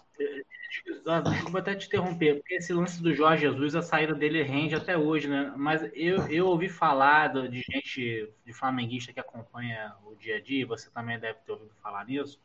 desculpa 1.23 1.59
até 1.59 1.73
te 1.73 1.87
interromper, 1.87 2.35
porque 2.35 2.53
esse 2.53 2.71
lance 2.71 3.01
do 3.01 3.13
Jorge 3.13 3.47
Jesus, 3.47 3.75
a 3.75 3.81
saída 3.81 4.13
dele 4.13 4.43
rende 4.43 4.75
até 4.75 4.95
hoje, 4.95 5.27
né? 5.27 5.51
Mas 5.57 5.81
eu, 5.95 6.27
eu 6.29 6.45
ouvi 6.45 6.69
falar 6.69 7.33
de 7.49 7.61
gente, 7.61 8.29
de 8.45 8.53
flamenguista 8.53 9.11
que 9.11 9.19
acompanha 9.19 9.93
o 10.05 10.15
dia 10.15 10.37
a 10.37 10.41
dia, 10.41 10.67
você 10.67 10.89
também 10.91 11.19
deve 11.19 11.39
ter 11.45 11.51
ouvido 11.51 11.71
falar 11.81 12.05
nisso, 12.05 12.39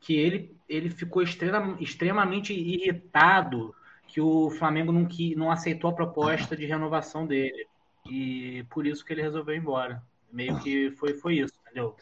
que 0.00 0.16
ele, 0.16 0.56
ele 0.68 0.90
ficou 0.90 1.22
extrema, 1.22 1.76
extremamente 1.80 2.52
irritado 2.52 3.72
que 4.08 4.20
o 4.20 4.50
Flamengo 4.50 4.90
não, 4.90 5.04
que, 5.04 5.36
não 5.36 5.50
aceitou 5.50 5.90
a 5.90 5.94
proposta 5.94 6.56
de 6.56 6.66
renovação 6.66 7.26
dele. 7.26 7.66
E 8.08 8.64
por 8.70 8.86
isso 8.86 9.04
que 9.04 9.12
ele 9.12 9.22
resolveu 9.22 9.54
ir 9.54 9.58
embora. 9.58 10.02
Meio 10.32 10.58
que 10.58 10.90
foi, 10.92 11.14
foi 11.14 11.38
isso, 11.38 11.54
entendeu? 11.62 11.94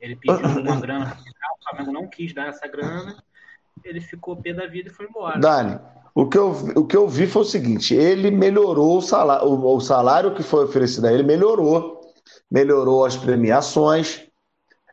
Ele 0.00 0.16
pediu 0.16 0.36
uma 0.60 0.80
grana, 0.80 1.16
o 1.16 1.68
Flamengo 1.68 1.92
não 1.92 2.08
quis 2.08 2.32
dar 2.32 2.48
essa 2.48 2.66
grana, 2.66 3.22
ele 3.84 4.00
ficou 4.00 4.36
pé 4.36 4.52
da 4.52 4.66
vida 4.66 4.88
e 4.88 4.92
foi 4.92 5.06
embora. 5.06 5.38
Dani, 5.38 5.78
o 6.14 6.28
que, 6.28 6.38
eu, 6.38 6.50
o 6.76 6.86
que 6.86 6.96
eu 6.96 7.08
vi 7.08 7.26
foi 7.26 7.42
o 7.42 7.46
seguinte: 7.46 7.94
ele 7.94 8.30
melhorou 8.30 8.98
o 8.98 9.02
salário, 9.02 9.46
o, 9.46 9.76
o 9.76 9.80
salário 9.80 10.34
que 10.34 10.42
foi 10.42 10.64
oferecido 10.64 11.06
a 11.06 11.12
ele 11.12 11.22
melhorou, 11.22 12.00
melhorou 12.50 13.04
as 13.04 13.16
premiações. 13.16 14.26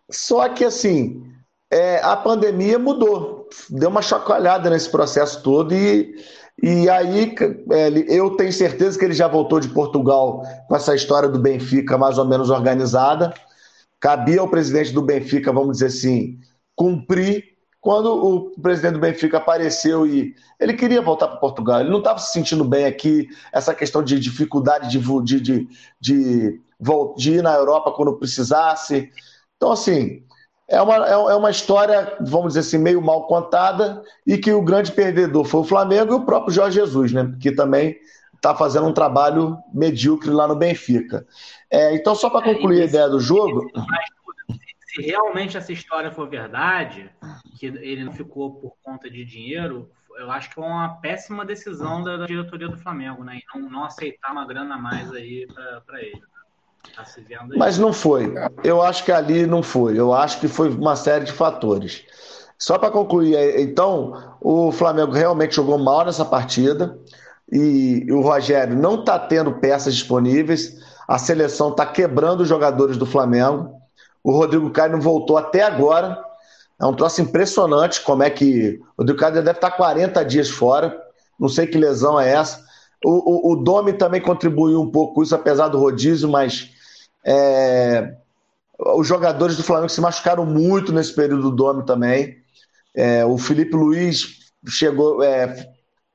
Só 0.09 0.47
que 0.49 0.63
assim, 0.63 1.25
é, 1.71 2.01
a 2.01 2.15
pandemia 2.15 2.79
mudou, 2.79 3.49
deu 3.69 3.89
uma 3.89 4.01
chacoalhada 4.01 4.69
nesse 4.69 4.89
processo 4.89 5.43
todo 5.43 5.73
e, 5.73 6.15
e 6.61 6.89
aí 6.89 7.35
é, 7.71 7.89
eu 8.07 8.31
tenho 8.31 8.51
certeza 8.51 8.97
que 8.97 9.05
ele 9.05 9.13
já 9.13 9.27
voltou 9.27 9.59
de 9.59 9.69
Portugal 9.69 10.41
com 10.67 10.75
essa 10.75 10.95
história 10.95 11.29
do 11.29 11.39
Benfica 11.39 11.97
mais 11.97 12.17
ou 12.17 12.25
menos 12.25 12.49
organizada. 12.49 13.33
Cabia 13.99 14.41
ao 14.41 14.49
presidente 14.49 14.91
do 14.91 15.01
Benfica, 15.01 15.51
vamos 15.51 15.77
dizer 15.77 15.87
assim, 15.87 16.39
cumprir. 16.75 17.55
Quando 17.79 18.11
o 18.11 18.59
presidente 18.59 18.93
do 18.93 18.99
Benfica 18.99 19.37
apareceu 19.37 20.05
e 20.05 20.33
ele 20.59 20.73
queria 20.73 21.01
voltar 21.01 21.27
para 21.27 21.37
Portugal, 21.37 21.79
ele 21.79 21.91
não 21.91 21.99
estava 21.99 22.19
se 22.19 22.33
sentindo 22.33 22.65
bem 22.65 22.85
aqui, 22.85 23.27
essa 23.53 23.73
questão 23.73 24.03
de 24.03 24.19
dificuldade 24.19 24.89
de, 24.89 24.99
de, 25.23 25.39
de, 25.39 25.67
de, 26.01 26.59
de 27.17 27.31
ir 27.31 27.43
na 27.43 27.53
Europa 27.53 27.91
quando 27.91 28.17
precisasse. 28.17 29.09
Então, 29.55 29.71
assim, 29.71 30.23
é 30.69 30.81
uma, 30.81 31.07
é, 31.07 31.11
é 31.11 31.35
uma 31.35 31.49
história, 31.49 32.17
vamos 32.19 32.49
dizer 32.49 32.59
assim, 32.59 32.77
meio 32.77 33.01
mal 33.01 33.25
contada 33.25 34.03
e 34.25 34.37
que 34.37 34.51
o 34.51 34.61
grande 34.61 34.91
perdedor 34.91 35.45
foi 35.45 35.61
o 35.61 35.65
Flamengo 35.65 36.13
e 36.13 36.15
o 36.15 36.25
próprio 36.25 36.53
Jorge 36.53 36.79
Jesus, 36.79 37.13
né? 37.13 37.33
Que 37.39 37.51
também 37.51 37.97
está 38.35 38.53
fazendo 38.53 38.87
um 38.87 38.93
trabalho 38.93 39.57
medíocre 39.73 40.29
lá 40.29 40.47
no 40.47 40.55
Benfica. 40.55 41.25
É, 41.71 41.95
então, 41.95 42.13
só 42.15 42.29
para 42.29 42.43
concluir 42.43 42.79
é, 42.79 42.83
a 42.83 42.85
ideia 42.85 43.09
do 43.09 43.19
jogo. 43.19 43.69
Se 44.87 45.01
realmente 45.01 45.57
essa 45.57 45.71
história 45.71 46.11
for 46.11 46.27
verdade, 46.29 47.09
que 47.57 47.67
ele 47.67 48.03
não 48.03 48.11
ficou 48.11 48.55
por 48.55 48.75
conta 48.83 49.09
de 49.09 49.23
dinheiro, 49.23 49.89
eu 50.17 50.29
acho 50.31 50.49
que 50.49 50.59
é 50.59 50.63
uma 50.63 50.95
péssima 50.95 51.45
decisão 51.45 52.03
da, 52.03 52.17
da 52.17 52.25
diretoria 52.25 52.67
do 52.67 52.77
Flamengo, 52.77 53.23
né? 53.23 53.37
E 53.37 53.59
não, 53.59 53.69
não 53.69 53.83
aceitar 53.85 54.31
uma 54.31 54.45
grana 54.45 54.75
a 54.75 54.77
mais 54.77 55.11
aí 55.13 55.47
para 55.85 56.01
ele. 56.01 56.21
Tá 56.95 57.05
Mas 57.55 57.77
não 57.77 57.93
foi. 57.93 58.33
Eu 58.63 58.81
acho 58.81 59.03
que 59.03 59.11
ali 59.11 59.45
não 59.45 59.61
foi. 59.61 59.97
Eu 59.97 60.13
acho 60.13 60.39
que 60.39 60.47
foi 60.47 60.69
uma 60.69 60.95
série 60.95 61.25
de 61.25 61.31
fatores. 61.31 62.03
Só 62.57 62.77
para 62.77 62.89
concluir, 62.89 63.35
é, 63.35 63.61
então, 63.61 64.35
o 64.41 64.71
Flamengo 64.71 65.11
realmente 65.11 65.55
jogou 65.55 65.77
mal 65.77 66.05
nessa 66.05 66.25
partida 66.25 66.97
e 67.51 68.05
o 68.11 68.21
Rogério 68.21 68.75
não 68.75 68.99
está 68.99 69.19
tendo 69.19 69.53
peças 69.53 69.93
disponíveis. 69.93 70.77
A 71.07 71.17
seleção 71.17 71.69
está 71.69 71.85
quebrando 71.85 72.41
os 72.41 72.49
jogadores 72.49 72.97
do 72.97 73.05
Flamengo. 73.05 73.71
O 74.23 74.31
Rodrigo 74.31 74.69
Caio 74.71 74.93
não 74.93 75.01
voltou 75.01 75.37
até 75.37 75.63
agora. 75.63 76.19
É 76.79 76.85
um 76.85 76.93
troço 76.93 77.21
impressionante 77.21 78.01
como 78.01 78.23
é 78.23 78.29
que. 78.29 78.79
O 78.97 79.01
Rodrigo 79.01 79.19
Caio 79.19 79.35
deve 79.35 79.51
estar 79.51 79.71
40 79.71 80.25
dias 80.25 80.49
fora. 80.49 80.97
Não 81.39 81.47
sei 81.47 81.67
que 81.67 81.77
lesão 81.77 82.19
é 82.19 82.31
essa. 82.31 82.65
O, 83.05 83.51
o, 83.51 83.53
o 83.53 83.55
Domi 83.63 83.93
também 83.93 84.19
contribuiu 84.19 84.81
um 84.81 84.91
pouco 84.91 85.21
isso, 85.21 85.35
apesar 85.35 85.67
do 85.67 85.77
rodízio, 85.77 86.27
mas 86.27 86.71
é, 87.27 88.15
os 88.79 89.05
jogadores 89.05 89.57
do 89.57 89.63
Flamengo 89.63 89.89
se 89.89 89.99
machucaram 89.99 90.45
muito 90.45 90.93
nesse 90.93 91.13
período 91.13 91.49
do 91.49 91.55
Dome 91.55 91.85
também. 91.85 92.37
É, 92.95 93.25
o 93.25 93.37
Felipe 93.37 93.75
Luiz 93.75 94.51
chegou, 94.65 95.21
é, 95.21 95.67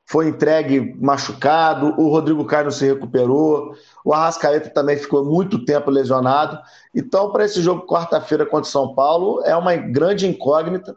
foi 0.06 0.28
entregue 0.28 0.96
machucado, 0.98 1.94
o 2.00 2.08
Rodrigo 2.08 2.46
Caio 2.46 2.64
não 2.64 2.70
se 2.70 2.86
recuperou, 2.86 3.74
o 4.04 4.14
Arrascaeta 4.14 4.70
também 4.70 4.96
ficou 4.96 5.22
muito 5.22 5.64
tempo 5.66 5.90
lesionado. 5.90 6.58
Então, 6.94 7.30
para 7.30 7.44
esse 7.44 7.60
jogo 7.60 7.86
quarta-feira 7.86 8.46
contra 8.46 8.68
o 8.68 8.72
São 8.72 8.94
Paulo, 8.94 9.42
é 9.44 9.54
uma 9.54 9.76
grande 9.76 10.26
incógnita 10.26 10.96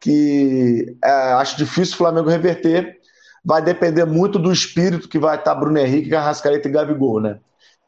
que 0.00 0.96
é, 1.04 1.10
acho 1.34 1.58
difícil 1.58 1.94
o 1.94 1.98
Flamengo 1.98 2.30
reverter. 2.30 3.00
Vai 3.44 3.60
depender 3.60 4.04
muito 4.06 4.38
do 4.38 4.52
espírito 4.52 5.08
que 5.08 5.18
vai 5.18 5.36
estar 5.36 5.54
Bruno 5.54 5.78
Henrique, 5.78 6.14
Arrascaeta 6.14 6.68
e 6.68 6.72
Gabigol, 6.72 7.20
né? 7.20 7.38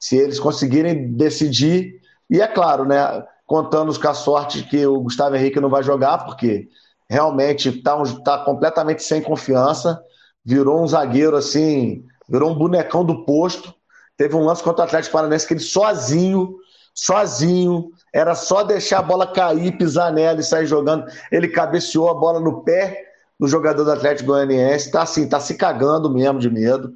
Se 0.04 0.18
eles 0.18 0.38
conseguirem 0.38 1.12
decidir. 1.12 1.98
E 2.28 2.38
é 2.38 2.46
claro, 2.46 2.84
né? 2.84 3.24
Contando 3.46 3.98
com 3.98 4.08
a 4.08 4.12
sorte 4.12 4.62
que 4.64 4.86
o 4.86 5.00
Gustavo 5.00 5.34
Henrique 5.34 5.58
não 5.58 5.70
vai 5.70 5.82
jogar, 5.82 6.26
porque 6.26 6.68
realmente 7.08 7.70
está 7.70 7.96
um, 7.96 8.04
tá 8.22 8.36
completamente 8.44 9.02
sem 9.02 9.22
confiança. 9.22 9.98
Virou 10.44 10.82
um 10.82 10.86
zagueiro 10.86 11.38
assim, 11.38 12.04
virou 12.28 12.50
um 12.50 12.54
bonecão 12.54 13.02
do 13.02 13.24
posto. 13.24 13.74
Teve 14.14 14.36
um 14.36 14.44
lance 14.44 14.62
contra 14.62 14.82
o 14.82 14.84
Atlético 14.84 15.14
Paranaense 15.14 15.46
que 15.46 15.54
ele 15.54 15.60
sozinho, 15.60 16.54
sozinho, 16.94 17.88
era 18.12 18.34
só 18.34 18.62
deixar 18.62 18.98
a 18.98 19.02
bola 19.02 19.26
cair, 19.26 19.78
pisar 19.78 20.12
nela 20.12 20.38
e 20.38 20.44
sair 20.44 20.66
jogando. 20.66 21.06
Ele 21.32 21.48
cabeceou 21.48 22.10
a 22.10 22.14
bola 22.14 22.38
no 22.38 22.62
pé 22.62 23.06
do 23.40 23.48
jogador 23.48 23.84
do 23.84 23.92
Atlético 23.92 24.32
Goianiense. 24.32 24.90
Tá 24.90 25.00
assim, 25.00 25.26
tá 25.26 25.40
se 25.40 25.54
cagando 25.54 26.12
mesmo 26.12 26.38
de 26.38 26.50
medo. 26.50 26.92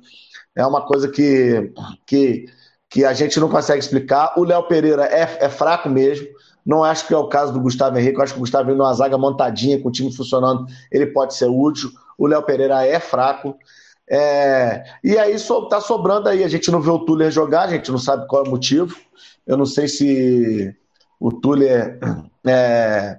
É 0.54 0.66
uma 0.66 0.84
coisa 0.84 1.08
que, 1.08 1.72
que 2.06 2.46
que 2.90 3.04
a 3.04 3.12
gente 3.12 3.38
não 3.38 3.48
consegue 3.48 3.80
explicar. 3.80 4.32
O 4.36 4.44
Léo 4.44 4.62
Pereira 4.64 5.04
é, 5.04 5.38
é, 5.40 5.48
fraco 5.48 5.88
mesmo. 5.88 6.26
Não 6.64 6.82
acho 6.82 7.06
que 7.06 7.14
é 7.14 7.16
o 7.16 7.28
caso 7.28 7.52
do 7.52 7.60
Gustavo 7.60 7.98
Henrique. 7.98 8.16
Eu 8.16 8.22
acho 8.22 8.32
que 8.32 8.38
o 8.38 8.40
Gustavo 8.40 8.64
Henrique, 8.64 8.78
numa 8.78 8.94
zaga 8.94 9.18
montadinha, 9.18 9.80
com 9.80 9.88
o 9.88 9.92
time 9.92 10.14
funcionando, 10.14 10.66
ele 10.90 11.06
pode 11.06 11.34
ser 11.34 11.46
útil. 11.46 11.90
O 12.16 12.26
Léo 12.26 12.42
Pereira 12.42 12.84
é 12.86 12.98
fraco. 12.98 13.56
É... 14.08 14.84
E 15.04 15.18
aí 15.18 15.34
está 15.34 15.80
sobrando 15.80 16.28
aí. 16.28 16.42
A 16.42 16.48
gente 16.48 16.70
não 16.70 16.80
vê 16.80 16.90
o 16.90 17.00
Tuller 17.00 17.30
jogar, 17.30 17.62
a 17.62 17.68
gente 17.68 17.90
não 17.90 17.98
sabe 17.98 18.26
qual 18.26 18.44
é 18.44 18.48
o 18.48 18.50
motivo. 18.50 18.96
Eu 19.46 19.56
não 19.56 19.66
sei 19.66 19.88
se 19.88 20.74
o 21.20 21.32
Tuller 21.32 21.98
é... 22.46 23.18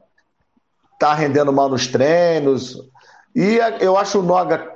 tá 1.00 1.14
rendendo 1.14 1.54
mal 1.54 1.70
nos 1.70 1.88
treinos. 1.88 2.78
E 3.36 3.60
eu 3.80 3.98
acho 3.98 4.20
o 4.20 4.24
Noga 4.24 4.76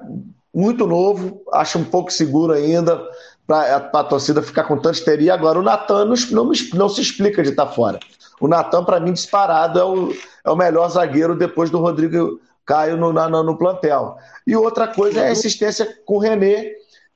muito 0.54 0.86
novo, 0.86 1.42
acho 1.52 1.80
um 1.80 1.84
pouco 1.84 2.14
seguro 2.14 2.54
ainda 2.54 3.04
para 3.46 3.78
a 3.78 4.04
torcida 4.04 4.42
ficar 4.42 4.64
com 4.64 4.78
tanta 4.78 4.98
histeria. 4.98 5.34
Agora, 5.34 5.60
o 5.60 5.64
Natan 5.64 6.06
não, 6.06 6.16
não, 6.32 6.52
não, 6.74 6.90
se 6.90 7.02
explica 7.02 7.44
de 7.44 7.50
estar 7.50 7.66
tá 7.66 7.72
fora. 7.72 8.00
O 8.40 8.48
Natan, 8.48 8.84
para 8.84 9.00
mim, 9.00 9.14
disparado, 9.14 9.80
é 9.80 9.84
o, 9.84 10.14
é 10.46 10.50
o 10.50 10.56
melhor 10.56 10.90
zagueiro 10.90 11.36
depois 11.36 11.70
do 11.70 11.80
Rodrigo 11.80 12.40
Caio 12.66 12.98
no, 12.98 13.12
na, 13.12 13.30
no 13.30 13.58
plantel. 13.58 14.18
E 14.48 14.56
outra 14.56 14.88
coisa 14.88 15.22
é 15.22 15.28
a 15.28 15.32
insistência 15.32 15.88
com 16.06 16.16
o 16.16 16.20
René, 16.20 16.72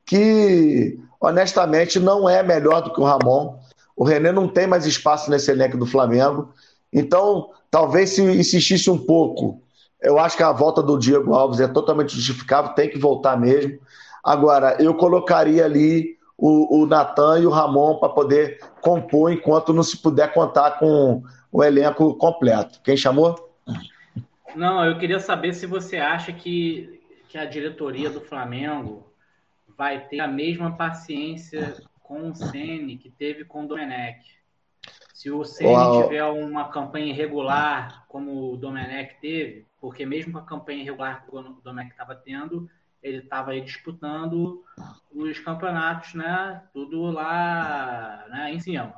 que 0.05 0.99
honestamente 1.19 1.99
não 1.99 2.29
é 2.29 2.43
melhor 2.43 2.81
do 2.81 2.93
que 2.93 3.01
o 3.01 3.05
Ramon. 3.05 3.57
O 3.95 4.03
René 4.03 4.31
não 4.31 4.47
tem 4.47 4.67
mais 4.67 4.85
espaço 4.85 5.29
nesse 5.31 5.49
elenco 5.49 5.77
do 5.77 5.85
Flamengo. 5.85 6.49
Então, 6.91 7.49
talvez 7.71 8.11
se 8.11 8.21
insistisse 8.21 8.89
um 8.89 8.97
pouco, 8.97 9.61
eu 10.01 10.19
acho 10.19 10.37
que 10.37 10.43
a 10.43 10.51
volta 10.51 10.83
do 10.83 10.97
Diego 10.97 11.33
Alves 11.33 11.59
é 11.59 11.67
totalmente 11.67 12.15
justificável, 12.15 12.73
tem 12.73 12.89
que 12.89 12.99
voltar 12.99 13.37
mesmo. 13.37 13.79
Agora, 14.23 14.75
eu 14.79 14.93
colocaria 14.93 15.65
ali 15.65 16.16
o, 16.37 16.81
o 16.81 16.85
Natan 16.85 17.39
e 17.39 17.45
o 17.45 17.49
Ramon 17.49 17.97
para 17.97 18.09
poder 18.09 18.59
compor 18.79 19.31
enquanto 19.31 19.73
não 19.73 19.83
se 19.83 19.97
puder 19.97 20.33
contar 20.33 20.77
com 20.77 21.23
o 21.51 21.63
elenco 21.63 22.13
completo. 22.15 22.79
Quem 22.83 22.95
chamou? 22.95 23.55
Não, 24.55 24.85
eu 24.85 24.97
queria 24.97 25.19
saber 25.19 25.53
se 25.53 25.65
você 25.65 25.97
acha 25.97 26.31
que, 26.31 27.01
que 27.27 27.37
a 27.37 27.45
diretoria 27.45 28.09
do 28.09 28.21
Flamengo 28.21 29.03
vai 29.77 30.07
ter 30.07 30.19
a 30.19 30.27
mesma 30.27 30.75
paciência 30.75 31.75
com 32.03 32.29
o 32.29 32.35
Ceni 32.35 32.97
que 32.97 33.09
teve 33.09 33.43
com 33.43 33.65
o 33.65 33.67
Domenech. 33.67 34.37
Se 35.13 35.31
o 35.31 35.43
Ceni 35.43 36.03
tiver 36.03 36.23
uma 36.25 36.69
campanha 36.69 37.07
irregular, 37.07 38.05
como 38.07 38.53
o 38.53 38.57
Domenech 38.57 39.15
teve, 39.19 39.65
porque 39.81 40.05
mesmo 40.05 40.33
com 40.33 40.39
a 40.39 40.45
campanha 40.45 40.81
irregular 40.81 41.23
que 41.23 41.35
o 41.35 41.41
Domenech 41.63 41.91
estava 41.91 42.15
tendo, 42.15 42.69
ele 43.01 43.17
estava 43.19 43.51
aí 43.51 43.61
disputando 43.61 44.63
os 45.13 45.39
campeonatos, 45.39 46.13
né? 46.13 46.61
Tudo 46.73 47.11
lá 47.11 48.25
né, 48.29 48.53
em 48.53 48.59
cima. 48.59 48.93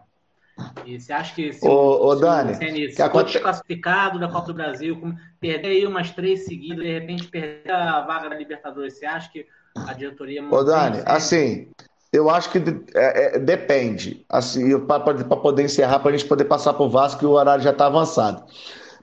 E 0.86 1.00
você 1.00 1.14
acha 1.14 1.34
que 1.34 1.54
se, 1.54 1.66
ô, 1.66 2.08
ô, 2.08 2.16
Dani, 2.16 2.52
o 2.52 2.60
CNI 2.60 2.92
for 2.92 3.04
aconte... 3.04 3.34
desclassificado 3.34 4.20
da 4.20 4.28
Copa 4.28 4.48
do 4.48 4.54
Brasil, 4.54 5.00
perder 5.40 5.70
aí 5.70 5.88
umas 5.88 6.12
três 6.12 6.46
seguidas, 6.46 6.84
de 6.84 6.92
repente 6.92 7.28
perder 7.28 7.72
a 7.72 8.02
vaga 8.02 8.30
da 8.30 8.36
Libertadores, 8.36 8.98
você 8.98 9.06
acha 9.06 9.32
que 9.32 9.46
a 9.76 9.94
diretoria... 9.94 10.44
Ô, 10.44 10.64
Dani, 10.64 11.02
assim, 11.06 11.70
eu 12.12 12.30
acho 12.30 12.50
que 12.50 12.58
é, 12.96 13.36
é, 13.36 13.40
depende. 13.40 14.26
Assim, 14.28 14.78
para 14.80 15.00
poder 15.00 15.64
encerrar, 15.64 16.00
para 16.00 16.10
a 16.10 16.18
gente 16.18 16.28
poder 16.28 16.46
passar 16.46 16.74
para 16.74 16.86
o 16.86 16.90
Vasco, 16.90 17.20
que 17.20 17.26
o 17.26 17.32
horário 17.32 17.64
já 17.64 17.72
está 17.72 17.86
avançado. 17.86 18.44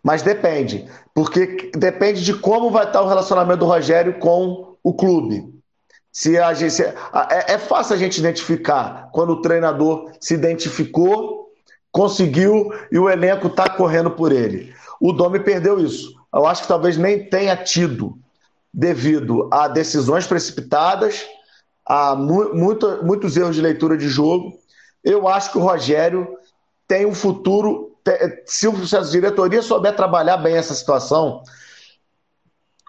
Mas 0.02 0.22
depende, 0.22 0.86
porque 1.14 1.70
depende 1.74 2.24
de 2.24 2.34
como 2.34 2.70
vai 2.70 2.84
estar 2.84 3.02
o 3.02 3.08
relacionamento 3.08 3.60
do 3.60 3.66
Rogério 3.66 4.18
com 4.18 4.75
o 4.86 4.94
clube. 4.94 5.52
Se 6.12 6.38
a 6.38 6.54
gente, 6.54 6.80
é, 6.80 6.94
é 7.54 7.58
fácil 7.58 7.96
a 7.96 7.98
gente 7.98 8.18
identificar 8.18 9.10
quando 9.12 9.30
o 9.30 9.42
treinador 9.42 10.12
se 10.20 10.32
identificou, 10.32 11.50
conseguiu 11.90 12.72
e 12.92 12.96
o 12.96 13.10
elenco 13.10 13.48
está 13.48 13.68
correndo 13.68 14.12
por 14.12 14.30
ele. 14.30 14.72
O 15.00 15.12
Domi 15.12 15.40
perdeu 15.40 15.80
isso. 15.80 16.14
Eu 16.32 16.46
acho 16.46 16.62
que 16.62 16.68
talvez 16.68 16.96
nem 16.96 17.28
tenha 17.28 17.56
tido, 17.56 18.16
devido 18.72 19.48
a 19.52 19.66
decisões 19.66 20.24
precipitadas, 20.24 21.26
a 21.84 22.14
mu 22.14 22.54
muito, 22.54 23.04
muitos 23.04 23.36
erros 23.36 23.56
de 23.56 23.62
leitura 23.62 23.96
de 23.96 24.08
jogo. 24.08 24.56
Eu 25.02 25.26
acho 25.26 25.50
que 25.50 25.58
o 25.58 25.62
Rogério 25.62 26.28
tem 26.86 27.04
um 27.04 27.14
futuro. 27.14 27.90
Se 28.46 28.68
a 28.96 29.00
diretoria 29.00 29.62
souber 29.62 29.96
trabalhar 29.96 30.36
bem 30.36 30.56
essa 30.56 30.74
situação, 30.74 31.42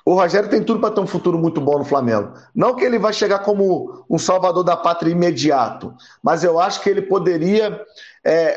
o 0.07 0.13
Rogério 0.13 0.49
tem 0.49 0.63
tudo 0.63 0.79
para 0.79 0.95
ter 0.95 1.01
um 1.01 1.05
futuro 1.05 1.37
muito 1.37 1.59
bom 1.59 1.79
no 1.79 1.83
Flamengo. 1.83 2.31
Não 2.55 2.73
que 2.73 2.85
ele 2.85 2.97
vai 2.97 3.11
chegar 3.11 3.39
como 3.39 4.05
um 4.09 4.17
salvador 4.17 4.63
da 4.63 4.77
pátria 4.77 5.11
imediato, 5.11 5.93
mas 6.23 6.45
eu 6.45 6.61
acho 6.61 6.79
que 6.79 6.89
ele 6.89 7.01
poderia 7.01 7.81
é, 8.23 8.55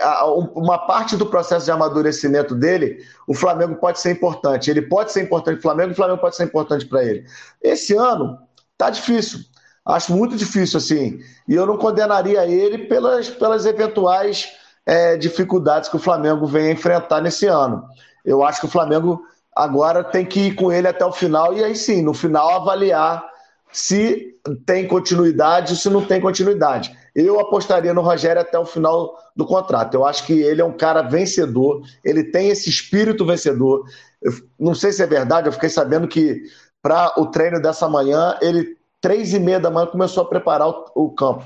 uma 0.55 0.79
parte 0.79 1.17
do 1.17 1.27
processo 1.27 1.65
de 1.65 1.73
amadurecimento 1.73 2.55
dele, 2.55 3.05
o 3.27 3.35
Flamengo 3.35 3.75
pode 3.75 3.99
ser 3.99 4.13
importante. 4.13 4.71
Ele 4.71 4.83
pode 4.83 5.11
ser 5.11 5.23
importante 5.23 5.55
para 5.55 5.59
o 5.59 5.63
Flamengo 5.63 5.91
o 5.91 5.97
Flamengo 5.97 6.21
pode 6.21 6.37
ser 6.37 6.45
importante 6.45 6.87
para 6.87 7.03
ele. 7.03 7.25
Esse 7.61 7.97
ano 7.97 8.39
tá 8.79 8.89
difícil. 8.89 9.41
Acho 9.85 10.13
muito 10.13 10.37
difícil, 10.37 10.79
assim. 10.79 11.19
E 11.49 11.57
eu 11.57 11.67
não 11.67 11.77
condenaria 11.77 12.47
ele 12.47 12.87
pelas, 12.87 13.29
pelas 13.29 13.67
eventuais 13.67 14.53
é, 14.87 15.17
dificuldades 15.17 15.89
que 15.89 15.97
o 15.97 16.01
Flamengo 16.01 16.47
vem 16.47 16.71
enfrentar 16.71 17.21
nesse 17.21 17.47
ano. 17.47 17.83
Eu 18.25 18.45
acho 18.45 18.61
que 18.61 18.67
o 18.67 18.71
Flamengo 18.71 19.21
agora 19.55 20.05
tem 20.05 20.25
que 20.25 20.41
ir 20.49 20.55
com 20.55 20.73
ele 20.73 20.89
até 20.89 21.05
o 21.05 21.13
final 21.13 21.57
e 21.57 21.65
aí 21.65 21.75
sim, 21.75 22.03
no 22.03 22.15
final, 22.15 22.51
avaliar 22.51 23.29
se 23.73 24.35
tem 24.65 24.87
continuidade 24.87 25.73
ou 25.73 25.79
se 25.79 25.89
não 25.91 26.05
tem 26.05 26.21
continuidade. 26.21 26.97
Eu 27.15 27.41
apostaria 27.41 27.93
no 27.93 28.01
Rogério 28.01 28.41
até 28.41 28.59
o 28.59 28.65
final 28.65 29.17
do 29.35 29.45
contrato. 29.45 29.95
Eu 29.95 30.07
acho 30.07 30.25
que 30.25 30.33
ele 30.33 30.61
é 30.61 30.65
um 30.65 30.77
cara 30.77 31.03
vencedor, 31.03 31.83
ele 32.05 32.25
tem 32.25 32.49
esse 32.49 32.69
espírito 32.71 33.27
vencedor. 33.27 33.85
Eu 34.23 34.33
não 34.59 34.75
sei 34.75 34.93
se 34.93 35.03
é 35.03 35.07
verdade, 35.07 35.49
eu 35.49 35.53
fiquei 35.53 35.69
sabendo 35.69 36.09
que 36.09 36.43
para 36.83 37.13
o 37.19 37.27
treino 37.27 37.61
dessa 37.61 37.89
manhã, 37.89 38.37
ele, 38.41 38.77
três 39.01 39.35
e 39.35 39.39
meia 39.39 39.61
da 39.61 39.71
manhã, 39.71 39.87
começou 39.87 40.23
a 40.23 40.29
preparar 40.29 40.69
o, 40.69 40.85
o 40.95 41.11
campo 41.11 41.45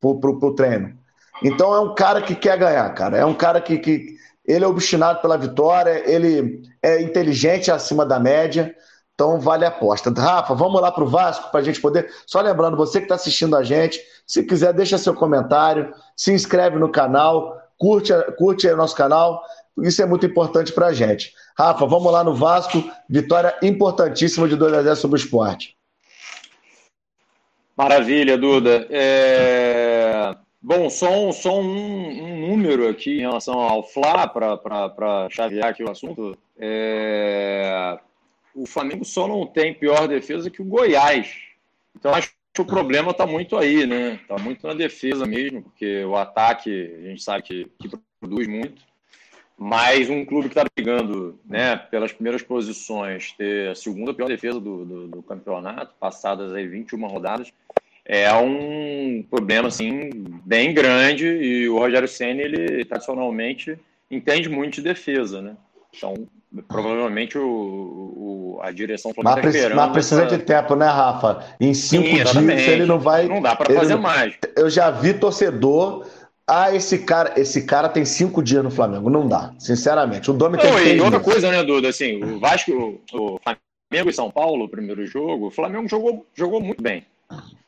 para 0.00 0.30
o 0.30 0.54
treino. 0.54 0.96
Então 1.42 1.74
é 1.74 1.80
um 1.80 1.94
cara 1.94 2.22
que 2.22 2.34
quer 2.34 2.58
ganhar, 2.58 2.88
cara. 2.94 3.16
É 3.16 3.24
um 3.24 3.34
cara 3.34 3.60
que, 3.60 3.78
que 3.78 4.13
ele 4.46 4.64
é 4.64 4.68
obstinado 4.68 5.20
pela 5.20 5.38
vitória, 5.38 6.02
ele 6.10 6.62
é 6.82 7.00
inteligente 7.00 7.70
acima 7.70 8.04
da 8.04 8.20
média. 8.20 8.74
Então 9.14 9.40
vale 9.40 9.64
a 9.64 9.68
aposta. 9.68 10.10
Rafa, 10.10 10.54
vamos 10.54 10.80
lá 10.80 10.90
para 10.90 11.04
o 11.04 11.08
Vasco 11.08 11.50
para 11.50 11.60
a 11.60 11.62
gente 11.62 11.80
poder. 11.80 12.10
Só 12.26 12.40
lembrando, 12.40 12.76
você 12.76 12.98
que 12.98 13.04
está 13.04 13.14
assistindo 13.14 13.56
a 13.56 13.62
gente, 13.62 14.00
se 14.26 14.42
quiser, 14.42 14.72
deixa 14.72 14.98
seu 14.98 15.14
comentário, 15.14 15.94
se 16.16 16.32
inscreve 16.32 16.78
no 16.78 16.90
canal, 16.90 17.56
curte, 17.78 18.12
curte 18.36 18.66
o 18.66 18.76
nosso 18.76 18.96
canal. 18.96 19.40
Isso 19.82 20.02
é 20.02 20.06
muito 20.06 20.26
importante 20.26 20.72
para 20.72 20.86
a 20.86 20.92
gente. 20.92 21.32
Rafa, 21.56 21.86
vamos 21.86 22.12
lá 22.12 22.24
no 22.24 22.34
Vasco. 22.34 22.82
Vitória 23.08 23.56
importantíssima 23.62 24.48
de 24.48 24.56
2 24.56 24.74
a 24.74 24.82
0 24.82 24.96
sobre 24.96 25.16
o 25.16 25.22
esporte. 25.22 25.76
Maravilha, 27.76 28.38
Duda. 28.38 28.86
É... 28.90 29.93
Bom, 30.66 30.88
só, 30.88 31.10
um, 31.10 31.32
só 31.32 31.60
um, 31.60 32.22
um, 32.22 32.48
número 32.48 32.88
aqui 32.88 33.18
em 33.18 33.20
relação 33.20 33.60
ao 33.60 33.82
Fla, 33.82 34.26
para 34.26 35.28
chavear 35.30 35.68
aqui 35.68 35.84
o 35.84 35.90
assunto. 35.90 36.36
É 36.58 37.98
o 38.54 38.66
Flamengo 38.66 39.04
só 39.04 39.26
não 39.26 39.46
tem 39.46 39.74
pior 39.74 40.06
defesa 40.06 40.48
que 40.48 40.62
o 40.62 40.64
Goiás. 40.64 41.34
Então 41.94 42.14
acho 42.14 42.32
que 42.52 42.60
o 42.60 42.64
problema 42.64 43.10
está 43.10 43.26
muito 43.26 43.56
aí, 43.56 43.84
né? 43.84 44.14
Está 44.14 44.38
muito 44.38 44.66
na 44.66 44.74
defesa 44.74 45.26
mesmo, 45.26 45.62
porque 45.62 46.04
o 46.04 46.14
ataque 46.14 46.94
a 46.98 47.08
gente 47.08 47.22
sabe 47.22 47.42
que, 47.42 47.70
que 47.80 47.90
produz 48.20 48.46
muito. 48.46 48.82
Mas 49.56 50.08
um 50.08 50.24
clube 50.24 50.48
que 50.48 50.58
está 50.58 50.64
brigando 50.76 51.38
né, 51.44 51.76
pelas 51.76 52.12
primeiras 52.12 52.42
posições, 52.42 53.32
ter 53.32 53.70
a 53.70 53.74
segunda 53.74 54.12
pior 54.12 54.26
defesa 54.26 54.60
do, 54.60 54.84
do, 54.84 55.08
do, 55.08 55.22
campeonato, 55.22 55.94
passadas 55.98 56.52
aí 56.52 56.66
21 56.66 57.06
rodadas, 57.06 57.52
é 58.04 58.32
um 58.34 59.24
problema 59.30 59.68
assim, 59.68 60.10
bem 60.44 60.74
grande. 60.74 61.26
E 61.26 61.68
o 61.68 61.78
Rogério 61.78 62.08
Senna, 62.08 62.42
ele 62.42 62.84
tradicionalmente 62.84 63.78
entende 64.10 64.48
muito 64.48 64.74
de 64.74 64.82
defesa. 64.82 65.40
Né? 65.40 65.56
Então, 65.96 66.14
provavelmente 66.68 67.38
o, 67.38 67.44
o, 67.46 68.58
a 68.62 68.70
direção 68.70 69.12
Flamengo 69.12 69.40
mas, 69.42 69.62
tá 69.62 69.74
mas 69.74 69.92
precisa 69.92 70.26
de 70.26 70.38
tempo, 70.38 70.76
né, 70.76 70.86
Rafa? 70.86 71.44
Em 71.58 71.72
cinco 71.72 72.06
Sim, 72.06 72.24
dias 72.24 72.68
ele 72.68 72.86
não 72.86 72.98
vai. 72.98 73.26
Não 73.26 73.40
dá 73.40 73.56
para 73.56 73.74
fazer 73.74 73.96
mais. 73.96 74.34
Eu 74.56 74.68
já 74.68 74.90
vi 74.90 75.14
torcedor. 75.14 76.06
Ah, 76.46 76.74
esse 76.74 76.98
cara, 76.98 77.32
esse 77.40 77.64
cara 77.64 77.88
tem 77.88 78.04
cinco 78.04 78.42
dias 78.42 78.62
no 78.62 78.70
Flamengo. 78.70 79.08
Não 79.08 79.26
dá, 79.26 79.54
sinceramente. 79.58 80.30
O 80.30 80.34
Domi 80.34 80.58
tem 80.58 80.70
não, 80.70 80.78
E 80.78 81.00
outra 81.00 81.18
coisa, 81.18 81.50
né, 81.50 81.64
Duda? 81.64 81.88
Assim, 81.88 82.22
o 82.22 82.38
Vasco, 82.38 83.00
o 83.14 83.40
Flamengo 83.42 84.10
e 84.10 84.12
São 84.12 84.30
Paulo, 84.30 84.66
o 84.66 84.68
primeiro 84.68 85.06
jogo, 85.06 85.46
o 85.46 85.50
Flamengo 85.50 85.88
jogou, 85.88 86.26
jogou 86.34 86.60
muito 86.60 86.82
bem. 86.82 87.02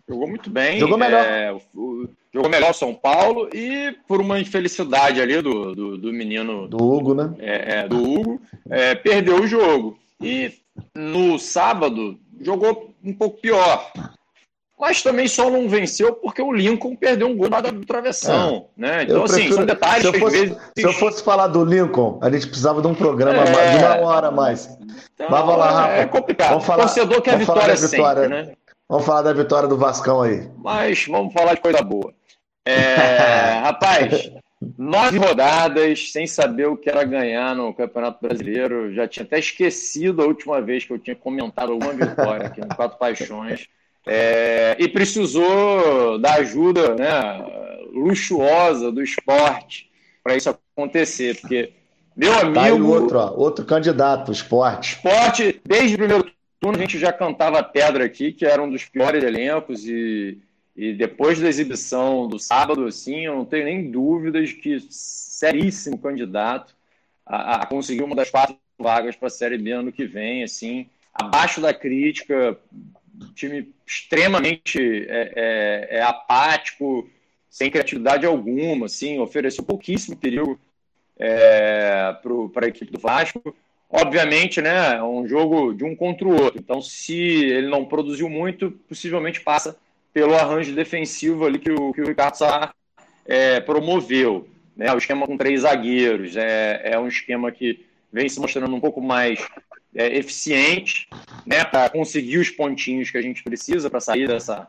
Jogou 0.08 0.28
muito 0.28 0.50
bem. 0.50 0.78
Jogou 0.78 0.96
melhor. 0.96 1.24
É, 1.24 1.52
o, 1.74 2.08
jogou 2.32 2.50
melhor 2.50 2.72
São 2.74 2.94
Paulo 2.94 3.48
e 3.52 3.96
por 4.06 4.20
uma 4.20 4.38
infelicidade 4.38 5.20
ali 5.20 5.40
do, 5.42 5.74
do, 5.74 5.98
do 5.98 6.12
menino. 6.12 6.68
Do 6.68 6.76
Hugo, 6.76 7.14
né? 7.14 7.34
É, 7.38 7.78
é, 7.78 7.88
do 7.88 8.02
Hugo, 8.02 8.40
é, 8.70 8.94
perdeu 8.94 9.40
o 9.42 9.46
jogo. 9.46 9.98
E 10.20 10.52
no 10.94 11.38
sábado 11.38 12.18
jogou 12.40 12.94
um 13.02 13.12
pouco 13.12 13.40
pior. 13.40 13.90
Mas 14.78 15.02
também 15.02 15.26
só 15.26 15.48
não 15.48 15.68
venceu 15.68 16.12
porque 16.12 16.42
o 16.42 16.52
Lincoln 16.52 16.94
perdeu 16.94 17.26
um 17.28 17.36
gol 17.36 17.48
na 17.48 17.62
do 17.62 17.84
travessão. 17.86 18.68
É. 18.76 18.80
Né? 18.80 19.02
Então, 19.04 19.16
eu 19.16 19.24
assim, 19.24 19.34
prefiro... 19.34 19.54
são 19.54 19.64
detalhes 19.64 20.02
se 20.02 20.06
eu, 20.06 20.20
fosse, 20.20 20.36
vezes... 20.38 20.56
se 20.76 20.84
eu 20.84 20.92
fosse 20.92 21.22
falar 21.24 21.46
do 21.46 21.64
Lincoln, 21.64 22.18
a 22.22 22.30
gente 22.30 22.46
precisava 22.46 22.82
de 22.82 22.86
um 22.86 22.94
programa 22.94 23.42
é. 23.42 23.78
de 23.78 23.84
uma 23.84 24.06
hora 24.06 24.28
a 24.28 24.30
mais. 24.30 24.68
Então, 25.14 25.28
Mas 25.30 25.40
vamos 25.40 25.58
lá. 25.58 25.90
É 25.92 26.04
complicado. 26.04 26.50
Vamos 26.50 26.66
falar, 26.66 26.84
o 26.84 26.86
torcedor 26.86 27.22
quer 27.22 27.38
vitória, 27.38 27.74
vitória 27.74 28.22
sempre, 28.22 28.28
né? 28.28 28.52
Vamos 28.88 29.04
falar 29.04 29.22
da 29.22 29.32
vitória 29.32 29.68
do 29.68 29.76
Vascão 29.76 30.22
aí. 30.22 30.48
Mas 30.58 31.06
vamos 31.06 31.32
falar 31.32 31.54
de 31.54 31.60
coisa 31.60 31.82
boa. 31.82 32.14
É, 32.64 33.58
rapaz, 33.64 34.30
nove 34.78 35.18
rodadas 35.18 36.12
sem 36.12 36.26
saber 36.26 36.66
o 36.66 36.76
que 36.76 36.88
era 36.88 37.02
ganhar 37.02 37.54
no 37.54 37.74
Campeonato 37.74 38.26
Brasileiro. 38.26 38.94
Já 38.94 39.08
tinha 39.08 39.24
até 39.24 39.38
esquecido 39.38 40.22
a 40.22 40.26
última 40.26 40.60
vez 40.60 40.84
que 40.84 40.92
eu 40.92 40.98
tinha 40.98 41.16
comentado 41.16 41.72
alguma 41.72 41.92
vitória 41.92 42.46
aqui 42.46 42.60
no 42.60 42.74
Quatro 42.74 42.98
Paixões. 42.98 43.66
É, 44.06 44.76
e 44.78 44.88
precisou 44.88 46.16
da 46.20 46.34
ajuda 46.34 46.94
né, 46.94 47.44
luxuosa 47.92 48.92
do 48.92 49.02
esporte 49.02 49.90
para 50.22 50.36
isso 50.36 50.48
acontecer, 50.48 51.40
porque 51.40 51.72
meu 52.16 52.32
amigo. 52.32 52.54
Tá 52.54 52.72
outro, 52.72 53.18
ó, 53.18 53.34
outro 53.36 53.64
candidato, 53.64 54.32
esporte. 54.32 54.94
Esporte, 54.94 55.60
desde 55.64 55.96
o 55.96 55.98
primeiro 55.98 56.35
turno 56.60 56.78
a 56.78 56.80
gente 56.80 56.98
já 56.98 57.12
cantava 57.12 57.62
pedra 57.62 58.04
aqui, 58.04 58.32
que 58.32 58.44
era 58.44 58.62
um 58.62 58.70
dos 58.70 58.84
piores 58.84 59.22
elencos, 59.22 59.86
e, 59.86 60.38
e 60.76 60.92
depois 60.92 61.40
da 61.40 61.48
exibição 61.48 62.26
do 62.26 62.38
sábado, 62.38 62.86
assim, 62.86 63.26
eu 63.26 63.36
não 63.36 63.44
tenho 63.44 63.64
nem 63.64 63.90
dúvidas 63.90 64.52
que 64.52 64.78
seríssimo 64.90 65.98
candidato 65.98 66.74
a, 67.24 67.62
a 67.62 67.66
conseguir 67.66 68.02
uma 68.02 68.16
das 68.16 68.30
quatro 68.30 68.56
vagas 68.78 69.16
para 69.16 69.28
a 69.28 69.30
Série 69.30 69.58
B 69.58 69.72
ano 69.72 69.92
que 69.92 70.04
vem, 70.04 70.42
assim, 70.42 70.88
abaixo 71.14 71.60
da 71.60 71.72
crítica, 71.72 72.58
time 73.34 73.72
extremamente 73.86 74.78
é, 75.08 75.32
é, 75.34 75.96
é 75.98 76.02
apático, 76.02 77.08
sem 77.48 77.70
criatividade 77.70 78.26
alguma, 78.26 78.86
assim, 78.86 79.18
ofereceu 79.18 79.64
pouquíssimo 79.64 80.16
perigo 80.16 80.60
é, 81.18 82.14
para 82.52 82.66
a 82.66 82.68
equipe 82.68 82.92
do 82.92 82.98
Vasco. 82.98 83.56
Obviamente, 83.88 84.60
né, 84.60 84.96
é 84.96 85.02
um 85.02 85.26
jogo 85.28 85.72
de 85.72 85.84
um 85.84 85.94
contra 85.94 86.26
o 86.26 86.42
outro. 86.42 86.58
Então, 86.58 86.82
se 86.82 87.16
ele 87.16 87.68
não 87.68 87.84
produziu 87.84 88.28
muito, 88.28 88.70
possivelmente 88.88 89.40
passa 89.40 89.76
pelo 90.12 90.34
arranjo 90.34 90.74
defensivo 90.74 91.44
ali 91.44 91.58
que 91.58 91.70
o, 91.70 91.92
que 91.92 92.00
o 92.00 92.06
Ricardo 92.06 92.36
Sá 92.36 92.74
é, 93.24 93.60
promoveu. 93.60 94.48
Né? 94.76 94.92
O 94.92 94.98
esquema 94.98 95.26
com 95.26 95.36
três 95.36 95.60
zagueiros 95.60 96.36
é, 96.36 96.80
é 96.84 96.98
um 96.98 97.06
esquema 97.06 97.52
que 97.52 97.84
vem 98.12 98.28
se 98.28 98.40
mostrando 98.40 98.74
um 98.74 98.80
pouco 98.80 99.00
mais 99.00 99.46
é, 99.94 100.16
eficiente 100.16 101.08
né, 101.44 101.64
para 101.64 101.88
conseguir 101.88 102.38
os 102.38 102.50
pontinhos 102.50 103.10
que 103.10 103.18
a 103.18 103.22
gente 103.22 103.42
precisa 103.42 103.88
para 103.88 104.00
sair 104.00 104.26
dessa 104.26 104.68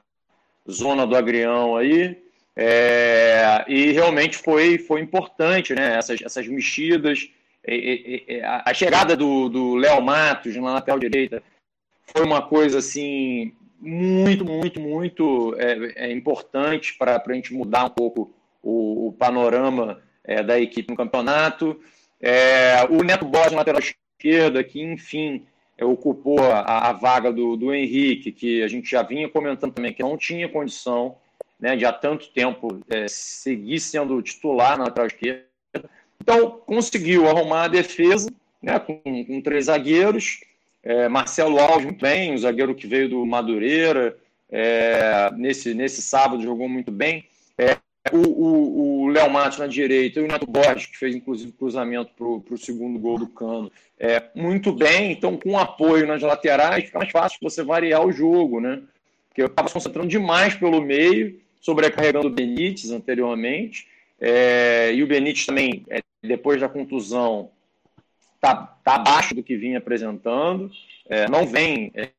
zona 0.70 1.08
do 1.08 1.16
agrião 1.16 1.76
aí. 1.76 2.18
É, 2.56 3.64
e 3.68 3.92
realmente 3.92 4.38
foi, 4.38 4.78
foi 4.78 5.00
importante 5.02 5.76
né, 5.76 5.96
essas, 5.96 6.22
essas 6.22 6.48
mexidas 6.48 7.30
a 8.64 8.74
chegada 8.74 9.16
do 9.16 9.76
Léo 9.76 10.02
Matos 10.02 10.56
na 10.56 10.74
lateral 10.76 11.00
direita 11.00 11.44
foi 12.06 12.24
uma 12.24 12.42
coisa 12.42 12.80
assim 12.80 13.54
muito, 13.80 14.46
muito, 14.46 14.80
muito 14.80 15.56
é, 15.58 16.08
é 16.08 16.12
importante 16.12 16.96
para 16.98 17.22
a 17.26 17.34
gente 17.34 17.54
mudar 17.54 17.86
um 17.86 17.90
pouco 17.90 18.34
o, 18.62 19.08
o 19.08 19.14
panorama 19.14 20.02
é, 20.24 20.42
da 20.42 20.60
equipe 20.60 20.90
no 20.90 20.98
campeonato. 20.98 21.80
É, 22.20 22.84
o 22.90 23.04
Neto 23.04 23.26
Borges 23.26 23.52
na 23.52 23.60
lateral 23.60 23.82
esquerda, 23.82 24.64
que 24.64 24.82
enfim 24.82 25.46
ocupou 25.80 26.40
a, 26.40 26.90
a, 26.90 26.94
vaga 26.94 27.32
do, 27.32 27.56
do 27.56 27.72
Henrique, 27.74 28.32
que 28.32 28.64
a 28.64 28.68
gente 28.68 28.90
já 28.90 29.04
vinha 29.04 29.30
comentando 29.30 29.74
também, 29.74 29.94
que 29.94 30.02
não 30.02 30.18
tinha 30.18 30.50
condição 30.50 31.18
né, 31.60 31.76
de 31.76 31.86
há 31.86 31.94
tanto 31.94 32.30
tempo 32.32 32.82
é, 32.90 33.08
seguir 33.08 33.80
sendo 33.80 34.20
titular 34.22 34.78
na 34.78 34.86
lateral 34.86 35.08
esquerda. 35.08 35.46
Então, 36.28 36.62
conseguiu 36.66 37.26
arrumar 37.26 37.64
a 37.64 37.68
defesa 37.70 38.30
né, 38.62 38.78
com, 38.78 39.00
com 39.24 39.42
três 39.42 39.66
zagueiros. 39.66 40.42
É, 40.84 41.08
Marcelo 41.08 41.58
Alves, 41.58 41.86
muito 41.86 42.02
bem, 42.02 42.34
o 42.34 42.38
zagueiro 42.38 42.76
que 42.76 42.86
veio 42.86 43.08
do 43.08 43.26
Madureira, 43.26 44.18
é, 44.52 45.32
nesse, 45.38 45.74
nesse 45.74 46.02
sábado 46.02 46.44
jogou 46.44 46.68
muito 46.68 46.92
bem. 46.92 47.24
É, 47.58 47.78
o, 48.12 49.08
Léo 49.08 49.30
Matos 49.30 49.58
na 49.58 49.68
direita 49.68 50.20
e 50.20 50.24
o 50.24 50.28
Neto 50.28 50.46
Borges, 50.46 50.88
que 50.88 50.98
fez 50.98 51.16
inclusive 51.16 51.54
cruzamento 51.54 52.12
para 52.14 52.54
o 52.54 52.58
segundo 52.58 53.00
gol 53.00 53.20
do 53.20 53.28
Cano, 53.28 53.72
é, 53.98 54.22
muito 54.36 54.74
bem. 54.74 55.14
Então, 55.14 55.38
com 55.38 55.58
apoio 55.58 56.06
nas 56.06 56.22
laterais, 56.22 56.84
fica 56.84 57.00
mais 57.00 57.12
fácil 57.12 57.40
você 57.42 57.64
variar 57.64 58.06
o 58.06 58.12
jogo, 58.12 58.60
né? 58.60 58.82
Porque 59.30 59.42
eu 59.42 59.48
estava 59.48 59.70
se 59.70 59.74
concentrando 59.74 60.10
demais 60.10 60.56
pelo 60.56 60.82
meio, 60.82 61.40
sobrecarregando 61.62 62.28
o 62.28 62.32
Benítez 62.32 62.92
anteriormente. 62.92 63.88
É, 64.20 64.94
e 64.94 65.04
o 65.04 65.08
Benítez 65.08 65.46
também, 65.46 65.86
é, 65.90 66.02
depois 66.22 66.60
da 66.60 66.70
contusão, 66.70 67.52
está 68.36 68.56
tá 68.84 68.96
abaixo 68.96 69.36
do 69.36 69.44
que 69.44 69.58
vinha 69.58 69.78
apresentando, 69.78 70.72
é, 71.10 71.30
não 71.30 71.46
vem 71.46 71.92
é, 71.94 72.10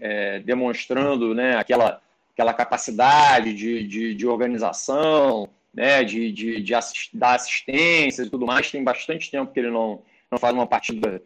é, 0.00 0.38
demonstrando 0.40 1.34
né, 1.34 1.56
aquela, 1.56 2.00
aquela 2.32 2.52
capacidade 2.52 3.54
de, 3.54 3.86
de, 3.86 4.14
de 4.14 4.26
organização, 4.26 5.48
né, 5.72 6.02
de, 6.04 6.32
de, 6.32 6.62
de 6.62 6.74
assist, 6.74 7.10
dar 7.16 7.34
assistência 7.34 8.22
e 8.22 8.30
tudo 8.30 8.46
mais. 8.46 8.70
Tem 8.70 8.82
bastante 8.82 9.30
tempo 9.30 9.52
que 9.52 9.60
ele 9.60 9.70
não, 9.70 10.02
não 10.30 10.38
faz 10.38 10.54
uma 10.54 10.66
partida 10.66 11.22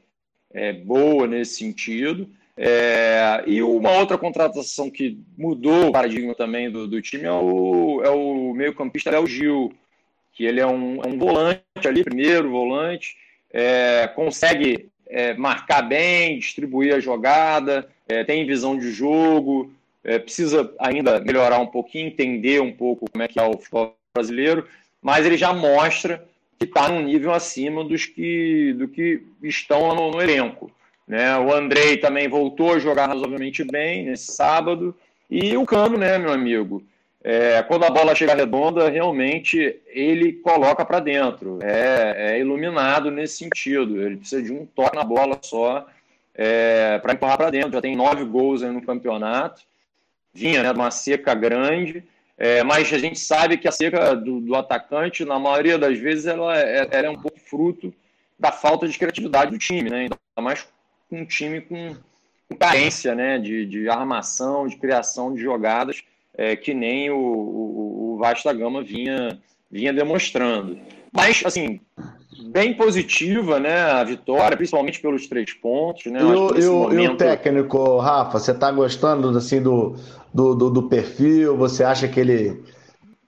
é, 0.52 0.72
boa 0.72 1.26
nesse 1.26 1.56
sentido. 1.56 2.28
É, 2.56 3.42
e 3.46 3.62
uma 3.62 3.92
outra 3.92 4.18
contratação 4.18 4.90
que 4.90 5.18
mudou 5.38 5.88
o 5.88 5.92
paradigma 5.92 6.34
também 6.34 6.70
do, 6.70 6.86
do 6.86 7.00
time 7.00 7.24
é 7.24 7.32
o, 7.32 8.02
é 8.04 8.10
o 8.10 8.52
meio-campista 8.52 9.10
Léo 9.10 9.26
Gil, 9.26 9.72
que 10.32 10.44
ele 10.44 10.60
é 10.60 10.66
um, 10.66 11.00
é 11.02 11.08
um 11.08 11.18
volante 11.18 11.62
ali, 11.84 12.04
primeiro 12.04 12.50
volante, 12.50 13.16
é, 13.52 14.08
consegue 14.14 14.88
é, 15.06 15.34
marcar 15.34 15.82
bem, 15.82 16.38
distribuir 16.38 16.94
a 16.94 17.00
jogada, 17.00 17.88
é, 18.08 18.24
tem 18.24 18.46
visão 18.46 18.78
de 18.78 18.90
jogo, 18.92 19.72
é, 20.04 20.18
precisa 20.18 20.72
ainda 20.78 21.20
melhorar 21.20 21.58
um 21.58 21.66
pouquinho, 21.66 22.06
entender 22.06 22.60
um 22.60 22.72
pouco 22.72 23.10
como 23.10 23.22
é 23.22 23.28
que 23.28 23.38
é 23.38 23.42
o 23.42 23.58
futebol 23.58 23.96
brasileiro, 24.14 24.66
mas 25.02 25.26
ele 25.26 25.36
já 25.36 25.52
mostra 25.52 26.24
que 26.58 26.64
está 26.64 26.88
num 26.88 27.02
nível 27.02 27.32
acima 27.32 27.82
dos 27.82 28.06
que, 28.06 28.74
do 28.74 28.86
que 28.86 29.22
estão 29.42 29.94
no, 29.94 30.10
no 30.10 30.20
elenco. 30.20 30.70
Né? 31.06 31.36
O 31.38 31.52
Andrei 31.52 31.96
também 31.96 32.28
voltou 32.28 32.74
a 32.74 32.78
jogar 32.78 33.06
razoavelmente 33.06 33.64
bem 33.64 34.04
nesse 34.04 34.32
sábado, 34.32 34.94
e 35.28 35.56
o 35.56 35.64
Cano, 35.64 35.96
né, 35.96 36.18
meu 36.18 36.32
amigo? 36.32 36.82
É, 37.22 37.62
quando 37.64 37.84
a 37.84 37.90
bola 37.90 38.14
chega 38.14 38.34
redonda, 38.34 38.88
realmente 38.88 39.78
ele 39.88 40.32
coloca 40.34 40.84
para 40.84 41.00
dentro. 41.00 41.58
É, 41.62 42.34
é, 42.34 42.40
iluminado 42.40 43.10
nesse 43.10 43.38
sentido. 43.38 44.00
Ele 44.00 44.16
precisa 44.16 44.42
de 44.42 44.52
um 44.52 44.64
toque 44.64 44.96
na 44.96 45.04
bola 45.04 45.38
só 45.42 45.86
é, 46.34 46.98
para 46.98 47.12
empurrar 47.12 47.36
para 47.36 47.50
dentro. 47.50 47.72
Já 47.72 47.82
tem 47.82 47.94
nove 47.94 48.24
gols 48.24 48.62
no 48.62 48.80
campeonato. 48.80 49.62
Vinha 50.32 50.62
né, 50.62 50.72
de 50.72 50.78
uma 50.78 50.90
seca 50.90 51.34
grande, 51.34 52.04
é, 52.38 52.62
mas 52.62 52.92
a 52.92 52.98
gente 52.98 53.18
sabe 53.18 53.58
que 53.58 53.66
a 53.66 53.72
seca 53.72 54.14
do, 54.14 54.40
do 54.40 54.54
atacante, 54.54 55.24
na 55.24 55.40
maioria 55.40 55.76
das 55.76 55.98
vezes, 55.98 56.26
ela 56.26 56.56
é, 56.56 56.88
ela 56.90 57.06
é, 57.06 57.10
um 57.10 57.20
pouco 57.20 57.38
fruto 57.38 57.92
da 58.38 58.52
falta 58.52 58.86
de 58.86 58.96
criatividade 58.96 59.50
do 59.50 59.58
time, 59.58 59.90
né? 59.90 60.02
ainda 60.02 60.16
mais 60.40 60.66
um 61.10 61.24
time 61.26 61.60
com, 61.60 61.96
com 62.48 62.56
carência 62.56 63.14
né, 63.14 63.38
de, 63.38 63.66
de 63.66 63.88
armação, 63.90 64.68
de 64.68 64.76
criação 64.76 65.34
de 65.34 65.42
jogadas 65.42 66.02
é, 66.36 66.56
que 66.56 66.72
nem 66.74 67.10
o, 67.10 67.16
o, 67.16 68.14
o 68.14 68.18
Vasta 68.18 68.52
Gama 68.52 68.82
vinha, 68.82 69.38
vinha 69.70 69.92
demonstrando. 69.92 70.78
Mas, 71.12 71.42
assim, 71.44 71.80
bem 72.48 72.74
positiva, 72.74 73.58
né, 73.58 73.80
a 73.80 74.04
vitória, 74.04 74.56
principalmente 74.56 75.00
pelos 75.00 75.26
três 75.26 75.52
pontos, 75.52 76.06
né? 76.06 76.20
E 76.20 76.24
o, 76.24 76.58
e, 76.58 76.66
o, 76.66 76.72
momento... 76.82 77.00
e 77.00 77.08
o, 77.08 77.16
técnico, 77.16 77.98
Rafa, 77.98 78.38
você 78.38 78.52
está 78.52 78.70
gostando 78.70 79.36
assim 79.36 79.60
do, 79.60 79.96
do, 80.32 80.54
do, 80.54 80.70
do, 80.70 80.82
perfil? 80.88 81.56
Você 81.56 81.82
acha 81.84 82.08
que 82.08 82.20
ele, 82.20 82.62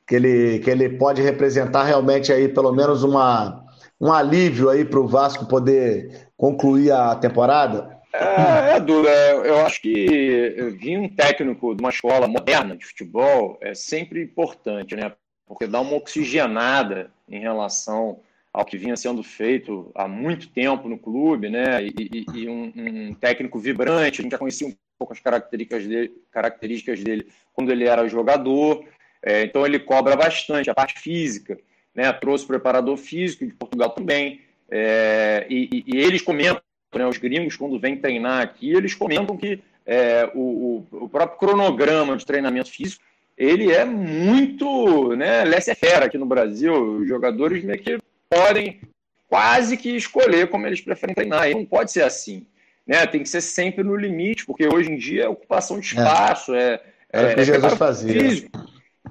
que 0.07 0.15
ele 0.15 0.59
que 0.61 0.71
ele 0.71 0.89
pode 0.91 1.21
representar 1.21 1.85
realmente 1.85 2.33
aí 2.33 2.49
pelo 2.49 2.73
menos 2.73 3.03
uma 3.03 3.65
um 4.01 4.13
alívio 4.13 4.69
aí 4.69 4.85
para 4.85 5.01
o 5.01 5.07
Vasco 5.07 5.47
poder 5.47 6.29
concluir 6.37 6.93
a 6.93 7.15
temporada? 7.15 7.92
É, 8.13 8.77
Edu, 8.77 9.09
é, 9.09 9.33
eu 9.33 9.65
acho 9.65 9.81
que 9.81 10.71
vir 10.79 10.99
um 10.99 11.09
técnico 11.09 11.75
de 11.75 11.83
uma 11.83 11.89
escola 11.89 12.29
moderna 12.29 12.77
de 12.77 12.85
futebol 12.85 13.59
é 13.61 13.75
sempre 13.75 14.23
importante, 14.23 14.95
né? 14.95 15.13
Porque 15.47 15.67
dá 15.67 15.81
uma 15.81 15.97
oxigenada 15.97 17.11
em 17.29 17.41
relação 17.41 18.21
ao 18.53 18.67
que 18.67 18.77
vinha 18.77 18.97
sendo 18.97 19.23
feito 19.23 19.91
há 19.95 20.07
muito 20.07 20.49
tempo 20.51 20.89
no 20.89 20.99
clube, 20.99 21.49
né? 21.49 21.83
E, 21.83 21.95
e, 21.99 22.41
e 22.41 22.49
um, 22.49 22.73
um, 22.77 23.15
técnico 23.15 23.59
vibrante, 23.59 24.21
a 24.21 24.23
gente 24.23 24.33
já 24.33 24.39
conhecia 24.39 24.67
um 24.67 24.75
pouco 24.99 25.15
as 25.15 25.21
características 25.21 25.87
dele, 25.87 26.13
características 26.31 27.03
dele 27.03 27.27
quando 27.55 27.73
ele 27.73 27.85
era 27.85 28.07
jogador, 28.09 28.85
é, 29.23 29.43
então 29.43 29.65
ele 29.65 29.79
cobra 29.79 30.15
bastante 30.17 30.69
a 30.69 30.75
parte 30.75 31.01
física, 31.01 31.59
né? 31.95 32.13
Trouxe 32.13 32.47
preparador 32.47 32.99
físico 32.99 33.47
de 33.47 33.55
Portugal 33.55 33.91
também, 33.91 34.43
é, 34.71 35.47
e, 35.49 35.83
e 35.87 35.97
eles 35.97 36.21
comentam 36.21 36.63
né, 36.99 37.07
os 37.07 37.19
gringos, 37.19 37.57
quando 37.57 37.79
vêm 37.79 37.97
treinar 37.97 38.43
aqui, 38.43 38.73
eles 38.73 38.95
comentam 38.95 39.37
que 39.37 39.61
é, 39.87 40.31
o, 40.35 40.85
o, 40.93 41.09
próprio 41.09 41.39
cronograma 41.39 42.17
de 42.17 42.25
treinamento 42.25 42.71
físico 42.71 43.03
ele 43.37 43.73
é 43.73 43.85
muito 43.85 45.17
né, 45.17 45.45
laissez-faire 45.45 46.05
aqui 46.05 46.19
no 46.19 46.27
Brasil. 46.27 46.99
Os 46.99 47.09
jogadores 47.09 47.65
meio 47.65 47.79
que 47.81 47.99
podem 48.29 48.81
quase 49.29 49.77
que 49.77 49.97
escolher 49.97 50.49
como 50.49 50.67
eles 50.67 50.81
preferem 50.81 51.15
treinar. 51.15 51.49
E 51.49 51.55
não 51.55 51.65
pode 51.65 51.91
ser 51.91 52.03
assim. 52.03 52.47
Né? 52.87 53.07
Tem 53.07 53.23
que 53.23 53.29
ser 53.29 53.41
sempre 53.41 53.83
no 53.83 53.97
limite, 53.97 54.45
porque 54.45 54.69
hoje 54.69 54.93
em 54.93 54.97
dia 54.97 55.25
é 55.25 55.29
ocupação 55.29 55.81
de 55.81 55.87
espaço, 55.87 56.55
é, 56.55 56.81
é, 57.13 57.23
é, 57.23 57.41
é 57.41 57.45
Jesus 57.45 57.75
fazia. 57.75 58.21
físico 58.21 58.51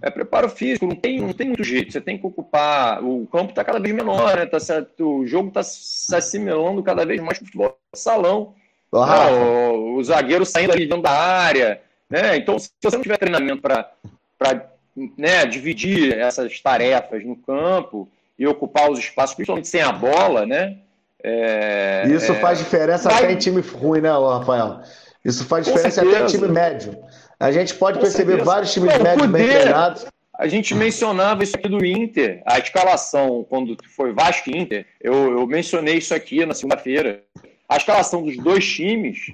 é 0.01 0.09
preparo 0.09 0.49
físico, 0.49 0.87
não 0.87 0.95
tem, 0.95 1.19
não 1.19 1.33
tem 1.33 1.47
muito 1.47 1.63
jeito. 1.63 1.91
Você 1.91 2.01
tem 2.01 2.17
que 2.17 2.25
ocupar. 2.25 3.03
O 3.03 3.27
campo 3.27 3.51
está 3.51 3.63
cada 3.63 3.79
vez 3.79 3.93
menor, 3.93 4.35
né? 4.35 4.45
Tá 4.45 4.59
certo, 4.59 5.19
o 5.19 5.27
jogo 5.27 5.49
está 5.49 5.61
se 5.61 6.15
assimilando 6.15 6.81
cada 6.81 7.05
vez 7.05 7.21
mais 7.21 7.37
para 7.37 7.43
o 7.43 7.47
futebol 7.47 7.77
salão. 7.93 8.55
Oh, 8.91 9.05
né? 9.05 9.31
o, 9.31 9.95
o, 9.95 10.03
zagueiro 10.03 10.45
saindo 10.45 10.73
ali 10.73 10.85
dentro 10.85 11.03
da 11.03 11.11
área. 11.11 11.81
Né? 12.09 12.35
Então, 12.35 12.59
se 12.59 12.71
você 12.81 12.97
não 12.97 13.03
tiver 13.03 13.17
treinamento 13.17 13.61
para 13.61 14.71
né, 15.17 15.45
dividir 15.45 16.17
essas 16.17 16.59
tarefas 16.59 17.23
no 17.23 17.37
campo 17.37 18.09
e 18.37 18.45
ocupar 18.45 18.91
os 18.91 18.99
espaços, 18.99 19.35
principalmente 19.35 19.67
sem 19.67 19.81
a 19.81 19.91
bola, 19.91 20.45
né? 20.45 20.77
É, 21.23 22.05
Isso 22.07 22.31
é, 22.31 22.35
faz 22.35 22.57
diferença 22.57 23.07
vai... 23.07 23.23
até 23.23 23.33
em 23.33 23.37
time 23.37 23.61
ruim, 23.61 24.01
né, 24.01 24.09
Rafael? 24.09 24.81
Isso 25.23 25.45
faz 25.45 25.65
diferença 25.67 26.01
até 26.01 26.23
em 26.23 26.25
time 26.25 26.47
médio. 26.47 26.97
A 27.41 27.51
gente 27.51 27.73
pode 27.73 27.97
Com 27.97 28.03
perceber 28.03 28.33
certeza. 28.33 28.51
vários 28.51 28.71
times 28.71 28.97
médios 28.99 29.27
bem 29.27 29.47
treinados. 29.47 30.05
A 30.37 30.47
gente 30.47 30.75
mencionava 30.75 31.43
isso 31.43 31.55
aqui 31.55 31.67
do 31.67 31.83
Inter, 31.83 32.41
a 32.45 32.59
escalação, 32.59 33.43
quando 33.49 33.75
foi 33.95 34.13
Vasco 34.13 34.49
e 34.49 34.57
Inter, 34.57 34.85
eu, 35.01 35.39
eu 35.39 35.47
mencionei 35.47 35.97
isso 35.97 36.13
aqui 36.13 36.45
na 36.45 36.53
segunda-feira. 36.53 37.23
A 37.67 37.77
escalação 37.77 38.23
dos 38.23 38.37
dois 38.37 38.65
times, 38.67 39.33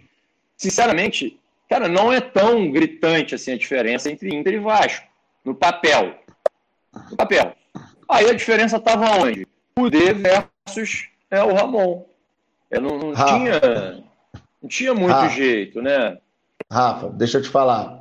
sinceramente, 0.55 1.37
cara, 1.69 1.89
não 1.89 2.11
é 2.11 2.21
tão 2.21 2.71
gritante 2.71 3.35
assim 3.35 3.51
a 3.51 3.57
diferença 3.57 4.09
entre 4.09 4.33
Inter 4.33 4.53
e 4.53 4.59
Vasco, 4.59 5.05
no 5.43 5.53
papel. 5.53 6.13
No 7.11 7.17
papel. 7.17 7.53
Aí 8.07 8.29
a 8.29 8.33
diferença 8.33 8.77
estava 8.77 9.17
onde? 9.17 9.45
O 9.77 9.89
D 9.89 10.13
versus 10.13 11.09
é, 11.29 11.43
o 11.43 11.53
Ramon. 11.53 12.05
Eu 12.71 12.81
não, 12.81 12.97
não 12.97 13.13
tinha, 13.13 14.03
não 14.61 14.69
tinha 14.69 14.93
muito 14.93 15.29
jeito, 15.29 15.81
né? 15.81 16.17
Rafa, 16.71 17.09
deixa 17.09 17.37
eu 17.37 17.41
te 17.41 17.49
falar. 17.49 17.96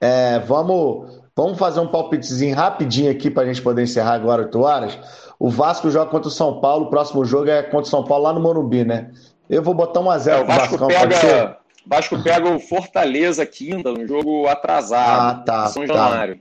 É, 0.00 0.38
vamos, 0.40 1.20
vamos 1.34 1.58
fazer 1.58 1.80
um 1.80 1.86
palpitezinho 1.86 2.54
rapidinho 2.54 3.10
aqui 3.10 3.30
para 3.30 3.44
a 3.44 3.46
gente 3.46 3.62
poder 3.62 3.82
encerrar 3.82 4.14
agora 4.14 4.42
8 4.42 4.60
horas. 4.60 4.98
O 5.38 5.50
Vasco 5.50 5.90
joga 5.90 6.10
contra 6.10 6.28
o 6.28 6.30
São 6.30 6.60
Paulo, 6.60 6.86
o 6.86 6.90
próximo 6.90 7.24
jogo 7.24 7.50
é 7.50 7.62
contra 7.62 7.86
o 7.86 7.90
São 7.90 8.04
Paulo 8.04 8.24
lá 8.24 8.32
no 8.32 8.40
Morumbi, 8.40 8.84
né? 8.84 9.10
Eu 9.48 9.62
vou 9.62 9.74
botar 9.74 10.00
um 10.00 10.10
a 10.10 10.18
0 10.18 10.38
é, 10.38 10.42
o 10.42 10.46
Vasco 10.46 10.78
Vascão, 10.78 10.88
pega, 10.88 11.58
Vasco 11.86 12.22
pega 12.22 12.50
o 12.50 12.58
Fortaleza 12.58 13.46
quinta, 13.46 13.90
um 13.90 14.06
jogo 14.06 14.46
atrasado. 14.48 15.40
Ah, 15.40 15.42
tá. 15.44 15.66
São 15.66 15.86
tá. 15.86 15.94
Januário. 15.94 16.40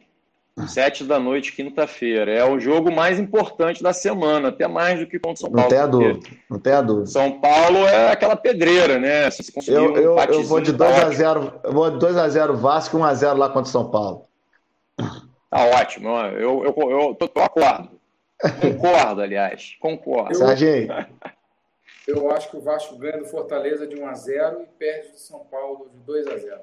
Sete 0.70 1.03
da 1.03 1.20
noite, 1.20 1.51
quinta-feira. 1.51 2.32
É 2.32 2.45
o 2.45 2.58
jogo 2.58 2.89
mais 2.89 3.20
importante 3.20 3.84
da 3.84 3.91
semana, 3.91 4.47
até 4.47 4.66
mais 4.68 4.99
do 4.99 5.06
que 5.06 5.20
contra 5.20 5.41
São 5.41 5.51
Paulo. 5.51 5.64
Não 5.64 5.70
tem 5.70 5.78
a 5.78 5.86
dúvida. 5.86 6.30
Não 6.49 6.60
tem 6.60 6.74
a 6.74 6.82
dúvida. 6.82 7.08
São 7.08 7.41
Paulo 7.41 7.80
é 7.80 8.12
aquela 8.12 8.38
pedreira, 8.38 8.97
né? 8.97 9.30
Se 9.32 9.51
eu, 9.68 9.97
eu, 9.97 10.16
um 10.16 10.20
eu 10.20 10.43
vou 10.43 10.62
de 10.62 10.74
2x0. 10.74 11.60
Eu 11.62 11.74
vou 11.74 11.91
de 11.91 12.06
2x0 12.06 12.53
Vasco 12.53 12.97
e 12.97 13.01
1x0 13.01 13.38
lá 13.38 13.49
contra 13.49 13.70
São 13.70 13.91
Paulo. 13.91 14.28
Tá 14.95 15.66
ótimo. 15.74 16.10
Eu, 16.10 16.64
eu, 16.64 16.74
eu, 16.78 16.89
eu, 16.89 17.16
tô, 17.16 17.30
eu 17.36 17.43
acordo. 17.43 17.89
Concordo, 18.62 19.22
aliás. 19.22 19.76
Concordo. 19.82 20.36
Serginho. 20.36 20.88
eu 22.08 22.32
acho 22.32 22.49
que 22.49 22.56
o 22.56 22.62
Vasco 22.62 22.97
ganha 22.97 23.18
do 23.18 23.26
Fortaleza 23.26 23.86
de 23.86 23.99
1 23.99 24.08
a 24.08 24.14
0 24.14 24.62
e 24.62 24.66
perde 24.80 25.12
do 25.12 25.18
São 25.18 25.39
Paulo 25.51 25.89
de 25.93 25.99
2 25.99 26.28
a 26.28 26.38
0 26.38 26.62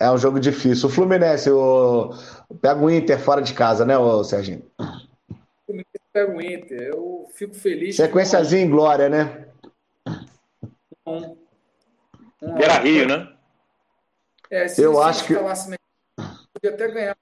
É 0.00 0.10
um 0.10 0.16
jogo 0.16 0.40
difícil. 0.40 0.88
O 0.88 0.92
Fluminense 0.92 1.50
o... 1.50 2.14
pega 2.62 2.80
o 2.80 2.90
Inter 2.90 3.20
fora 3.20 3.42
de 3.42 3.52
casa, 3.52 3.84
né, 3.84 3.98
ô 3.98 4.24
Serginho? 4.24 4.64
O 4.78 4.86
Fluminense 5.66 6.00
pega 6.10 6.32
o 6.34 6.40
Inter. 6.40 6.80
Eu 6.88 7.28
fico 7.34 7.54
feliz. 7.54 7.96
Sequenciazinha 7.96 8.62
em 8.62 8.70
glória, 8.70 9.10
né? 9.10 9.46
Um, 11.06 11.36
um, 12.42 12.54
Beira 12.54 12.78
Rio, 12.78 13.06
né? 13.06 13.30
É, 14.50 14.68
se 14.68 14.82
eu 14.82 15.02
acho 15.02 15.26
que. 15.26 15.34
Podia 15.34 16.74
até 16.74 16.88
ganhar. 16.88 17.16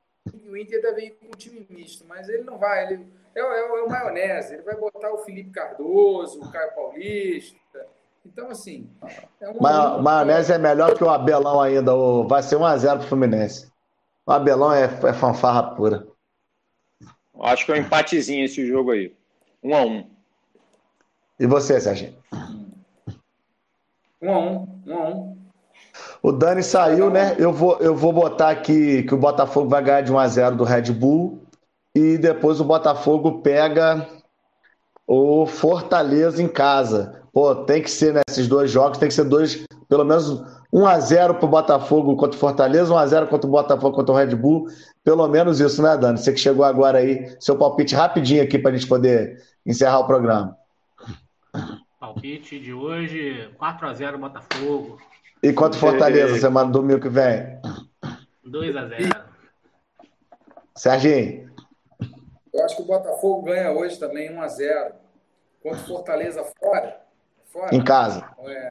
O 0.46 0.56
Inter 0.56 0.80
deve 0.80 1.06
ir 1.06 1.10
com 1.10 1.26
o 1.26 1.36
time 1.36 1.66
misto, 1.68 2.04
mas 2.06 2.28
ele 2.28 2.44
não 2.44 2.58
vai. 2.58 2.84
Ele 2.84 3.06
é, 3.34 3.40
é, 3.40 3.42
é 3.42 3.82
o 3.82 3.88
maionese. 3.88 4.54
Ele 4.54 4.62
vai 4.62 4.76
botar 4.76 5.12
o 5.12 5.18
Felipe 5.18 5.50
Cardoso, 5.50 6.40
o 6.40 6.52
Caio 6.52 6.74
Paulista. 6.74 7.86
Então, 8.24 8.50
assim. 8.50 8.88
É 9.40 9.48
um... 9.50 9.60
Ma 9.60 9.98
maionese 9.98 10.52
é 10.52 10.58
melhor 10.58 10.96
que 10.96 11.04
o 11.04 11.10
Abelão 11.10 11.60
ainda. 11.60 11.92
Vai 12.26 12.42
ser 12.42 12.56
1x0 12.56 12.98
pro 12.98 13.08
Fluminense. 13.08 13.70
O 14.26 14.32
Abelão 14.32 14.72
é, 14.72 14.84
é 14.84 15.12
fanfarra 15.12 15.74
pura. 15.74 16.06
Acho 17.40 17.64
que 17.64 17.72
é 17.72 17.76
um 17.76 17.78
empatezinho 17.78 18.44
esse 18.44 18.66
jogo 18.66 18.90
aí. 18.90 19.14
1 19.62 19.74
x 19.74 19.86
1 19.86 20.10
E 21.40 21.46
você, 21.46 21.80
Serginho? 21.80 22.14
1 24.20 24.28
x 24.28 24.32
1 24.32 24.66
1 24.86 24.92
x 24.92 25.34
1 25.34 25.38
o 26.22 26.32
Dani 26.32 26.62
saiu, 26.62 27.10
né? 27.10 27.36
Eu 27.38 27.52
vou, 27.52 27.78
eu 27.78 27.94
vou 27.94 28.12
botar 28.12 28.50
aqui 28.50 29.02
que 29.04 29.14
o 29.14 29.18
Botafogo 29.18 29.68
vai 29.68 29.82
ganhar 29.82 30.00
de 30.02 30.12
1 30.12 30.18
a 30.18 30.28
0 30.28 30.56
do 30.56 30.64
Red 30.64 30.92
Bull 30.92 31.42
e 31.94 32.18
depois 32.18 32.60
o 32.60 32.64
Botafogo 32.64 33.40
pega 33.40 34.06
o 35.06 35.46
Fortaleza 35.46 36.42
em 36.42 36.48
casa. 36.48 37.22
Pô, 37.38 37.54
tem 37.54 37.80
que 37.80 37.88
ser 37.88 38.12
nesses 38.12 38.48
dois 38.48 38.68
jogos, 38.68 38.98
tem 38.98 39.06
que 39.06 39.14
ser 39.14 39.22
dois, 39.22 39.64
pelo 39.88 40.04
menos 40.04 40.42
1 40.72 40.84
a 40.84 40.98
0 40.98 41.36
pro 41.36 41.46
Botafogo 41.46 42.16
contra 42.16 42.36
o 42.36 42.40
Fortaleza, 42.40 42.92
1 42.92 42.98
a 42.98 43.06
0 43.06 43.28
contra 43.28 43.46
o 43.46 43.52
Botafogo 43.52 43.94
contra 43.94 44.12
o 44.12 44.16
Red 44.16 44.34
Bull. 44.34 44.66
Pelo 45.04 45.28
menos 45.28 45.60
isso, 45.60 45.80
né, 45.80 45.96
Dani? 45.96 46.18
Você 46.18 46.32
que 46.32 46.40
chegou 46.40 46.64
agora 46.64 46.98
aí, 46.98 47.32
seu 47.38 47.56
palpite 47.56 47.94
rapidinho 47.94 48.42
aqui 48.42 48.58
para 48.58 48.72
a 48.72 48.74
gente 48.74 48.88
poder 48.88 49.40
encerrar 49.64 50.00
o 50.00 50.06
programa. 50.08 50.58
Palpite 52.00 52.58
de 52.58 52.74
hoje, 52.74 53.48
4 53.56 53.86
a 53.86 53.94
0 53.94 54.18
Botafogo. 54.18 54.98
E 55.40 55.52
quanto 55.52 55.78
Fortaleza 55.78 56.36
você 56.36 56.48
manda 56.48 56.72
domingo 56.72 57.00
que 57.00 57.08
vem? 57.08 57.56
2 58.44 58.76
a 58.76 58.84
0 58.88 59.14
Serginho. 60.74 61.52
Eu 62.52 62.64
acho 62.64 62.74
que 62.74 62.82
o 62.82 62.86
Botafogo 62.86 63.42
ganha 63.42 63.70
hoje 63.70 63.96
também 63.96 64.28
1 64.28 64.42
a 64.42 64.48
0 64.48 64.94
Quanto 65.62 65.86
Fortaleza 65.86 66.44
fora? 66.58 67.07
Fora 67.52 67.74
em 67.74 67.82
casa. 67.82 68.28
É, 68.46 68.68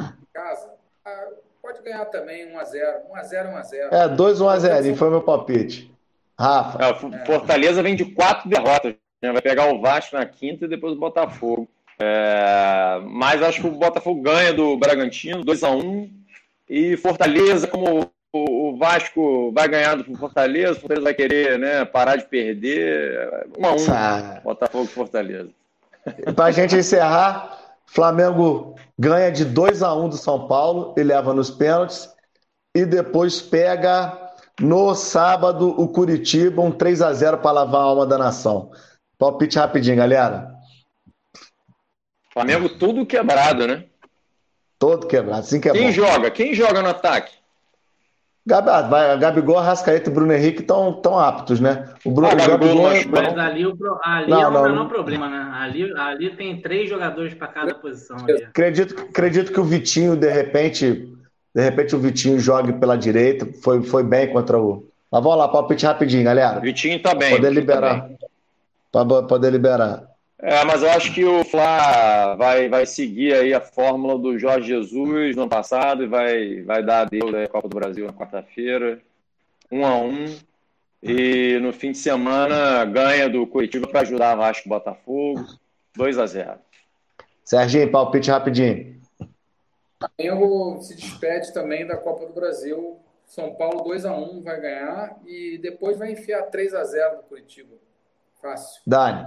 em 0.00 0.26
casa. 0.32 0.70
Ah, 1.04 1.28
pode 1.62 1.82
ganhar 1.82 2.04
também 2.06 2.52
1 2.52 2.58
a 2.58 2.64
0 2.64 2.98
1 3.10 3.16
a 3.16 3.22
0 3.22 3.48
1 3.50 3.56
a 3.56 3.62
0 3.62 3.94
É, 3.94 4.08
2 4.08 4.40
1 4.40 4.48
a 4.48 4.58
0 4.58 4.86
e 4.86 4.96
foi 4.96 5.10
meu 5.10 5.22
palpite. 5.22 5.92
Rafa. 6.38 6.84
É, 6.84 7.24
Fortaleza 7.24 7.82
vem 7.82 7.96
de 7.96 8.04
quatro 8.04 8.48
derrotas. 8.48 8.94
Né? 9.22 9.32
Vai 9.32 9.42
pegar 9.42 9.72
o 9.72 9.80
Vasco 9.80 10.16
na 10.16 10.26
quinta 10.26 10.64
e 10.64 10.68
depois 10.68 10.94
o 10.94 11.00
Botafogo. 11.00 11.68
É, 11.98 13.00
mas 13.06 13.42
acho 13.42 13.62
que 13.62 13.66
o 13.66 13.70
Botafogo 13.70 14.20
ganha 14.20 14.52
do 14.52 14.76
Bragantino, 14.76 15.42
2 15.42 15.64
a 15.64 15.70
1 15.70 16.10
E 16.68 16.96
Fortaleza, 16.98 17.66
como 17.66 18.10
o 18.32 18.76
Vasco 18.76 19.50
vai 19.52 19.66
ganhar 19.66 19.96
do 19.96 20.16
Fortaleza, 20.16 20.72
o 20.72 20.80
Fortaleza 20.80 21.04
vai 21.04 21.14
querer 21.14 21.58
né, 21.58 21.84
parar 21.84 22.16
de 22.16 22.26
perder. 22.26 23.46
1 23.58 23.66
a 23.66 23.72
1 23.72 23.76
ah. 23.90 24.40
Botafogo 24.44 24.84
e 24.84 24.88
Fortaleza. 24.88 25.50
Para 26.34 26.46
a 26.46 26.50
gente 26.50 26.76
encerrar, 26.76 27.58
Flamengo 27.86 28.74
ganha 28.98 29.30
de 29.30 29.44
2 29.44 29.82
a 29.82 29.94
1 29.94 30.08
do 30.10 30.16
São 30.16 30.46
Paulo 30.46 30.94
e 30.96 31.02
leva 31.02 31.32
nos 31.32 31.50
pênaltis. 31.50 32.08
E 32.74 32.84
depois 32.84 33.40
pega 33.40 34.32
no 34.60 34.94
sábado 34.94 35.68
o 35.80 35.88
Curitiba, 35.88 36.62
um 36.62 36.70
3 36.70 37.02
a 37.02 37.12
0 37.12 37.38
para 37.38 37.52
lavar 37.52 37.80
a 37.80 37.84
alma 37.84 38.06
da 38.06 38.18
nação. 38.18 38.70
Palpite 39.18 39.58
rapidinho, 39.58 39.96
galera. 39.96 40.54
Flamengo 42.32 42.68
tudo 42.68 43.06
quebrado, 43.06 43.66
né? 43.66 43.86
Todo 44.78 45.06
quebrado, 45.06 45.40
assim 45.40 45.58
que 45.58 45.70
é 45.70 45.72
Quem 45.72 45.90
joga? 45.90 46.30
Quem 46.30 46.52
joga 46.52 46.82
no 46.82 46.90
ataque? 46.90 47.32
Gabi, 48.46 48.70
Gabigol, 49.18 49.58
Arrascaeta 49.58 50.08
e 50.08 50.12
Bruno 50.12 50.32
Henrique 50.32 50.60
estão 50.60 51.18
aptos, 51.18 51.58
né? 51.58 51.88
O 52.04 52.12
Bruno 52.12 52.30
ah, 52.30 52.34
Gabigol, 52.36 52.84
Gabigol 52.84 53.10
mas 53.10 53.38
ali, 53.38 53.66
o, 53.66 53.76
ali 54.04 54.30
não, 54.30 54.40
é 54.40 54.70
um 54.70 54.74
não. 54.76 54.88
problema, 54.88 55.28
né? 55.28 55.50
Ali, 55.52 55.92
ali 55.98 56.30
tem 56.30 56.60
três 56.60 56.88
jogadores 56.88 57.34
para 57.34 57.48
cada 57.48 57.74
posição. 57.74 58.16
Ali. 58.18 58.44
Acredito, 58.44 58.94
acredito 59.00 59.52
que 59.52 59.58
o 59.58 59.64
Vitinho, 59.64 60.14
de 60.14 60.30
repente, 60.30 61.12
de 61.52 61.60
repente 61.60 61.96
o 61.96 61.98
Vitinho 61.98 62.38
jogue 62.38 62.72
pela 62.74 62.96
direita. 62.96 63.48
Foi, 63.64 63.82
foi 63.82 64.04
bem 64.04 64.32
contra 64.32 64.56
o. 64.56 64.88
Mas 65.10 65.22
vamos 65.22 65.38
lá, 65.38 65.48
palpite 65.48 65.84
rapidinho, 65.84 66.22
galera. 66.22 66.60
Vitinho 66.60 67.02
tá 67.02 67.16
bem. 67.16 67.30
Poder 67.30 67.52
liberar. 67.52 68.08
Tá 68.92 69.04
para 69.04 69.22
poder 69.24 69.50
liberar. 69.50 70.04
É, 70.38 70.62
mas 70.64 70.82
eu 70.82 70.90
acho 70.90 71.14
que 71.14 71.24
o 71.24 71.42
Fla 71.44 72.34
vai, 72.34 72.68
vai 72.68 72.84
seguir 72.84 73.34
aí 73.34 73.54
a 73.54 73.60
fórmula 73.60 74.18
do 74.18 74.38
Jorge 74.38 74.68
Jesus 74.68 75.34
no 75.34 75.42
ano 75.42 75.50
passado 75.50 76.04
e 76.04 76.06
vai, 76.06 76.62
vai 76.62 76.82
dar 76.82 77.00
adeus 77.02 77.34
à 77.34 77.48
Copa 77.48 77.68
do 77.68 77.76
Brasil 77.76 78.06
na 78.06 78.12
quarta-feira, 78.12 79.00
um 79.72 79.86
a 79.86 79.96
um. 79.96 80.36
E 81.02 81.58
no 81.60 81.72
fim 81.72 81.92
de 81.92 81.98
semana 81.98 82.84
ganha 82.84 83.28
do 83.28 83.46
Curitiba 83.46 83.86
para 83.86 84.00
ajudar 84.00 84.32
a 84.32 84.36
Vasco 84.36 84.68
Botafogo, 84.68 85.46
2 85.94 86.18
a 86.18 86.26
0 86.26 86.58
Serginho, 87.44 87.90
palpite 87.90 88.30
rapidinho. 88.30 89.00
Flamengo 89.98 90.82
se 90.82 90.96
despede 90.96 91.52
também 91.54 91.86
da 91.86 91.96
Copa 91.96 92.26
do 92.26 92.32
Brasil. 92.32 92.98
São 93.24 93.54
Paulo 93.54 93.82
2 93.84 94.04
a 94.04 94.14
1 94.14 94.42
vai 94.42 94.60
ganhar 94.60 95.16
e 95.24 95.58
depois 95.58 95.96
vai 95.96 96.12
enfiar 96.12 96.42
3 96.42 96.74
a 96.74 96.84
0 96.84 97.16
no 97.16 97.22
Curitiba. 97.22 97.74
Fácil. 98.40 98.82
Dani 98.86 99.26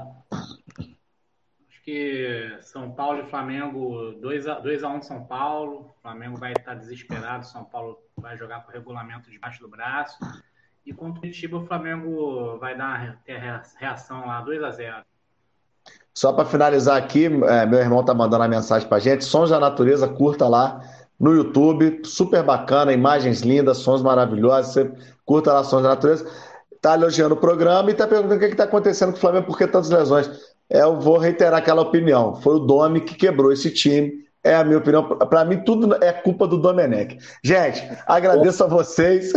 que 1.90 2.58
São 2.62 2.92
Paulo 2.92 3.24
e 3.24 3.30
Flamengo, 3.30 4.12
2 4.22 4.48
a 4.48 4.60
1 4.90 4.96
um 4.96 5.02
São 5.02 5.24
Paulo, 5.24 5.90
Flamengo 6.04 6.38
vai 6.38 6.52
estar 6.52 6.76
desesperado, 6.76 7.48
São 7.48 7.64
Paulo 7.64 7.98
vai 8.16 8.38
jogar 8.38 8.64
com 8.64 8.70
o 8.70 8.74
regulamento 8.74 9.32
debaixo 9.32 9.60
do 9.60 9.68
braço. 9.68 10.18
E 10.86 10.94
contra 10.94 11.18
o 11.18 11.22
Curitiba, 11.22 11.58
o 11.58 11.66
Flamengo 11.66 12.58
vai 12.60 12.78
dar 12.78 13.20
ter 13.26 13.42
reação 13.80 14.28
lá, 14.28 14.42
2 14.42 14.64
a 14.64 14.72
0 14.72 14.96
Só 16.14 16.32
para 16.32 16.46
finalizar 16.46 16.96
aqui, 16.96 17.26
é, 17.26 17.66
meu 17.66 17.80
irmão 17.80 18.06
tá 18.06 18.14
mandando 18.14 18.44
a 18.44 18.48
mensagem 18.48 18.88
para 18.88 19.00
gente. 19.00 19.26
Sons 19.26 19.50
da 19.50 19.60
Natureza, 19.60 20.08
curta 20.08 20.48
lá 20.48 20.82
no 21.20 21.34
YouTube, 21.34 22.02
super 22.06 22.44
bacana, 22.44 22.94
imagens 22.94 23.42
lindas, 23.42 23.80
sons 23.80 24.02
maravilhosos. 24.04 24.74
Você 24.74 24.92
curta 25.26 25.54
lá 25.54 25.64
Sons 25.64 25.84
da 25.84 25.90
Natureza. 25.90 26.30
Tá 26.82 26.94
elogiando 26.94 27.36
o 27.36 27.38
programa 27.38 27.92
e 27.92 27.94
tá 27.94 28.08
perguntando 28.08 28.36
o 28.36 28.40
que, 28.40 28.46
está 28.46 28.64
acontecendo 28.64 29.12
com 29.12 29.18
o 29.18 29.20
Flamengo, 29.20 29.48
por 29.48 29.58
que 29.58 29.68
tantas 29.68 29.90
lesões 29.90 30.49
eu 30.70 31.00
vou 31.00 31.18
reiterar 31.18 31.60
aquela 31.60 31.82
opinião. 31.82 32.36
Foi 32.36 32.56
o 32.56 32.60
Domi 32.60 33.02
que 33.02 33.16
quebrou 33.16 33.52
esse 33.52 33.72
time. 33.72 34.28
É 34.44 34.56
a 34.56 34.64
minha 34.64 34.78
opinião. 34.78 35.04
Para 35.04 35.44
mim, 35.44 35.58
tudo 35.64 35.98
é 36.02 36.14
culpa 36.14 36.48
do 36.48 36.58
Domenech. 36.58 37.18
Gente, 37.44 37.86
agradeço 38.08 38.64
a 38.64 38.68
vocês. 38.68 39.34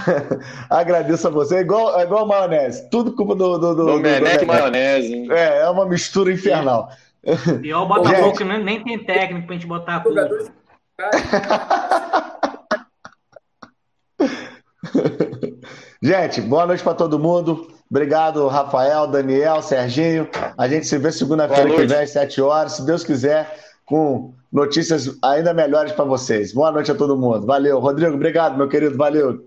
agradeço 0.68 1.28
a 1.28 1.30
vocês. 1.30 1.60
Igual, 1.60 2.00
igual 2.00 2.26
maionese. 2.26 2.90
Tudo 2.90 3.14
culpa 3.14 3.36
do, 3.36 3.58
do, 3.58 3.76
do 3.76 3.86
Domenech 3.86 4.42
e 4.42 4.46
maionese. 4.46 5.30
É, 5.30 5.60
é 5.60 5.68
uma 5.68 5.86
mistura 5.86 6.32
infernal. 6.32 6.88
E 7.62 7.72
o 7.72 7.86
Botafogo 7.86 8.36
gente... 8.36 8.38
que 8.38 8.44
nem 8.44 8.82
tem 8.82 8.98
técnico 9.04 9.46
pra 9.46 9.54
gente 9.54 9.66
botar 9.66 9.96
a 9.96 10.00
culpa. 10.00 10.28
gente, 16.02 16.40
boa 16.40 16.66
noite 16.66 16.82
para 16.82 16.94
todo 16.94 17.20
mundo. 17.20 17.68
Obrigado, 17.94 18.48
Rafael, 18.48 19.06
Daniel, 19.06 19.62
Serginho. 19.62 20.28
A 20.58 20.66
gente 20.66 20.84
se 20.84 20.98
vê 20.98 21.12
segunda-feira 21.12 21.70
que 21.70 21.86
vem 21.86 21.98
às 21.98 22.10
7 22.10 22.42
horas, 22.42 22.72
se 22.72 22.84
Deus 22.84 23.04
quiser, 23.04 23.56
com 23.86 24.34
notícias 24.52 25.16
ainda 25.22 25.54
melhores 25.54 25.92
para 25.92 26.04
vocês. 26.04 26.52
Boa 26.52 26.72
noite 26.72 26.90
a 26.90 26.94
todo 26.96 27.16
mundo. 27.16 27.46
Valeu. 27.46 27.78
Rodrigo, 27.78 28.16
obrigado, 28.16 28.58
meu 28.58 28.68
querido. 28.68 28.96
Valeu. 28.96 29.46